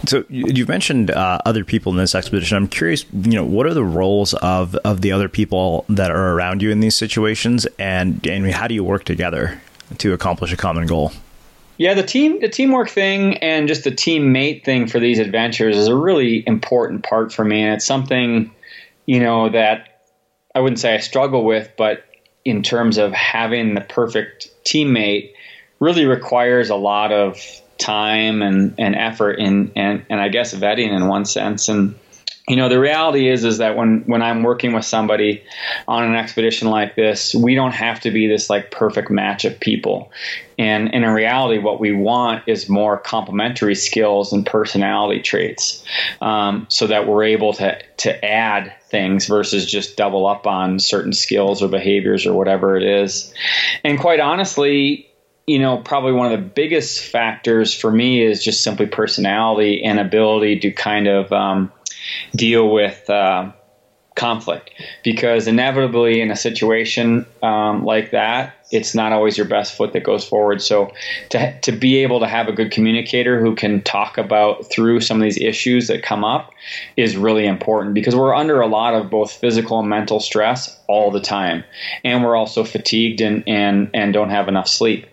So 0.07 0.25
you've 0.29 0.67
mentioned 0.67 1.11
uh, 1.11 1.39
other 1.45 1.63
people 1.63 1.91
in 1.91 1.97
this 1.97 2.13
expedition. 2.13 2.57
I'm 2.57 2.67
curious, 2.67 3.05
you 3.13 3.31
know, 3.31 3.45
what 3.45 3.65
are 3.65 3.73
the 3.73 3.83
roles 3.83 4.33
of 4.35 4.75
of 4.77 5.01
the 5.01 5.11
other 5.11 5.29
people 5.29 5.85
that 5.89 6.11
are 6.11 6.33
around 6.33 6.61
you 6.61 6.71
in 6.71 6.79
these 6.79 6.95
situations, 6.95 7.65
and 7.79 8.25
and 8.27 8.51
how 8.51 8.67
do 8.67 8.73
you 8.73 8.83
work 8.83 9.05
together 9.05 9.61
to 9.99 10.13
accomplish 10.13 10.51
a 10.51 10.57
common 10.57 10.87
goal? 10.87 11.11
Yeah, 11.77 11.93
the 11.93 12.03
team, 12.03 12.39
the 12.39 12.47
teamwork 12.47 12.89
thing, 12.89 13.37
and 13.37 13.67
just 13.67 13.83
the 13.83 13.91
teammate 13.91 14.63
thing 14.63 14.87
for 14.87 14.99
these 14.99 15.19
adventures 15.19 15.75
is 15.75 15.87
a 15.87 15.95
really 15.95 16.43
important 16.47 17.03
part 17.03 17.33
for 17.33 17.43
me, 17.43 17.61
and 17.61 17.73
it's 17.73 17.85
something, 17.85 18.51
you 19.05 19.19
know, 19.19 19.49
that 19.49 19.94
I 20.55 20.59
wouldn't 20.59 20.79
say 20.79 20.95
I 20.95 20.99
struggle 20.99 21.43
with, 21.43 21.69
but 21.77 22.03
in 22.45 22.63
terms 22.63 22.97
of 22.97 23.11
having 23.11 23.75
the 23.75 23.81
perfect 23.81 24.49
teammate, 24.63 25.33
really 25.79 26.05
requires 26.05 26.69
a 26.69 26.75
lot 26.75 27.11
of 27.11 27.37
time 27.77 28.41
and, 28.41 28.73
and 28.77 28.95
effort 28.95 29.33
in 29.33 29.71
and, 29.75 30.05
and 30.09 30.21
I 30.21 30.29
guess 30.29 30.53
vetting 30.55 30.95
in 30.95 31.07
one 31.07 31.25
sense. 31.25 31.67
And 31.67 31.95
you 32.47 32.55
know 32.55 32.69
the 32.69 32.79
reality 32.79 33.27
is 33.29 33.43
is 33.43 33.57
that 33.57 33.75
when 33.75 34.03
when 34.05 34.21
i'm 34.21 34.43
working 34.43 34.73
with 34.73 34.85
somebody 34.85 35.43
on 35.87 36.03
an 36.03 36.15
expedition 36.15 36.69
like 36.69 36.95
this 36.95 37.33
we 37.33 37.55
don't 37.55 37.71
have 37.71 37.99
to 37.99 38.11
be 38.11 38.27
this 38.27 38.49
like 38.49 38.69
perfect 38.71 39.09
match 39.09 39.45
of 39.45 39.59
people 39.59 40.11
and, 40.57 40.93
and 40.93 41.03
in 41.03 41.09
reality 41.09 41.57
what 41.57 41.79
we 41.79 41.91
want 41.91 42.43
is 42.47 42.69
more 42.69 42.97
complementary 42.97 43.75
skills 43.75 44.31
and 44.31 44.45
personality 44.45 45.21
traits 45.21 45.83
um, 46.21 46.67
so 46.69 46.87
that 46.87 47.07
we're 47.07 47.23
able 47.23 47.53
to 47.53 47.77
to 47.97 48.23
add 48.23 48.71
things 48.95 49.27
versus 49.27 49.69
just 49.69 49.97
double 49.97 50.25
up 50.25 50.47
on 50.47 50.79
certain 50.79 51.11
skills 51.11 51.61
or 51.61 51.67
behaviors 51.67 52.25
or 52.25 52.33
whatever 52.33 52.77
it 52.77 52.83
is. 52.83 53.33
And 53.83 53.99
quite 53.99 54.21
honestly 54.21 55.11
you 55.47 55.59
know, 55.59 55.77
probably 55.77 56.11
one 56.11 56.31
of 56.31 56.39
the 56.39 56.45
biggest 56.45 57.01
factors 57.01 57.71
for 57.71 57.91
me 57.91 58.23
is 58.23 58.43
just 58.43 58.63
simply 58.63 58.87
personality 58.87 59.83
and 59.83 59.99
ability 59.99 60.59
to 60.61 60.71
kind 60.71 61.07
of 61.07 61.31
um, 61.31 61.71
deal 62.35 62.67
with 62.71 63.07
uh, 63.11 63.51
conflict. 64.15 64.71
Because 65.03 65.47
inevitably 65.47 66.21
in 66.21 66.31
a 66.31 66.35
situation 66.35 67.25
um, 67.43 67.85
like 67.85 68.11
that 68.11 68.55
it's 68.71 68.95
not 68.95 69.11
always 69.11 69.37
your 69.37 69.47
best 69.47 69.75
foot 69.75 69.93
that 69.93 70.03
goes 70.03 70.27
forward. 70.27 70.61
So 70.61 70.91
to, 71.29 71.59
to 71.61 71.71
be 71.71 71.97
able 71.97 72.19
to 72.19 72.27
have 72.27 72.47
a 72.47 72.51
good 72.51 72.71
communicator 72.71 73.39
who 73.39 73.55
can 73.55 73.81
talk 73.81 74.17
about 74.17 74.69
through 74.71 75.01
some 75.01 75.17
of 75.17 75.23
these 75.23 75.37
issues 75.37 75.87
that 75.87 76.03
come 76.03 76.23
up 76.23 76.51
is 76.97 77.15
really 77.15 77.45
important. 77.45 77.93
Because 77.93 78.15
we're 78.15 78.35
under 78.35 78.61
a 78.61 78.67
lot 78.67 78.93
of 78.93 79.09
both 79.09 79.31
physical 79.31 79.79
and 79.79 79.89
mental 79.89 80.19
stress 80.19 80.79
all 80.87 81.11
the 81.11 81.19
time. 81.19 81.63
And 82.03 82.23
we're 82.23 82.35
also 82.35 82.63
fatigued 82.63 83.21
and 83.21 83.43
and, 83.47 83.89
and 83.93 84.13
don't 84.13 84.29
have 84.29 84.47
enough 84.47 84.67
sleep. 84.67 85.05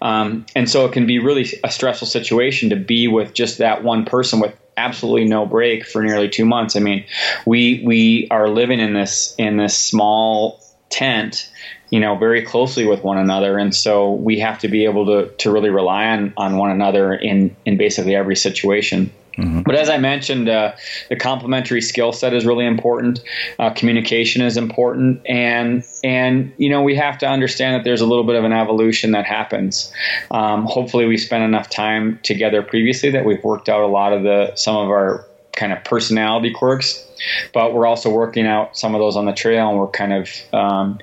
Um, 0.00 0.46
and 0.54 0.68
so 0.68 0.86
it 0.86 0.92
can 0.92 1.06
be 1.06 1.18
really 1.18 1.46
a 1.64 1.70
stressful 1.70 2.06
situation 2.06 2.70
to 2.70 2.76
be 2.76 3.08
with 3.08 3.34
just 3.34 3.58
that 3.58 3.82
one 3.82 4.04
person 4.04 4.40
with 4.40 4.56
absolutely 4.80 5.26
no 5.26 5.46
break 5.46 5.86
for 5.86 6.02
nearly 6.02 6.28
two 6.28 6.44
months. 6.44 6.76
I 6.76 6.80
mean, 6.80 7.04
we 7.46 7.82
we 7.84 8.28
are 8.30 8.48
living 8.48 8.80
in 8.80 8.94
this 8.94 9.34
in 9.38 9.56
this 9.56 9.76
small 9.76 10.60
tent, 10.88 11.50
you 11.90 12.00
know, 12.00 12.16
very 12.16 12.42
closely 12.42 12.86
with 12.86 13.04
one 13.04 13.18
another, 13.18 13.58
and 13.58 13.74
so 13.74 14.12
we 14.12 14.40
have 14.40 14.58
to 14.60 14.68
be 14.68 14.84
able 14.84 15.06
to 15.06 15.30
to 15.38 15.50
really 15.50 15.70
rely 15.70 16.06
on 16.06 16.32
on 16.36 16.56
one 16.56 16.70
another 16.70 17.12
in 17.14 17.56
in 17.64 17.76
basically 17.76 18.14
every 18.14 18.36
situation. 18.36 19.12
Mm-hmm. 19.40 19.62
But 19.62 19.74
as 19.74 19.88
I 19.88 19.98
mentioned, 19.98 20.48
uh, 20.48 20.72
the 21.08 21.16
complementary 21.16 21.80
skill 21.80 22.12
set 22.12 22.34
is 22.34 22.44
really 22.44 22.66
important. 22.66 23.20
Uh, 23.58 23.70
communication 23.70 24.42
is 24.42 24.56
important, 24.56 25.22
and 25.26 25.84
and 26.04 26.52
you 26.58 26.68
know 26.68 26.82
we 26.82 26.94
have 26.96 27.18
to 27.18 27.26
understand 27.26 27.76
that 27.76 27.84
there's 27.84 28.00
a 28.00 28.06
little 28.06 28.24
bit 28.24 28.36
of 28.36 28.44
an 28.44 28.52
evolution 28.52 29.12
that 29.12 29.24
happens. 29.24 29.92
Um, 30.30 30.64
hopefully, 30.66 31.06
we 31.06 31.16
spent 31.16 31.44
enough 31.44 31.70
time 31.70 32.20
together 32.22 32.62
previously 32.62 33.10
that 33.10 33.24
we've 33.24 33.42
worked 33.42 33.68
out 33.68 33.82
a 33.82 33.86
lot 33.86 34.12
of 34.12 34.22
the 34.22 34.54
some 34.56 34.76
of 34.76 34.88
our 34.88 35.26
kind 35.52 35.72
of 35.72 35.82
personality 35.84 36.52
quirks, 36.52 37.06
but 37.52 37.74
we're 37.74 37.86
also 37.86 38.10
working 38.10 38.46
out 38.46 38.76
some 38.76 38.94
of 38.94 39.00
those 39.00 39.16
on 39.16 39.24
the 39.24 39.32
trail, 39.32 39.70
and 39.70 39.78
we're 39.78 39.88
kind 39.88 40.12
of 40.12 40.28
um, 40.52 40.98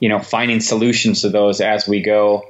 you 0.00 0.08
know 0.08 0.18
finding 0.18 0.60
solutions 0.60 1.20
to 1.22 1.28
those 1.28 1.60
as 1.60 1.86
we 1.86 2.00
go 2.00 2.44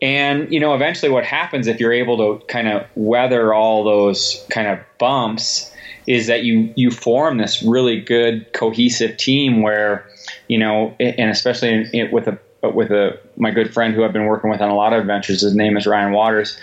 and, 0.00 0.52
you 0.52 0.60
know, 0.60 0.74
eventually 0.74 1.10
what 1.10 1.24
happens 1.24 1.66
if 1.66 1.80
you're 1.80 1.92
able 1.92 2.16
to 2.38 2.44
kind 2.46 2.68
of 2.68 2.86
weather 2.94 3.54
all 3.54 3.84
those 3.84 4.44
kind 4.50 4.68
of 4.68 4.78
bumps 4.98 5.72
is 6.06 6.26
that 6.26 6.44
you, 6.44 6.72
you 6.76 6.90
form 6.90 7.38
this 7.38 7.62
really 7.62 8.00
good 8.00 8.52
cohesive 8.52 9.16
team 9.16 9.62
where, 9.62 10.06
you 10.48 10.58
know, 10.58 10.94
and 10.98 11.30
especially 11.30 12.08
with 12.12 12.28
a 12.28 12.38
with 12.72 12.92
a 12.92 13.18
my 13.42 13.50
good 13.50 13.74
friend 13.74 13.92
who 13.92 14.04
I've 14.04 14.12
been 14.12 14.26
working 14.26 14.48
with 14.50 14.60
on 14.60 14.70
a 14.70 14.76
lot 14.76 14.92
of 14.92 15.00
adventures. 15.00 15.40
His 15.42 15.54
name 15.54 15.76
is 15.76 15.84
Ryan 15.84 16.12
Waters. 16.12 16.56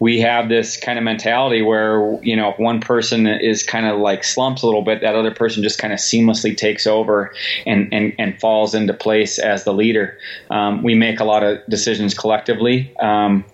We 0.00 0.18
have 0.20 0.48
this 0.48 0.78
kind 0.78 0.98
of 0.98 1.04
mentality 1.04 1.60
where 1.60 2.18
you 2.22 2.34
know 2.34 2.50
if 2.50 2.58
one 2.58 2.80
person 2.80 3.26
is 3.26 3.62
kind 3.62 3.86
of 3.86 4.00
like 4.00 4.24
slumps 4.24 4.62
a 4.62 4.66
little 4.66 4.82
bit, 4.82 5.02
that 5.02 5.14
other 5.14 5.30
person 5.30 5.62
just 5.62 5.78
kind 5.78 5.92
of 5.92 5.98
seamlessly 5.98 6.56
takes 6.56 6.86
over 6.86 7.34
and 7.66 7.92
and, 7.92 8.14
and 8.18 8.40
falls 8.40 8.74
into 8.74 8.94
place 8.94 9.38
as 9.38 9.64
the 9.64 9.74
leader. 9.74 10.18
Um, 10.50 10.82
we 10.82 10.94
make 10.94 11.20
a 11.20 11.24
lot 11.24 11.44
of 11.44 11.58
decisions 11.68 12.14
collectively 12.14 12.96
um, 12.98 13.44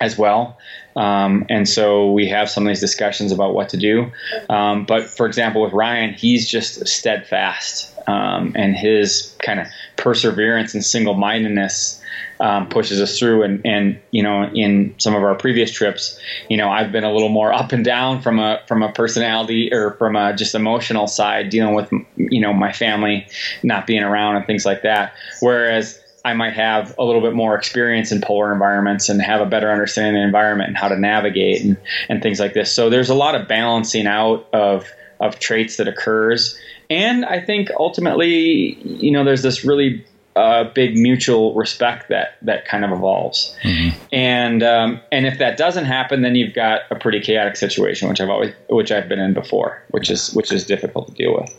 as 0.00 0.18
well. 0.18 0.58
Um, 0.96 1.44
and 1.50 1.68
so 1.68 2.10
we 2.10 2.28
have 2.28 2.48
some 2.48 2.66
of 2.66 2.68
these 2.68 2.80
discussions 2.80 3.30
about 3.30 3.54
what 3.54 3.68
to 3.70 3.76
do. 3.76 4.10
Um, 4.48 4.86
but 4.86 5.04
for 5.04 5.26
example, 5.26 5.62
with 5.62 5.72
Ryan, 5.72 6.14
he's 6.14 6.48
just 6.48 6.88
steadfast, 6.88 7.92
um, 8.08 8.52
and 8.56 8.74
his 8.74 9.36
kind 9.42 9.60
of 9.60 9.66
perseverance 9.96 10.74
and 10.74 10.84
single 10.84 11.14
mindedness 11.14 12.00
um, 12.40 12.68
pushes 12.68 13.00
us 13.00 13.18
through. 13.18 13.42
And, 13.42 13.66
and 13.66 14.00
you 14.10 14.22
know, 14.22 14.44
in 14.54 14.94
some 14.98 15.14
of 15.14 15.22
our 15.22 15.34
previous 15.34 15.70
trips, 15.70 16.18
you 16.48 16.56
know, 16.56 16.70
I've 16.70 16.92
been 16.92 17.04
a 17.04 17.12
little 17.12 17.28
more 17.28 17.52
up 17.52 17.72
and 17.72 17.84
down 17.84 18.22
from 18.22 18.38
a 18.38 18.60
from 18.66 18.82
a 18.82 18.90
personality 18.92 19.72
or 19.72 19.92
from 19.92 20.16
a 20.16 20.34
just 20.34 20.54
emotional 20.54 21.06
side, 21.06 21.50
dealing 21.50 21.74
with 21.74 21.90
you 22.16 22.40
know 22.40 22.52
my 22.52 22.72
family 22.72 23.26
not 23.62 23.86
being 23.86 24.02
around 24.02 24.36
and 24.36 24.46
things 24.46 24.64
like 24.64 24.82
that. 24.82 25.12
Whereas 25.40 26.00
I 26.26 26.32
might 26.34 26.54
have 26.54 26.92
a 26.98 27.04
little 27.04 27.20
bit 27.20 27.34
more 27.34 27.54
experience 27.54 28.10
in 28.10 28.20
polar 28.20 28.52
environments 28.52 29.08
and 29.08 29.22
have 29.22 29.40
a 29.40 29.46
better 29.46 29.70
understanding 29.70 30.16
of 30.16 30.22
the 30.22 30.26
environment 30.26 30.66
and 30.66 30.76
how 30.76 30.88
to 30.88 30.98
navigate 30.98 31.62
and, 31.62 31.76
and 32.08 32.20
things 32.20 32.40
like 32.40 32.52
this. 32.52 32.72
So 32.72 32.90
there's 32.90 33.10
a 33.10 33.14
lot 33.14 33.36
of 33.36 33.46
balancing 33.46 34.08
out 34.08 34.48
of 34.52 34.90
of 35.20 35.38
traits 35.38 35.76
that 35.76 35.86
occurs. 35.86 36.58
And 36.90 37.24
I 37.24 37.40
think 37.40 37.70
ultimately, 37.78 38.74
you 38.82 39.12
know, 39.12 39.22
there's 39.22 39.42
this 39.42 39.64
really 39.64 40.04
uh, 40.34 40.64
big 40.74 40.96
mutual 40.96 41.54
respect 41.54 42.08
that 42.08 42.38
that 42.42 42.66
kind 42.66 42.84
of 42.84 42.90
evolves. 42.90 43.56
Mm-hmm. 43.62 43.96
And 44.12 44.62
um, 44.64 45.00
and 45.12 45.26
if 45.26 45.38
that 45.38 45.56
doesn't 45.56 45.84
happen, 45.84 46.22
then 46.22 46.34
you've 46.34 46.54
got 46.54 46.80
a 46.90 46.96
pretty 46.96 47.20
chaotic 47.20 47.54
situation, 47.54 48.08
which 48.08 48.20
I've 48.20 48.30
always 48.30 48.52
which 48.68 48.90
I've 48.90 49.08
been 49.08 49.20
in 49.20 49.32
before, 49.32 49.80
which 49.90 50.10
is 50.10 50.34
which 50.34 50.50
is 50.50 50.66
difficult 50.66 51.06
to 51.06 51.14
deal 51.14 51.36
with. 51.36 51.54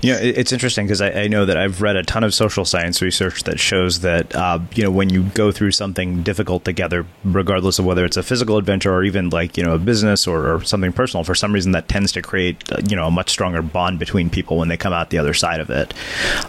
You 0.00 0.12
know, 0.12 0.18
it's 0.20 0.52
interesting 0.52 0.86
because 0.86 1.00
I, 1.00 1.10
I, 1.10 1.26
know 1.26 1.44
that 1.44 1.56
I've 1.56 1.82
read 1.82 1.96
a 1.96 2.04
ton 2.04 2.22
of 2.22 2.32
social 2.32 2.64
science 2.64 3.02
research 3.02 3.42
that 3.44 3.58
shows 3.58 4.00
that 4.00 4.32
uh, 4.32 4.60
you 4.72 4.84
know 4.84 4.92
when 4.92 5.08
you 5.08 5.24
go 5.34 5.50
through 5.50 5.72
something 5.72 6.22
difficult 6.22 6.64
together, 6.64 7.04
regardless 7.24 7.80
of 7.80 7.84
whether 7.84 8.04
it's 8.04 8.16
a 8.16 8.22
physical 8.22 8.58
adventure 8.58 8.94
or 8.94 9.02
even 9.02 9.30
like 9.30 9.56
you 9.56 9.64
know 9.64 9.74
a 9.74 9.78
business 9.78 10.28
or, 10.28 10.54
or 10.54 10.62
something 10.62 10.92
personal, 10.92 11.24
for 11.24 11.34
some 11.34 11.52
reason 11.52 11.72
that 11.72 11.88
tends 11.88 12.12
to 12.12 12.22
create 12.22 12.70
uh, 12.70 12.80
you 12.88 12.94
know 12.94 13.08
a 13.08 13.10
much 13.10 13.28
stronger 13.28 13.60
bond 13.60 13.98
between 13.98 14.30
people 14.30 14.56
when 14.56 14.68
they 14.68 14.76
come 14.76 14.92
out 14.92 15.10
the 15.10 15.18
other 15.18 15.34
side 15.34 15.58
of 15.58 15.68
it. 15.68 15.92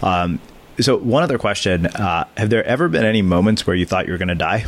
Um, 0.03 0.39
so, 0.79 0.97
one 0.97 1.23
other 1.23 1.39
question: 1.39 1.87
uh, 1.87 2.25
Have 2.37 2.51
there 2.51 2.63
ever 2.65 2.87
been 2.87 3.03
any 3.03 3.23
moments 3.23 3.65
where 3.65 3.75
you 3.75 3.87
thought 3.87 4.05
you 4.05 4.11
were 4.11 4.19
going 4.19 4.27
to 4.27 4.35
die? 4.35 4.65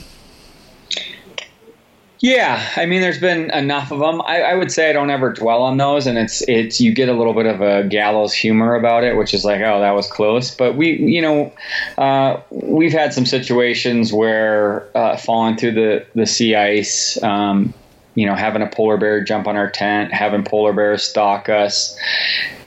Yeah, 2.22 2.63
I 2.76 2.86
mean, 2.86 3.01
there's 3.01 3.19
been 3.19 3.49
enough 3.49 3.91
of 3.91 3.97
them. 3.97 4.22
I, 4.22 4.41
I, 4.43 4.53
would 4.53 4.72
say 4.72 4.91
I 4.91 4.93
don't 4.93 5.09
ever 5.09 5.34
dwell 5.34 5.63
on 5.63 5.78
those, 5.78 6.05
and 6.05 6.19
it's 6.19 6.43
it's 6.47 6.80
you 6.80 6.93
get 6.93 7.09
a 7.09 7.13
little 7.13 7.34
bit 7.34 7.47
of 7.47 7.61
a 7.61 7.84
gallows 7.84 8.32
humor 8.32 8.76
about 8.76 9.03
it, 9.03 9.17
which 9.17 9.34
is 9.34 9.43
like, 9.43 9.59
oh, 9.61 9.80
that 9.80 9.91
was 9.91 10.05
close. 10.05 10.53
But 10.53 10.76
we, 10.76 10.97
you 10.97 11.19
know, 11.19 11.51
uh, 11.97 12.39
we've 12.51 12.91
had 12.91 13.11
some 13.11 13.26
situations 13.26 14.13
where 14.13 14.88
uh, 14.95 15.17
falling 15.17 15.57
through 15.57 15.72
the 15.72 16.05
the 16.13 16.28
sea 16.28 16.53
ice, 16.53 17.22
um, 17.24 17.74
you 18.13 18.28
know, 18.28 18.36
having 18.36 18.61
a 18.61 18.67
polar 18.67 18.97
bear 18.97 19.24
jump 19.24 19.47
on 19.47 19.57
our 19.57 19.72
tent, 19.72 20.13
having 20.13 20.43
polar 20.43 20.74
bears 20.74 21.01
stalk 21.01 21.49
us, 21.49 21.97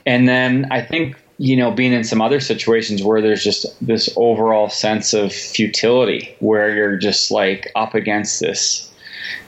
and 0.05 0.27
then 0.27 0.67
I 0.69 0.81
think 0.81 1.15
you 1.37 1.55
know, 1.55 1.71
being 1.71 1.93
in 1.93 2.03
some 2.03 2.21
other 2.21 2.41
situations 2.41 3.03
where 3.03 3.21
there's 3.21 3.43
just 3.43 3.65
this 3.85 4.09
overall 4.17 4.69
sense 4.69 5.13
of 5.13 5.31
futility, 5.31 6.35
where 6.39 6.75
you're 6.75 6.97
just 6.97 7.31
like 7.31 7.71
up 7.75 7.93
against 7.93 8.41
this 8.41 8.91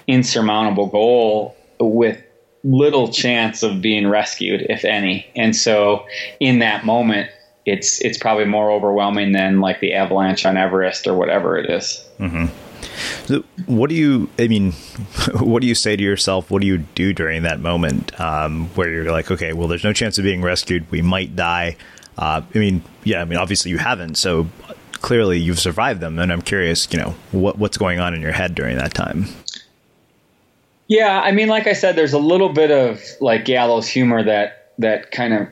insurmountable 0.08 0.88
goal 0.88 1.56
with 1.80 2.22
little 2.64 3.12
chance 3.12 3.64
of 3.64 3.82
being 3.82 4.08
rescued, 4.08 4.66
if 4.70 4.84
any. 4.84 5.26
And 5.36 5.56
so, 5.56 6.06
in 6.40 6.60
that 6.60 6.86
moment, 6.86 7.30
it's 7.66 8.02
it's 8.02 8.18
probably 8.18 8.46
more 8.46 8.72
overwhelming 8.72 9.34
than 9.34 9.60
like 9.60 9.80
the 9.82 9.94
avalanche 9.94 10.46
on 10.46 10.58
Everest 10.58 11.06
or 11.06 11.14
whatever 11.14 11.58
it 11.58 11.70
is. 11.70 12.08
Mm-hmm. 12.20 12.46
What 13.66 13.90
do 13.90 13.96
you? 13.96 14.30
I 14.40 14.48
mean, 14.48 14.72
what 15.40 15.62
do 15.62 15.68
you 15.68 15.76
say 15.76 15.96
to 15.96 16.04
yourself? 16.04 16.50
What 16.50 16.62
do 16.62 16.68
you 16.68 16.80
do 16.80 17.14
during 17.14 17.44
that 17.44 17.60
moment 17.60 18.18
um, 18.20 18.68
where 18.70 18.90
you're 18.90 19.12
like, 19.12 19.30
okay, 19.30 19.54
well, 19.54 19.68
there's 19.68 19.84
no 19.84 19.94
chance 19.94 20.18
of 20.18 20.24
being 20.24 20.42
rescued. 20.42 20.90
We 20.92 21.02
might 21.02 21.36
die. 21.36 21.76
Uh, 22.18 22.42
I 22.54 22.58
mean, 22.58 22.84
yeah. 23.04 23.22
I 23.22 23.26
mean, 23.26 23.38
obviously 23.38 23.70
you 23.70 23.78
haven't. 23.78 24.16
So 24.16 24.48
clearly 24.94 25.38
you've 25.38 25.60
survived 25.60 26.00
them, 26.00 26.18
and 26.20 26.32
I'm 26.32 26.42
curious, 26.42 26.88
you 26.92 27.00
know, 27.00 27.16
what 27.32 27.58
what's 27.58 27.78
going 27.78 28.00
on 28.00 28.14
in 28.14 28.22
your 28.22 28.32
head 28.32 28.56
during 28.56 28.78
that 28.78 28.94
time. 28.94 29.28
Yeah, 30.88 31.22
I 31.22 31.32
mean, 31.32 31.50
like 31.50 31.68
I 31.68 31.74
said, 31.74 31.96
there's 31.96 32.14
a 32.14 32.20
little 32.20 32.50
bit 32.50 32.72
of 32.72 33.02
like 33.20 33.46
gallows 33.46 33.88
humor 33.88 34.24
that 34.24 34.72
that 34.80 35.12
kind 35.12 35.34
of 35.34 35.48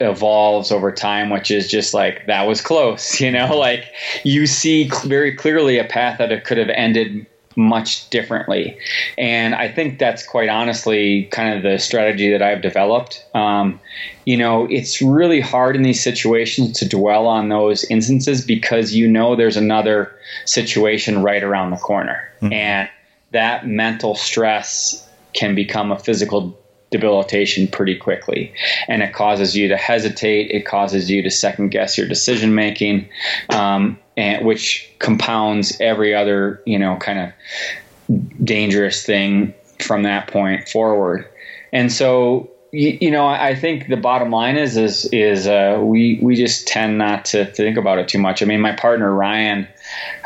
evolves 0.00 0.72
over 0.72 0.90
time, 0.90 1.30
which 1.30 1.50
is 1.50 1.70
just 1.70 1.94
like 1.94 2.26
that 2.26 2.42
was 2.42 2.60
close, 2.60 3.20
you 3.20 3.30
know, 3.30 3.56
like 3.56 3.92
you 4.24 4.46
see 4.46 4.90
very 5.04 5.34
clearly 5.34 5.78
a 5.78 5.84
path 5.84 6.18
that 6.18 6.32
it 6.32 6.44
could 6.44 6.58
have 6.58 6.70
ended 6.70 7.26
much 7.56 8.08
differently. 8.10 8.76
And 9.18 9.54
I 9.54 9.68
think 9.68 9.98
that's 9.98 10.26
quite 10.26 10.48
honestly 10.48 11.24
kind 11.24 11.54
of 11.54 11.62
the 11.62 11.78
strategy 11.78 12.30
that 12.30 12.42
I've 12.42 12.62
developed. 12.62 13.24
Um, 13.34 13.78
you 14.24 14.36
know, 14.36 14.66
it's 14.70 15.02
really 15.02 15.40
hard 15.40 15.76
in 15.76 15.82
these 15.82 16.02
situations 16.02 16.78
to 16.78 16.88
dwell 16.88 17.26
on 17.26 17.50
those 17.50 17.84
instances 17.84 18.44
because 18.44 18.94
you 18.94 19.06
know 19.06 19.36
there's 19.36 19.56
another 19.56 20.12
situation 20.46 21.22
right 21.22 21.42
around 21.42 21.70
the 21.70 21.76
corner. 21.76 22.22
Mm-hmm. 22.40 22.52
And 22.54 22.88
that 23.32 23.66
mental 23.66 24.14
stress 24.14 25.08
can 25.32 25.54
become 25.54 25.90
a 25.90 25.98
physical 25.98 26.58
debilitation 26.90 27.66
pretty 27.66 27.96
quickly. 27.96 28.52
And 28.86 29.02
it 29.02 29.12
causes 29.14 29.56
you 29.56 29.68
to 29.68 29.76
hesitate, 29.76 30.50
it 30.50 30.66
causes 30.66 31.10
you 31.10 31.22
to 31.22 31.30
second 31.30 31.70
guess 31.70 31.96
your 31.96 32.06
decision 32.06 32.54
making, 32.54 33.08
um, 33.48 33.98
and 34.16 34.44
which 34.44 34.92
compounds 34.98 35.76
every 35.80 36.14
other, 36.14 36.62
you 36.66 36.78
know, 36.78 36.96
kind 36.96 37.18
of 37.18 38.44
dangerous 38.44 39.04
thing 39.04 39.54
from 39.80 40.02
that 40.02 40.28
point 40.28 40.68
forward. 40.68 41.26
And 41.72 41.90
so 41.90 42.50
you, 42.74 43.10
know, 43.10 43.26
I 43.26 43.54
think 43.54 43.88
the 43.88 43.98
bottom 43.98 44.30
line 44.30 44.56
is 44.56 44.78
is 44.78 45.04
is 45.12 45.46
uh, 45.46 45.78
we 45.82 46.18
we 46.22 46.36
just 46.36 46.66
tend 46.66 46.96
not 46.96 47.26
to 47.26 47.44
think 47.44 47.76
about 47.76 47.98
it 47.98 48.08
too 48.08 48.18
much. 48.18 48.42
I 48.42 48.46
mean, 48.46 48.62
my 48.62 48.72
partner 48.72 49.12
Ryan 49.12 49.68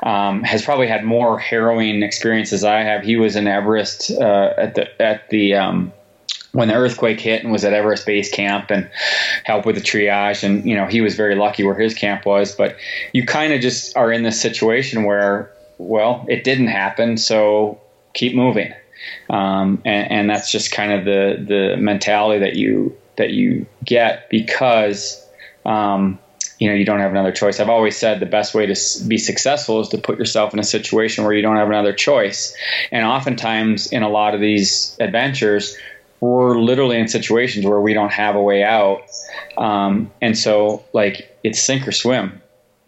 um, 0.03 0.43
has 0.43 0.63
probably 0.63 0.87
had 0.87 1.05
more 1.05 1.39
harrowing 1.39 2.03
experiences 2.03 2.65
I 2.65 2.81
have. 2.81 3.03
He 3.03 3.17
was 3.17 3.37
in 3.37 3.47
Everest 3.47 4.11
uh, 4.11 4.55
at 4.57 4.75
the 4.75 5.03
at 5.03 5.29
the 5.31 5.55
um, 5.55 5.93
when 6.57 6.69
the 6.69 6.75
earthquake 6.75 7.21
hit 7.21 7.43
and 7.43 7.53
was 7.53 7.65
at 7.65 7.75
Everest 7.75 8.07
Base 8.07 8.31
Camp 8.31 8.71
and 8.71 8.89
helped 9.45 9.67
with 9.67 9.77
the 9.77 9.83
triage. 9.83 10.43
And, 10.43 10.67
you 10.67 10.75
know, 10.75 10.87
he 10.87 11.03
was 11.03 11.15
very 11.15 11.35
lucky 11.35 11.65
where 11.65 11.79
his 11.79 11.93
camp 11.93 12.25
was. 12.25 12.55
But 12.55 12.77
you 13.13 13.27
kind 13.27 13.53
of 13.53 13.61
just 13.61 13.95
are 13.95 14.11
in 14.11 14.23
this 14.23 14.41
situation 14.41 15.05
where, 15.05 15.53
well, 15.77 16.25
it 16.29 16.45
didn't 16.45 16.69
happen. 16.69 17.19
So 17.19 17.79
keep 18.15 18.35
moving. 18.35 18.73
Um, 19.29 19.83
and, 19.85 20.11
and 20.11 20.31
that's 20.31 20.51
just 20.51 20.73
kind 20.73 20.93
of 20.93 21.05
the, 21.05 21.45
the 21.47 21.77
mentality 21.77 22.41
that 22.41 22.57
you, 22.57 22.97
that 23.17 23.31
you 23.31 23.67
get 23.85 24.29
because, 24.31 25.23
um, 25.67 26.19
you 26.59 26.69
know, 26.69 26.75
you 26.75 26.85
don't 26.85 27.01
have 27.01 27.11
another 27.11 27.33
choice. 27.33 27.61
I've 27.61 27.69
always 27.69 27.97
said 27.97 28.21
the 28.21 28.27
best 28.27 28.55
way 28.55 28.67
to 28.67 29.05
be 29.07 29.19
successful 29.19 29.81
is 29.81 29.89
to 29.89 29.99
put 29.99 30.19
yourself 30.19 30.55
in 30.55 30.59
a 30.59 30.65
situation 30.65 31.25
where 31.25 31.35
you 31.35 31.43
don't 31.43 31.57
have 31.57 31.69
another 31.69 31.93
choice. 31.93 32.57
And 32.91 33.05
oftentimes 33.05 33.93
in 33.93 34.03
a 34.03 34.09
lot 34.09 34.35
of 34.35 34.41
these 34.41 34.97
adventures, 34.99 35.77
we're 36.21 36.59
literally 36.59 36.99
in 36.99 37.09
situations 37.09 37.67
where 37.67 37.81
we 37.81 37.93
don't 37.93 38.13
have 38.13 38.37
a 38.37 38.43
way 38.43 38.63
out. 38.63 39.03
Um, 39.59 40.11
and 40.23 40.37
so, 40.37 40.85
like, 40.95 41.37
it's 41.45 41.63
sink 41.63 41.87
or 41.87 41.93
swim. 41.93 42.41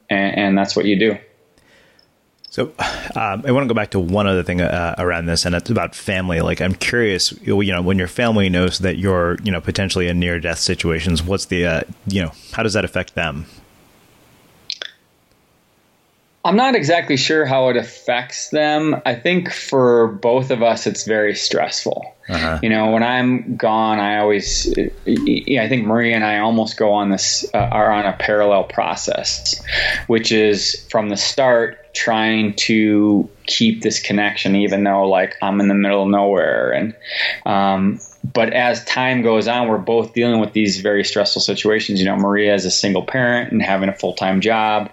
And, 0.08 0.38
and 0.38 0.58
that's 0.58 0.74
what 0.74 0.86
you 0.86 0.98
do. 0.98 1.18
So, 2.50 2.72
um, 3.14 3.44
I 3.46 3.52
want 3.52 3.64
to 3.64 3.68
go 3.68 3.74
back 3.74 3.90
to 3.90 4.00
one 4.00 4.26
other 4.26 4.42
thing 4.42 4.62
uh, 4.62 4.94
around 4.96 5.26
this, 5.26 5.44
and 5.44 5.54
it's 5.54 5.68
about 5.68 5.94
family. 5.94 6.40
Like, 6.40 6.62
I'm 6.62 6.74
curious, 6.74 7.32
you 7.42 7.72
know, 7.72 7.82
when 7.82 7.98
your 7.98 8.08
family 8.08 8.48
knows 8.48 8.78
that 8.78 8.96
you're, 8.96 9.36
you 9.42 9.52
know, 9.52 9.60
potentially 9.60 10.08
in 10.08 10.18
near 10.18 10.40
death 10.40 10.58
situations, 10.58 11.22
what's 11.22 11.44
the, 11.44 11.66
uh, 11.66 11.80
you 12.06 12.22
know, 12.22 12.32
how 12.52 12.62
does 12.62 12.72
that 12.72 12.86
affect 12.86 13.14
them? 13.14 13.44
I'm 16.48 16.56
not 16.56 16.74
exactly 16.74 17.18
sure 17.18 17.44
how 17.44 17.68
it 17.68 17.76
affects 17.76 18.48
them. 18.48 19.02
I 19.04 19.14
think 19.14 19.52
for 19.52 20.08
both 20.08 20.50
of 20.50 20.62
us, 20.62 20.86
it's 20.86 21.04
very 21.04 21.34
stressful. 21.34 22.14
Uh-huh. 22.26 22.58
You 22.62 22.70
know, 22.70 22.90
when 22.90 23.02
I'm 23.02 23.54
gone, 23.56 24.00
I 24.00 24.18
always, 24.18 24.66
I 24.78 25.68
think 25.68 25.84
Maria 25.84 26.14
and 26.14 26.24
I 26.24 26.38
almost 26.38 26.78
go 26.78 26.92
on 26.92 27.10
this, 27.10 27.44
uh, 27.52 27.58
are 27.58 27.92
on 27.92 28.06
a 28.06 28.14
parallel 28.14 28.64
process, 28.64 29.62
which 30.06 30.32
is 30.32 30.86
from 30.90 31.10
the 31.10 31.18
start 31.18 31.94
trying 31.94 32.54
to 32.54 33.28
keep 33.46 33.82
this 33.82 34.00
connection, 34.00 34.56
even 34.56 34.84
though 34.84 35.06
like 35.06 35.36
I'm 35.42 35.60
in 35.60 35.68
the 35.68 35.74
middle 35.74 36.04
of 36.04 36.08
nowhere. 36.08 36.72
And, 36.72 36.96
um, 37.44 38.00
but 38.32 38.52
as 38.52 38.84
time 38.84 39.22
goes 39.22 39.48
on, 39.48 39.68
we're 39.68 39.78
both 39.78 40.12
dealing 40.12 40.40
with 40.40 40.52
these 40.52 40.80
very 40.80 41.04
stressful 41.04 41.42
situations. 41.42 42.00
You 42.00 42.06
know, 42.06 42.16
Maria 42.16 42.54
is 42.54 42.64
a 42.64 42.70
single 42.70 43.02
parent 43.02 43.52
and 43.52 43.62
having 43.62 43.88
a 43.88 43.94
full 43.94 44.14
time 44.14 44.40
job. 44.40 44.90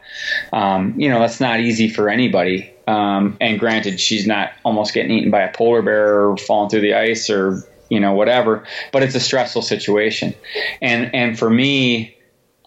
Um, 0.53 0.93
you 0.97 1.09
know, 1.09 1.19
that's 1.19 1.39
not 1.39 1.59
easy 1.59 1.89
for 1.89 2.09
anybody. 2.09 2.71
Um, 2.87 3.37
and 3.41 3.59
granted, 3.59 3.99
she's 3.99 4.27
not 4.27 4.51
almost 4.63 4.93
getting 4.93 5.11
eaten 5.11 5.31
by 5.31 5.41
a 5.41 5.51
polar 5.51 5.81
bear 5.81 6.29
or 6.29 6.37
falling 6.37 6.69
through 6.69 6.81
the 6.81 6.93
ice 6.93 7.29
or 7.29 7.63
you 7.89 7.99
know 7.99 8.13
whatever. 8.13 8.65
But 8.91 9.03
it's 9.03 9.15
a 9.15 9.19
stressful 9.19 9.63
situation. 9.63 10.33
And 10.81 11.13
and 11.13 11.37
for 11.37 11.49
me, 11.49 12.14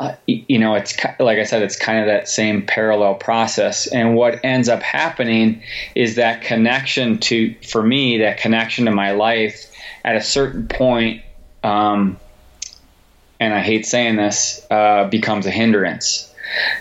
uh, 0.01 0.14
you 0.26 0.59
know, 0.59 0.74
it's 0.74 0.96
like 1.18 1.38
I 1.38 1.42
said, 1.42 1.62
it's 1.62 1.76
kind 1.76 1.99
of 1.99 2.07
that 2.07 2.28
same 2.28 2.64
parallel 2.64 3.16
process. 3.16 3.88
And 3.88 4.14
what 4.14 4.44
ends 4.44 4.68
up 4.68 4.80
happening 4.80 5.62
is 5.96 6.16
that 6.16 6.42
connection 6.42 7.18
to, 7.18 7.55
for 7.66 7.82
me, 7.82 8.18
that 8.18 8.38
connection 8.38 8.84
to 8.84 8.92
my 8.92 9.11
life 9.12 9.72
at 10.05 10.14
a 10.14 10.20
certain 10.20 10.68
point, 10.68 11.22
um, 11.64 12.16
and 13.40 13.53
I 13.53 13.61
hate 13.61 13.86
saying 13.86 14.16
this, 14.16 14.64
uh, 14.70 15.09
becomes 15.09 15.46
a 15.46 15.51
hindrance 15.51 16.32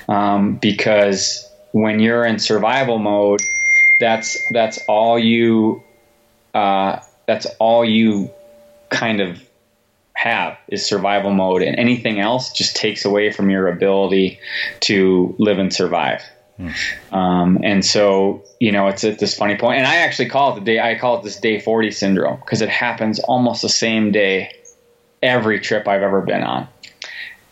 um, 0.07 0.55
because 0.55 1.49
when 1.71 1.99
you're 1.99 2.25
in 2.25 2.37
survival 2.37 2.99
mode, 2.99 3.41
that's 3.99 4.37
that's 4.51 4.77
all 4.87 5.17
you 5.17 5.83
uh, 6.53 6.99
that's 7.25 7.47
all 7.59 7.83
you 7.83 8.29
kind 8.89 9.21
of 9.21 9.41
have 10.17 10.57
is 10.67 10.83
survival 10.83 11.31
mode, 11.31 11.61
and 11.61 11.77
anything 11.77 12.19
else 12.19 12.51
just 12.51 12.75
takes 12.75 13.05
away 13.05 13.31
from 13.31 13.49
your 13.49 13.67
ability 13.67 14.39
to 14.81 15.35
live 15.37 15.59
and 15.59 15.71
survive. 15.71 16.21
Um, 17.11 17.59
and 17.63 17.85
so, 17.85 18.43
you 18.59 18.71
know, 18.71 18.87
it's 18.87 19.03
at 19.03 19.19
this 19.19 19.35
funny 19.35 19.55
point, 19.55 19.77
and 19.77 19.87
I 19.87 19.97
actually 19.97 20.29
call 20.29 20.53
it 20.53 20.55
the 20.55 20.65
day. 20.65 20.79
I 20.79 20.95
call 20.95 21.19
it 21.19 21.23
this 21.23 21.39
day 21.39 21.59
forty 21.59 21.91
syndrome 21.91 22.39
because 22.39 22.63
it 22.63 22.69
happens 22.69 23.19
almost 23.19 23.61
the 23.61 23.69
same 23.69 24.11
day 24.11 24.51
every 25.21 25.59
trip 25.59 25.87
I've 25.87 26.01
ever 26.01 26.21
been 26.21 26.41
on. 26.41 26.67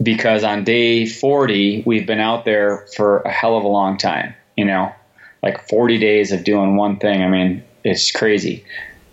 Because 0.01 0.43
on 0.43 0.63
day 0.63 1.05
forty, 1.05 1.84
we've 1.86 2.07
been 2.07 2.20
out 2.20 2.45
there 2.45 2.88
for 2.95 3.20
a 3.20 3.32
hell 3.32 3.55
of 3.55 3.63
a 3.63 3.68
long 3.68 3.99
time. 3.99 4.34
You 4.57 4.66
know, 4.66 4.91
like 5.43 5.61
forty 5.70 5.99
days 5.99 6.32
of 6.32 6.43
doing 6.43 6.76
one 6.76 6.97
thing. 6.97 7.22
I 7.22 7.28
mean, 7.28 7.63
it's 7.84 8.11
crazy. 8.11 8.63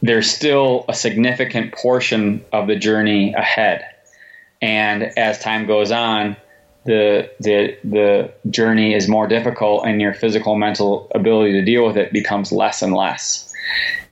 There's 0.02 0.30
still 0.30 0.84
a 0.88 0.94
significant 0.94 1.72
portion 1.72 2.44
of 2.52 2.66
the 2.66 2.76
journey 2.76 3.32
ahead, 3.34 3.84
and 4.60 5.04
as 5.16 5.38
time 5.38 5.66
goes 5.66 5.90
on 5.90 6.36
the 6.84 7.30
the 7.40 7.76
the 7.84 8.32
journey 8.50 8.94
is 8.94 9.08
more 9.08 9.26
difficult 9.26 9.86
and 9.86 10.00
your 10.00 10.14
physical 10.14 10.56
mental 10.56 11.08
ability 11.14 11.52
to 11.52 11.64
deal 11.64 11.86
with 11.86 11.96
it 11.96 12.12
becomes 12.12 12.50
less 12.50 12.82
and 12.82 12.94
less. 12.94 13.52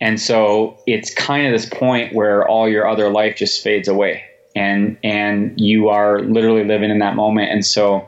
And 0.01 0.21
so 0.21 0.79
it's 0.87 1.13
kind 1.13 1.47
of 1.47 1.53
this 1.53 1.69
point 1.69 2.15
where 2.15 2.47
all 2.47 2.69
your 2.69 2.89
other 2.89 3.11
life 3.11 3.37
just 3.37 3.63
fades 3.63 3.89
away. 3.89 4.25
And 4.55 4.97
and 5.03 5.61
you 5.61 5.89
are 5.89 6.21
literally 6.21 6.65
living 6.65 6.91
in 6.91 7.01
that 7.01 7.17
moment. 7.17 7.51
And 7.51 7.65
so 7.65 8.07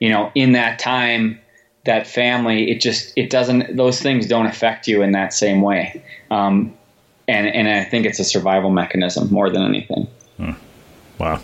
you 0.00 0.08
know 0.08 0.32
in 0.34 0.52
that 0.52 0.78
time 0.78 1.40
that 1.84 2.06
family 2.06 2.70
it 2.70 2.80
just 2.80 3.12
it 3.16 3.30
doesn't 3.30 3.76
those 3.76 4.02
things 4.02 4.26
don't 4.26 4.46
affect 4.46 4.88
you 4.88 5.02
in 5.02 5.12
that 5.12 5.32
same 5.32 5.62
way. 5.62 6.02
Um, 6.30 6.76
and 7.30 7.46
and 7.46 7.68
I 7.68 7.84
think 7.84 8.06
it's 8.06 8.18
a 8.18 8.24
survival 8.24 8.70
mechanism 8.70 9.32
more 9.32 9.50
than 9.50 9.62
anything. 9.62 10.06
Hmm. 10.36 10.52
Wow. 11.18 11.40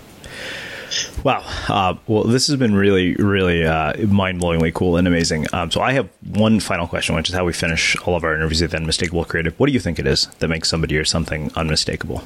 Wow. 1.25 1.45
Uh, 1.69 1.95
well, 2.07 2.25
this 2.25 2.47
has 2.47 2.57
been 2.57 2.75
really, 2.75 3.15
really 3.17 3.65
uh, 3.65 4.07
mind 4.07 4.41
blowingly 4.41 4.73
cool 4.73 4.97
and 4.97 5.07
amazing. 5.07 5.47
Um, 5.53 5.71
so, 5.71 5.81
I 5.81 5.93
have 5.93 6.09
one 6.23 6.61
final 6.61 6.87
question, 6.87 7.15
which 7.17 7.29
is 7.29 7.35
how 7.35 7.45
we 7.45 7.53
finish 7.53 7.97
all 8.03 8.15
of 8.17 8.25
our 8.25 8.35
interviews 8.35 8.63
with 8.63 8.75
Unmistakable 8.75 9.25
Creative. 9.25 9.59
What 9.59 9.67
do 9.67 9.73
you 9.73 9.81
think 9.81 9.99
it 9.99 10.07
is 10.07 10.27
that 10.39 10.49
makes 10.49 10.69
somebody 10.69 10.97
or 10.97 11.05
something 11.05 11.51
unmistakable? 11.57 12.23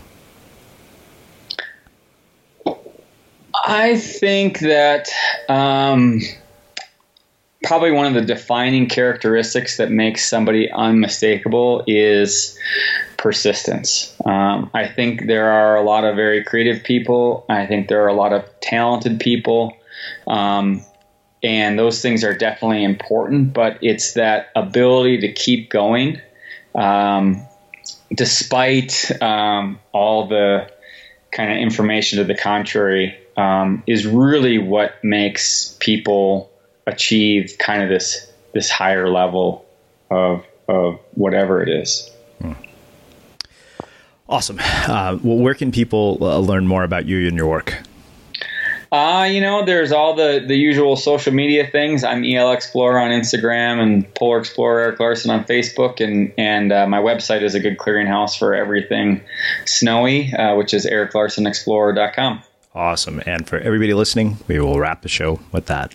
I 3.64 3.96
think 3.98 4.60
that 4.60 5.08
um, 5.48 6.20
probably 7.62 7.90
one 7.90 8.06
of 8.06 8.14
the 8.14 8.22
defining 8.22 8.88
characteristics 8.88 9.76
that 9.76 9.90
makes 9.90 10.28
somebody 10.28 10.70
unmistakable 10.70 11.84
is 11.86 12.58
persistence. 13.16 14.16
Um, 14.24 14.70
I 14.72 14.88
think 14.88 15.26
there 15.26 15.50
are 15.50 15.76
a 15.76 15.82
lot 15.82 16.04
of 16.04 16.16
very 16.16 16.42
creative 16.42 16.82
people. 16.82 17.44
I 17.48 17.66
think 17.66 17.88
there 17.88 18.02
are 18.04 18.08
a 18.08 18.14
lot 18.14 18.32
of 18.32 18.44
talented 18.60 19.20
people. 19.20 19.76
Um, 20.26 20.82
and 21.42 21.78
those 21.78 22.02
things 22.02 22.24
are 22.24 22.34
definitely 22.34 22.84
important, 22.84 23.52
but 23.52 23.78
it's 23.82 24.14
that 24.14 24.50
ability 24.54 25.20
to 25.20 25.32
keep 25.32 25.70
going 25.70 26.20
um, 26.74 27.46
despite 28.14 29.10
um, 29.22 29.78
all 29.92 30.28
the 30.28 30.70
kind 31.30 31.52
of 31.52 31.58
information 31.58 32.18
to 32.18 32.24
the 32.24 32.34
contrary 32.34 33.18
um, 33.36 33.82
is 33.86 34.06
really 34.06 34.58
what 34.58 35.02
makes 35.02 35.76
people 35.80 36.49
achieve 36.86 37.56
kind 37.58 37.82
of 37.82 37.88
this 37.88 38.30
this 38.52 38.70
higher 38.70 39.08
level 39.08 39.66
of 40.10 40.44
of 40.68 40.98
whatever 41.14 41.62
it 41.62 41.68
is. 41.68 42.10
Hmm. 42.40 42.52
Awesome. 44.28 44.58
Uh, 44.60 45.18
well, 45.22 45.38
where 45.38 45.54
can 45.54 45.72
people 45.72 46.18
uh, 46.20 46.38
learn 46.38 46.66
more 46.66 46.84
about 46.84 47.06
you 47.06 47.26
and 47.26 47.36
your 47.36 47.48
work? 47.48 47.76
Uh, 48.92 49.28
you 49.30 49.40
know, 49.40 49.64
there's 49.64 49.92
all 49.92 50.14
the, 50.14 50.44
the 50.44 50.56
usual 50.56 50.96
social 50.96 51.32
media 51.32 51.68
things. 51.70 52.02
I'm 52.02 52.24
EL 52.24 52.50
Explorer 52.50 52.98
on 52.98 53.10
Instagram 53.10 53.80
and 53.80 54.14
Polar 54.14 54.38
Explorer 54.38 54.80
Eric 54.80 55.00
Larsen 55.00 55.30
on 55.30 55.44
Facebook, 55.44 56.00
and 56.04 56.32
and 56.36 56.72
uh, 56.72 56.86
my 56.88 56.98
website 56.98 57.42
is 57.42 57.54
a 57.54 57.60
good 57.60 57.78
clearinghouse 57.78 58.36
for 58.36 58.52
everything 58.52 59.20
snowy, 59.64 60.32
uh, 60.34 60.56
which 60.56 60.74
is 60.74 60.86
ericlarsenexplorer.com. 60.86 62.42
Awesome. 62.74 63.22
And 63.26 63.46
for 63.48 63.58
everybody 63.58 63.94
listening, 63.94 64.38
we 64.48 64.58
will 64.58 64.78
wrap 64.78 65.02
the 65.02 65.08
show 65.08 65.38
with 65.52 65.66
that. 65.66 65.94